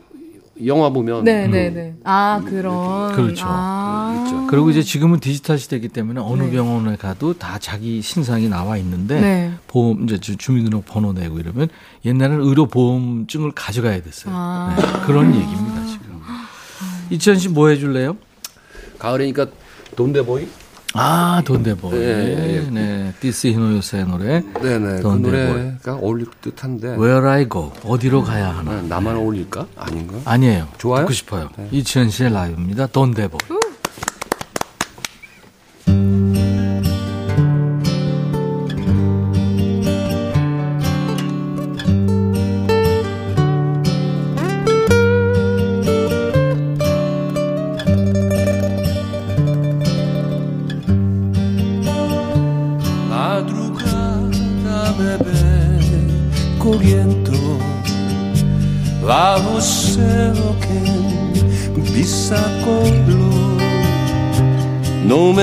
영화 0.67 0.91
보면 0.91 1.25
네, 1.25 1.47
그 1.47 1.55
네, 1.55 1.71
네. 1.71 1.95
아, 2.05 2.41
그런. 2.45 3.13
그렇죠. 3.15 3.45
아. 3.49 4.25
있죠. 4.27 4.47
그리고 4.49 4.71
이제 4.71 4.83
지금은 4.83 5.21
디지털 5.21 5.59
시대이기 5.59 5.89
때문에 5.89 6.21
어느 6.21 6.43
네. 6.45 6.51
병원에 6.51 6.97
가도 6.97 7.35
다 7.35 7.59
자기 7.59 8.03
신상이 8.03 8.49
나와 8.49 8.77
있는데 8.79 9.21
네. 9.21 9.53
보험 9.69 10.05
이제 10.05 10.19
주- 10.19 10.37
주민등록 10.37 10.85
번호 10.87 11.13
내고 11.13 11.39
이러면 11.39 11.69
옛날에는 12.05 12.43
의료 12.45 12.67
보험증을 12.67 13.53
가져가야 13.53 14.03
됐어요. 14.03 14.35
아. 14.37 14.75
네, 14.77 15.07
그런 15.07 15.35
얘기입니다 15.35 15.87
지금. 15.87 16.21
이천 17.11 17.37
씨뭐 17.39 17.69
해줄래요? 17.69 18.17
가을이니까 18.99 19.47
Donde 19.97 20.24
Voy? 20.24 20.47
아 21.01 21.41
Donde 21.45 21.70
Voy. 21.70 21.91
예, 21.95 21.99
네, 21.99 22.55
예. 22.57 22.71
네. 22.71 23.15
티시 23.21 23.47
히노호사의 23.49 24.05
노래. 24.07 24.41
네네. 24.61 24.97
그 24.97 25.03
Donde 25.03 25.27
Voy. 25.27 25.47
노래가 25.47 25.95
어울릴 25.95 26.27
듯한데 26.41 26.89
Where 26.97 27.29
I 27.29 27.49
Go 27.49 27.71
어디로 27.85 28.25
가야 28.25 28.49
하나? 28.57 28.73
아, 28.73 28.83
나만 28.83 29.15
어울릴까? 29.15 29.67
아닌가? 29.77 30.17
아니에요. 30.25 30.67
좋아요? 30.79 31.03
듣고 31.03 31.13
싶어요. 31.13 31.51
이치현 31.71 32.11
씨의 32.11 32.33
라이브입니다. 32.33 32.89
Donde 32.89 33.16
Voy. 33.16 33.39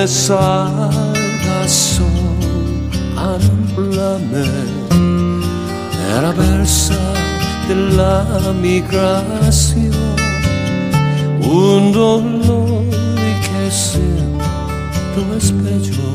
No 0.05 0.11
me 0.11 0.13
salga 0.13 1.67
sol 1.67 2.05
a 3.17 3.39
nublarme 3.39 4.45
en 4.91 5.41
la 6.21 6.31
versa 6.31 6.93
de 7.67 7.75
la 7.97 8.53
migración. 8.61 9.95
Un 11.41 11.91
dolor 11.91 12.83
que 13.45 13.71
siento 13.71 15.21
es 15.35 15.51
bello. 15.63 16.11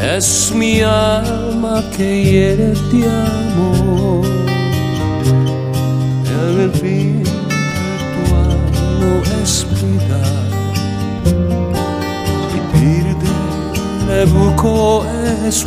Es 0.00 0.52
mi 0.54 0.80
alma 0.82 1.82
que 1.96 2.22
hiere 2.22 2.72
de 2.92 3.02
amor. 3.34 4.24
El 6.46 6.70
fin 6.70 7.20
virtual 7.24 8.58
no 9.00 9.42
es 9.42 9.66
vida 9.82 10.57
me 14.08 14.24
busco 14.24 15.04
es 15.46 15.64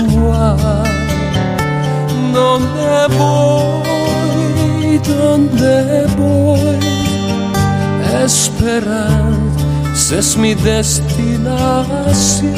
¿Dónde 2.33 3.07
voy? 3.17 4.97
¿Dónde 5.07 6.05
voy? 6.17 6.79
Esperanza 8.23 10.17
es 10.17 10.35
mi 10.37 10.55
destinación. 10.55 12.55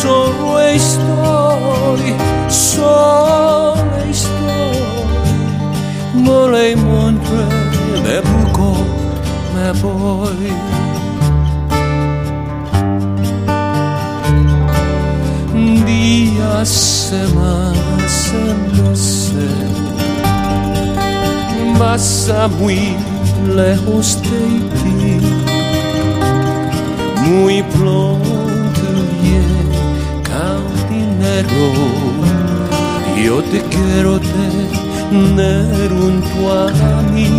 Solo 0.00 0.58
estoy, 0.60 2.14
solo 2.48 3.74
estoy. 4.10 4.78
Mole 6.14 6.70
y 6.70 6.76
montre, 6.76 7.44
me 8.02 8.20
busco, 8.20 8.76
me 9.54 9.72
voy. 9.80 10.52
Días, 16.08 16.68
semanas, 17.10 18.32
meses, 18.72 19.56
pasa 21.78 22.48
muy 22.48 22.96
lejos 23.54 24.18
de 24.22 24.40
ti. 24.78 25.20
Muy 27.26 27.62
pronto 27.74 28.86
llega 29.22 30.44
el 30.56 30.66
dinero. 30.96 31.64
Yo 33.24 33.36
te 33.50 33.60
quiero 33.74 34.12
tener 34.20 35.88
junto 35.90 36.38
a 36.58 37.02
mí. 37.12 37.30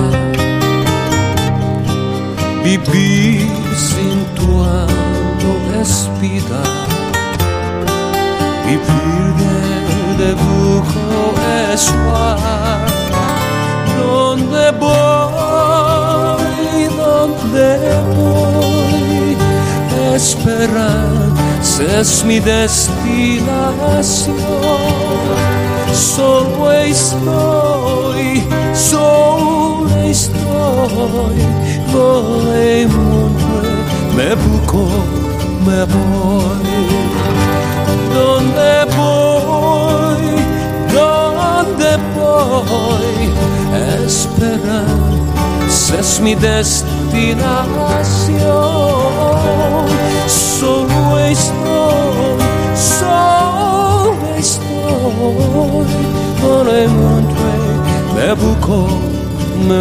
Βιβλίο, 2.62 3.60
σύντου 3.86 4.50
αγόρε 4.60 5.82
πειρά. 6.20 6.64
Βιβλίο, 8.64 9.34
διευθυντικό, 10.16 11.32
εσύ. 11.72 11.94
Δonde 13.96 14.66
voy, 14.80 15.68
δonde 16.98 17.70
voy. 18.14 19.36
Εσύ, 21.98 22.42
αισθάνομαι. 23.98 25.81
Solo 25.92 26.72
estoy, 26.72 28.42
solo 28.74 29.88
estoy, 30.04 31.36
voy, 31.92 32.86
me 34.16 34.34
busco, 34.34 34.88
me 35.66 35.84
voy. 35.84 36.72
¿Dónde 38.14 38.84
voy? 38.96 40.24
¿Dónde 40.92 41.90
voy? 42.14 43.16
Esperar, 44.04 44.86
es 45.98 46.20
mi 46.20 46.34
destinación. 46.34 46.92
Solo 50.26 51.18
estoy, 51.18 51.81
estoy, 55.22 55.86
no 56.42 56.64
le 56.64 56.84
encontré, 56.84 57.52
me 58.14 58.34
busco, 58.34 58.86
me. 59.68 59.78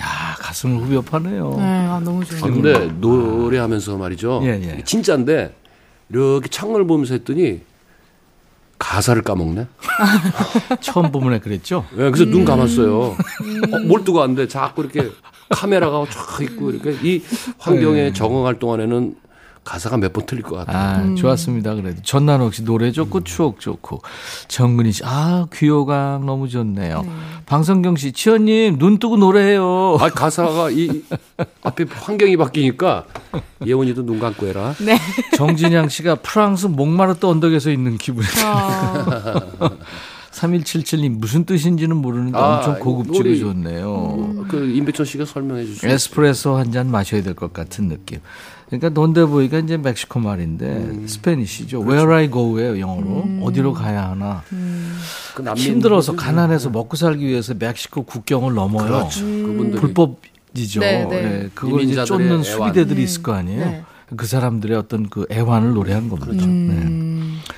야, 0.00 0.36
가슴을 0.38 0.82
후벼 0.82 1.02
파네요. 1.02 1.54
네, 1.56 1.62
아, 1.62 2.00
너무 2.04 2.24
좋아요. 2.24 2.44
아, 2.44 2.46
근데 2.46 2.86
노래하면서 3.00 3.96
말이죠. 3.96 4.40
예, 4.44 4.60
예. 4.62 4.84
진짜인데 4.84 5.54
이렇게 6.10 6.48
창문을 6.48 6.86
보면서 6.86 7.14
했더니 7.14 7.60
가사를 8.92 9.22
까먹네. 9.22 9.68
처음 10.82 11.10
부분에 11.10 11.38
그랬죠? 11.38 11.86
예, 11.94 12.10
그래서 12.10 12.26
눈 12.26 12.44
감았어요. 12.44 13.00
어, 13.00 13.78
몰두가 13.86 14.22
안 14.22 14.34
돼. 14.34 14.46
자꾸 14.46 14.82
이렇게 14.82 15.10
카메라가 15.48 16.04
쫙 16.10 16.42
있고 16.42 16.70
이렇게 16.70 16.94
이 17.02 17.22
환경에 17.58 18.02
네. 18.02 18.12
적응할 18.12 18.58
동안에는 18.58 19.16
가사가 19.64 19.96
몇 19.96 20.12
번 20.12 20.26
틀릴 20.26 20.42
것 20.42 20.56
같아요. 20.56 21.12
아, 21.12 21.14
좋았습니다. 21.14 21.74
그래도 21.76 22.02
전난옥 22.02 22.52
씨 22.54 22.64
노래 22.64 22.90
좋고 22.90 23.22
추억 23.24 23.60
좋고 23.60 24.02
정근희 24.48 24.90
씨, 24.92 25.02
아 25.04 25.46
귀요강 25.54 26.26
너무 26.26 26.48
좋네요. 26.48 27.04
방성경 27.46 27.96
씨, 27.96 28.12
치현님 28.12 28.78
눈 28.78 28.98
뜨고 28.98 29.16
노래해요. 29.18 29.96
아, 30.00 30.08
가사가 30.08 30.70
이 30.70 31.02
앞에 31.62 31.84
환경이 31.88 32.36
바뀌니까 32.36 33.04
예원이도 33.64 34.04
눈 34.04 34.18
감고 34.18 34.46
해라. 34.48 34.74
네. 34.84 34.98
정진양 35.36 35.88
씨가 35.88 36.16
프랑스 36.16 36.66
몽마르트 36.66 37.24
언덕에서 37.24 37.70
있는 37.70 37.98
기분. 37.98 38.24
아, 38.44 39.70
3177님 40.32 41.18
무슨 41.18 41.44
뜻인지는 41.44 41.96
모르는데 41.96 42.38
아, 42.38 42.56
엄청 42.58 42.78
고급지고 42.80 43.36
좋네요. 43.38 44.44
그 44.48 44.66
임백천 44.70 45.06
씨가 45.06 45.24
설명해 45.24 45.64
주시죠. 45.66 45.86
에스프레소 45.88 46.56
한 46.56 46.72
잔 46.72 46.90
마셔야 46.90 47.22
될 47.22 47.34
것 47.34 47.52
같은 47.52 47.88
느낌. 47.88 48.18
그러니까 48.72 48.88
돈데보이가 48.88 49.58
이제 49.58 49.76
멕시코 49.76 50.18
말인데 50.18 50.64
음. 50.64 51.06
스페니시죠. 51.06 51.84
그렇죠. 51.84 51.90
Where 51.90 52.14
I 52.14 52.30
go예요 52.30 52.80
영어로. 52.80 53.44
어디로 53.44 53.74
가야 53.74 54.10
하나. 54.10 54.42
그 55.34 55.42
난민 55.42 55.62
힘들어서 55.62 56.16
가난해서 56.16 56.70
먹고 56.70 56.96
살기 56.96 57.26
위해서 57.26 57.52
멕시코 57.52 58.04
국경을 58.04 58.54
넘어요. 58.54 58.86
그렇죠. 58.86 59.20
그분들이 59.20 59.78
불법이죠. 59.78 60.80
네, 60.80 61.04
네. 61.04 61.16
예, 61.16 61.50
그걸 61.54 61.82
이제 61.82 62.02
쫓는. 62.02 62.42
수비대들이 62.42 63.02
있을 63.02 63.22
거 63.22 63.34
아니에요. 63.34 63.60
네. 63.62 63.84
그 64.16 64.26
사람들의 64.26 64.74
어떤 64.74 65.10
그 65.10 65.26
애환을 65.30 65.74
노래한 65.74 66.08
겁니다. 66.08 66.30
그렇죠. 66.30 66.46
음. 66.46 67.42
네. 67.44 67.52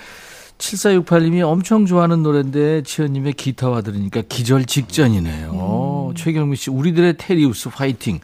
7468님이 0.58 1.42
엄청 1.42 1.86
좋아하는 1.86 2.24
노래인데 2.24 2.82
치현님의 2.82 3.34
기타와 3.34 3.82
들으니까 3.82 4.22
기절 4.28 4.64
직전이네요. 4.64 6.08
음. 6.10 6.14
최경미 6.16 6.56
씨, 6.56 6.70
우리들의 6.70 7.14
테리우스 7.18 7.68
화이팅. 7.72 8.18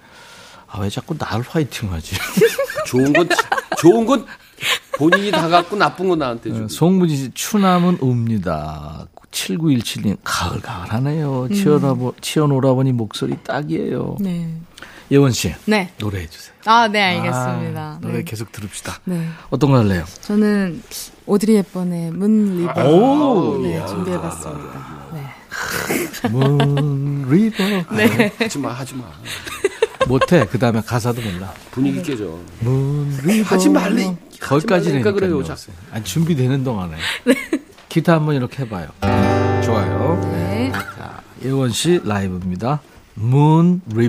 아, 0.66 0.80
왜 0.80 0.88
자꾸 0.88 1.16
날 1.18 1.41
화이팅 1.41 1.93
하지? 1.93 2.14
좋은 2.91 3.12
건 3.12 3.28
좋은 3.78 4.07
건 4.07 4.26
본인이 4.97 5.30
다 5.30 5.49
갖고 5.49 5.76
나쁜 5.76 6.09
건 6.09 6.18
나한테 6.18 6.53
주고. 6.53 6.68
송무지 6.68 7.16
씨, 7.16 7.30
추남은 7.32 7.99
옵니다. 8.01 9.07
7917님, 9.30 10.16
가을 10.24 10.61
가을하네요. 10.61 11.49
치어나보, 11.55 12.14
치어노라버니 12.20 12.93
목소리 12.93 13.36
딱이에요. 13.45 14.16
네. 14.20 14.53
예원 15.12 15.32
씨, 15.32 15.55
네. 15.66 15.93
노래해 15.99 16.28
주세요. 16.28 16.55
아, 16.66 16.88
네, 16.88 17.16
알겠습니다. 17.18 17.80
아, 17.80 17.99
노래 18.01 18.18
네. 18.18 18.22
계속 18.24 18.53
들읍시다. 18.53 19.01
네. 19.05 19.28
어떤 19.51 19.70
거 19.70 19.78
할래요? 19.78 20.05
저는 20.20 20.82
오드리 21.26 21.57
헵번의 21.57 22.11
Moon 22.11 22.59
River 22.59 22.88
오, 22.88 23.62
네, 23.62 23.84
준비해 23.86 24.20
봤습니다. 24.20 25.09
네. 25.14 26.28
Moon 26.28 27.28
River. 27.30 27.64
네. 27.97 28.32
하지 28.38 28.59
마, 28.59 28.72
하지 28.72 28.95
마. 28.97 29.05
못해. 30.11 30.44
그 30.50 30.58
다음에 30.58 30.80
가사도 30.80 31.22
몰라. 31.22 31.52
분위기 31.70 32.02
깨져. 32.02 32.36
하지 33.44 33.68
말래. 33.68 34.16
거기까지니까 34.40 35.12
그래요. 35.12 35.38
그래요. 35.38 35.56
아니, 35.92 36.04
준비되는 36.04 36.64
동안에. 36.64 36.96
기타 37.88 38.14
한번 38.14 38.34
이렇게 38.34 38.64
해봐요. 38.64 38.88
좋아요. 39.64 40.20
네. 40.32 40.72
자, 40.72 41.22
예원 41.44 41.70
씨 41.70 42.00
라이브입니다. 42.04 42.80
문리 43.14 44.08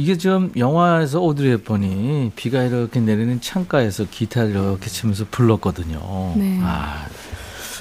이게 0.00 0.16
좀 0.16 0.50
영화에서 0.56 1.20
오드리 1.20 1.50
헵번이 1.50 2.32
비가 2.34 2.62
이렇게 2.62 3.00
내리는 3.00 3.38
창가에서 3.38 4.06
기타를 4.10 4.52
이렇게 4.52 4.88
치면서 4.88 5.26
불렀거든요. 5.30 6.34
네. 6.38 6.58
아, 6.62 7.04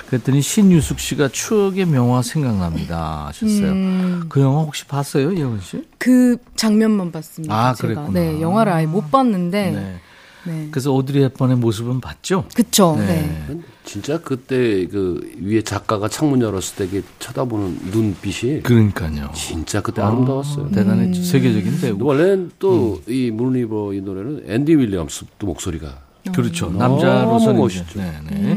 그랬더니 0.07 0.41
신유숙 0.41 0.99
씨가 0.99 1.29
추억의 1.29 1.85
명화 1.85 2.21
생각납니다 2.21 3.27
하셨어요. 3.27 3.71
음. 3.71 4.25
그 4.27 4.41
영화 4.41 4.63
혹시 4.63 4.83
봤어요, 4.85 5.33
예원 5.37 5.61
씨? 5.61 5.85
그 5.97 6.35
장면만 6.57 7.13
봤습니다. 7.13 7.55
아, 7.55 7.73
제가. 7.73 7.93
그랬구나. 7.93 8.19
네, 8.19 8.41
영화를 8.41 8.73
아예 8.73 8.85
못 8.85 9.09
봤는데. 9.09 9.71
네. 9.71 9.99
네. 10.49 10.67
그래서 10.71 10.91
오드리 10.91 11.21
헵번의 11.21 11.57
모습은 11.57 12.01
봤죠? 12.01 12.45
그쵸. 12.53 12.95
네. 12.97 13.45
네. 13.47 13.59
진짜 13.85 14.19
그때 14.19 14.85
그 14.87 15.31
위에 15.39 15.61
작가가 15.61 16.07
창문 16.07 16.41
열었을 16.41 16.89
때 16.89 17.01
쳐다보는 17.19 17.79
눈빛이 17.91 18.61
그러니까요. 18.63 19.31
진짜 19.33 19.81
그때 19.81 20.01
아 20.01 20.09
름다웠어요. 20.09 20.69
대단했죠. 20.71 21.23
세계적인 21.23 21.79
배우. 21.81 21.97
원래는 21.99 22.51
또이 22.59 23.31
문리버 23.31 23.93
이 23.93 24.01
노래는 24.01 24.43
앤디 24.47 24.75
윌리엄스 24.75 25.25
또 25.37 25.47
목소리가 25.47 26.09
그렇죠. 26.35 26.67
너무 26.67 26.77
남자로서는 26.79 27.57
멋있죠. 27.59 27.99
네, 27.99 28.13
네. 28.29 28.55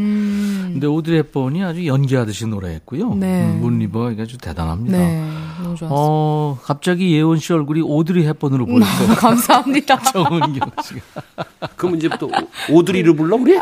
근데 0.72 0.86
오드리 0.86 1.16
헵번이 1.18 1.62
아주 1.62 1.86
연기하듯이 1.86 2.46
노래했고요. 2.46 3.14
네. 3.14 3.44
음, 3.46 3.60
Moon 3.60 3.84
River 3.84 4.14
아주 4.20 4.38
대단합니다. 4.38 4.96
네. 4.98 5.28
너무 5.62 5.76
좋았어요. 5.76 5.98
어, 5.98 6.58
갑자기 6.62 7.12
예원 7.14 7.38
씨 7.38 7.52
얼굴이 7.52 7.82
오드리 7.82 8.24
헵번으로 8.24 8.66
보였어요. 8.66 9.14
감사합니다. 9.16 9.98
정은경 10.12 10.70
씨가. 10.82 11.00
그럼 11.76 11.96
이제 11.96 12.08
또 12.18 12.30
오드리를 12.70 13.14
불러 13.14 13.36
우리? 13.36 13.58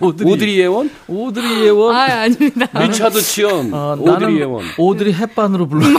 오드리, 0.00 0.30
오드리 0.30 0.58
예원? 0.58 0.90
오드리 1.08 1.64
예원. 1.64 1.94
아, 1.94 2.22
아닙니다. 2.22 2.66
리차드 2.78 3.20
치현, 3.20 3.74
어, 3.74 3.96
오드리 3.98 4.10
나는 4.12 4.38
예원. 4.38 4.64
오드리 4.78 5.12
햇반으로 5.12 5.66
불러. 5.66 5.86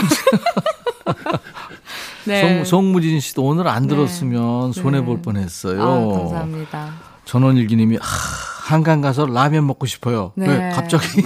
네. 2.26 2.64
송, 2.64 2.64
송무진 2.64 3.20
씨도 3.20 3.44
오늘 3.44 3.68
안 3.68 3.86
들었으면 3.86 4.72
손해 4.72 5.04
볼 5.04 5.20
뻔했어요. 5.20 5.82
아, 5.82 6.18
감사합니다. 6.18 6.92
전원일기님이 7.24 7.98
아, 7.98 8.02
한강 8.64 9.00
가서 9.00 9.26
라면 9.26 9.66
먹고 9.66 9.86
싶어요. 9.86 10.32
네. 10.36 10.48
왜 10.48 10.70
갑자기? 10.70 11.04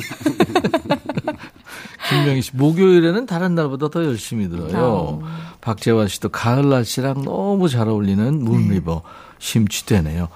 김명희 2.08 2.40
씨 2.42 2.56
목요일에는 2.56 3.26
다른 3.26 3.54
날보다 3.54 3.88
더 3.88 4.04
열심히 4.04 4.48
들어요. 4.48 5.20
박재환 5.60 6.08
씨도 6.08 6.30
가을 6.30 6.68
날씨랑 6.68 7.22
너무 7.24 7.68
잘 7.68 7.88
어울리는 7.88 8.42
문리버 8.42 9.02
심취되네요. 9.38 10.28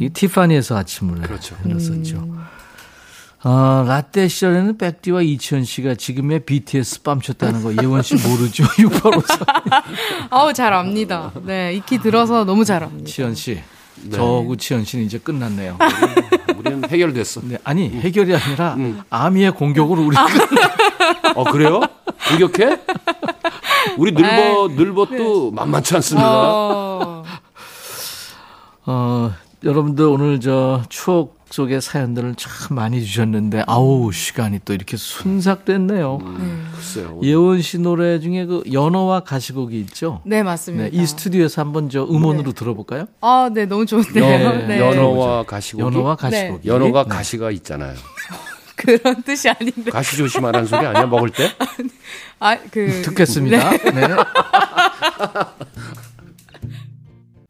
이 0.00 0.08
티파니에서 0.08 0.76
아침을 0.76 1.20
그렇죠. 1.20 1.54
흘렀었죠. 1.62 2.26
아, 3.44 3.84
라떼 3.88 4.28
시절에는 4.28 4.78
백디와 4.78 5.22
이치현 5.22 5.64
씨가 5.64 5.96
지금의 5.96 6.44
BTS 6.44 7.02
뺨쳤다는 7.02 7.62
거 7.64 7.82
예원 7.82 8.02
씨 8.02 8.14
모르죠? 8.14 8.62
6854. 8.78 9.44
아우, 10.30 10.52
잘 10.52 10.72
압니다. 10.72 11.32
네, 11.42 11.74
익히 11.74 11.98
들어서 11.98 12.44
너무 12.44 12.64
잘 12.64 12.84
압니다. 12.84 13.04
치현 13.04 13.34
씨. 13.34 13.60
저하고 14.10 14.56
치현 14.56 14.84
씨는 14.84 15.04
이제 15.04 15.18
끝났네요. 15.18 15.78
우리는 16.56 16.88
해결됐어. 16.88 17.40
네, 17.44 17.58
아니, 17.64 17.88
해결이 17.90 18.34
아니라 18.34 18.76
아미의 19.10 19.52
공격으로 19.52 20.02
우리 20.02 20.16
어 21.34 21.44
그래요? 21.44 21.80
공격해? 22.28 22.80
우리 23.98 24.12
늘버 24.12 24.68
늘버도 24.68 25.50
만만치 25.52 25.94
않습니다. 25.96 26.28
어, 26.30 27.24
어, 28.86 29.32
여러분들 29.64 30.04
오늘 30.06 30.40
저 30.40 30.82
추억 30.88 31.41
속의 31.52 31.82
사연들을 31.82 32.34
참 32.36 32.74
많이 32.76 33.04
주셨는데 33.04 33.64
아우 33.66 34.10
시간이 34.10 34.60
또 34.64 34.72
이렇게 34.72 34.96
순삭됐네요. 34.96 36.18
글쎄요. 36.74 37.20
예원 37.22 37.60
씨 37.60 37.78
노래 37.78 38.18
중에 38.20 38.46
그 38.46 38.62
연어와 38.72 39.20
가시고기 39.20 39.78
있죠. 39.80 40.22
네, 40.24 40.42
맞습니다. 40.42 40.84
네, 40.84 40.90
이 40.94 41.04
스튜디오에서 41.06 41.60
한번 41.60 41.90
저 41.90 42.04
음원으로 42.04 42.52
들어볼까요? 42.52 43.04
아, 43.20 43.50
네, 43.52 43.66
너무 43.66 43.84
좋은데요. 43.84 44.24
연- 44.24 44.66
네. 44.66 44.80
연어와 44.80 45.42
가시고기. 45.44 45.84
연어와 45.84 46.16
가시고기. 46.16 46.66
연어가 46.66 47.02
네. 47.04 47.08
가시가 47.10 47.50
있잖아요. 47.50 47.94
그런 48.74 49.22
뜻이 49.22 49.50
아닌데. 49.50 49.90
가시 49.90 50.16
조심하라는 50.16 50.66
소리 50.66 50.86
아니야 50.86 51.04
먹을 51.06 51.28
때? 51.30 51.50
아, 52.40 52.56
그. 52.70 53.02
듣겠습니다. 53.04 53.70
네. 53.70 54.08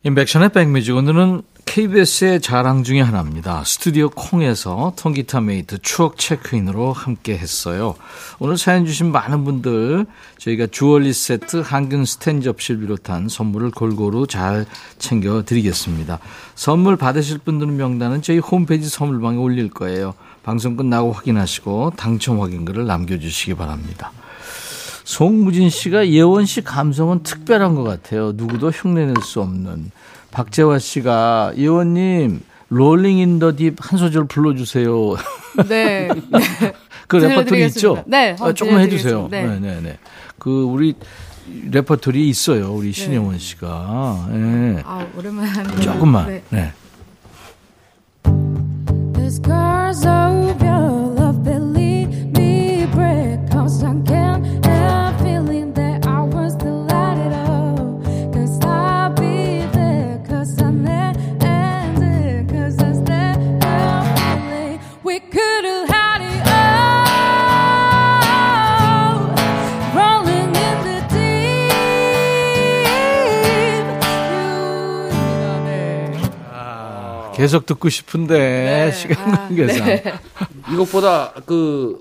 인백션의 0.04 0.48
백뮤직 0.48 0.96
오늘은 0.96 1.42
KBS의 1.64 2.40
자랑 2.40 2.82
중에 2.82 3.00
하나입니다. 3.00 3.62
스튜디오 3.64 4.10
콩에서 4.10 4.94
통기타 4.96 5.42
mate 5.42 5.78
추억 5.80 6.18
체크인으로 6.18 6.92
함께 6.92 7.38
했어요. 7.38 7.94
오늘 8.40 8.58
사연 8.58 8.84
주신 8.84 9.12
많은 9.12 9.44
분들 9.44 10.06
저희가 10.38 10.66
주얼리 10.72 11.12
세트, 11.12 11.58
항균 11.58 12.04
스탠 12.04 12.40
접시를 12.40 12.80
비롯한 12.80 13.28
선물을 13.28 13.70
골고루 13.70 14.26
잘 14.26 14.66
챙겨 14.98 15.44
드리겠습니다. 15.44 16.18
선물 16.56 16.96
받으실 16.96 17.38
분들은 17.38 17.76
명단은 17.76 18.22
저희 18.22 18.38
홈페이지 18.38 18.88
선물방에 18.88 19.36
올릴 19.36 19.70
거예요. 19.70 20.14
방송 20.42 20.76
끝나고 20.76 21.12
확인하시고 21.12 21.92
당첨 21.96 22.40
확인글을 22.40 22.86
남겨주시기 22.86 23.54
바랍니다. 23.54 24.10
송무진 25.04 25.68
씨가 25.70 26.08
예원 26.10 26.46
씨 26.46 26.62
감성은 26.62 27.22
특별한 27.22 27.74
것 27.74 27.82
같아요. 27.82 28.32
누구도 28.34 28.70
흉내낼 28.70 29.14
수 29.22 29.40
없는. 29.40 29.90
박재화 30.30 30.78
씨가 30.78 31.52
예원님 31.56 32.40
Rolling 32.68 33.18
in 33.18 33.38
the 33.38 33.52
Deep 33.52 33.74
한 33.78 33.98
소절 33.98 34.26
불러주세요. 34.26 35.16
네. 35.68 36.08
그 37.08 37.16
레퍼토리. 37.16 37.66
있죠? 37.66 38.02
네, 38.06 38.30
아, 38.30 38.36
한번 38.38 38.54
조금 38.54 38.78
해주세요. 38.78 39.28
들려드리겠습니다. 39.28 39.68
네, 39.68 39.74
네, 39.74 39.80
네. 39.90 39.98
그 40.38 40.62
우리 40.62 40.94
레퍼토리 41.70 42.28
있어요. 42.30 42.72
우리 42.72 42.92
신영원 42.92 43.38
씨가. 43.38 44.28
예. 44.32 44.82
아, 44.86 45.06
오랜만에 45.18 45.80
조금만. 45.82 46.26
네. 46.28 46.42
네. 46.48 46.72
계속 77.42 77.66
듣고 77.66 77.88
싶은데 77.88 78.92
시간 78.94 79.32
관계상. 79.32 79.88
이 80.72 80.76
곡보다 80.76 81.32
그 81.44 81.98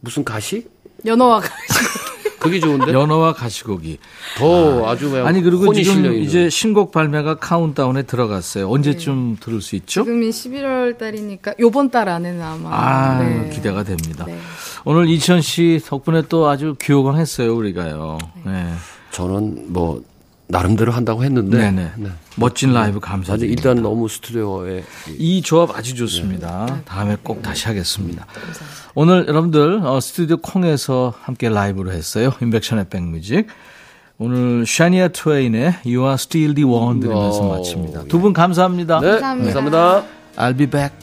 무슨 0.00 0.24
가시? 0.24 0.66
연어와 1.06 1.40
그게 2.38 2.60
좋은데? 2.60 2.92
연어와 2.92 3.32
가시고기. 3.32 3.98
더 4.36 4.86
아주 4.88 5.10
그냥 5.10 5.26
아니 5.26 5.40
그리고 5.40 5.64
혼이 5.64 5.82
지금 5.82 5.96
실려 6.02 6.12
있는. 6.12 6.22
이제 6.22 6.50
신곡 6.50 6.92
발매가 6.92 7.36
카운트다운에 7.36 8.02
들어갔어요. 8.02 8.70
언제쯤 8.70 9.38
들을 9.40 9.62
수 9.62 9.74
있죠? 9.76 10.04
지금이 10.04 10.28
11월 10.28 10.98
달이니까 10.98 11.54
요번 11.60 11.90
달 11.90 12.08
안에는 12.10 12.42
아마 12.42 12.68
아, 12.70 13.18
네. 13.22 13.48
기대가 13.48 13.82
됩니다. 13.84 14.24
네. 14.26 14.38
오늘 14.84 15.08
이천 15.08 15.40
씨 15.40 15.80
덕분에 15.84 16.22
또 16.28 16.46
아주 16.48 16.76
귀호강했어요, 16.80 17.52
우리가요. 17.56 18.18
네. 18.44 18.66
저는 19.12 19.72
뭐 19.72 20.02
나름대로 20.48 20.92
한다고 20.92 21.24
했는데 21.24 21.58
네네. 21.58 21.90
네. 21.96 22.08
멋진 22.36 22.72
라이브 22.72 23.00
감사드립니다. 23.00 23.50
일단 23.70 23.82
너무 23.82 24.08
스튜디오에 24.08 24.84
이 25.18 25.42
조합 25.42 25.76
아주 25.76 25.94
좋습니다. 25.96 26.82
다음에 26.84 27.16
꼭 27.22 27.42
다시 27.42 27.66
하겠습니다. 27.66 28.26
오늘 28.94 29.26
여러분들 29.26 29.80
어, 29.84 29.98
스튜디오 30.00 30.36
콩에서 30.36 31.12
함께 31.20 31.48
라이브로 31.48 31.90
했어요. 31.92 32.32
인백션의 32.40 32.86
백뮤직. 32.90 33.46
오늘 34.18 34.64
샤니아 34.66 35.08
트웨인의 35.08 35.78
You 35.84 36.00
Are 36.02 36.14
Still 36.14 36.54
the 36.54 36.64
One 36.68 37.00
들으면서 37.00 37.40
오, 37.40 37.56
마칩니다. 37.58 38.04
두 38.04 38.18
분 38.20 38.32
감사합니다. 38.32 39.00
네, 39.00 39.08
감사합니다. 39.20 39.52
감사합니다. 39.52 40.04
I'll 40.36 40.56
be 40.56 40.66
back. 40.66 40.94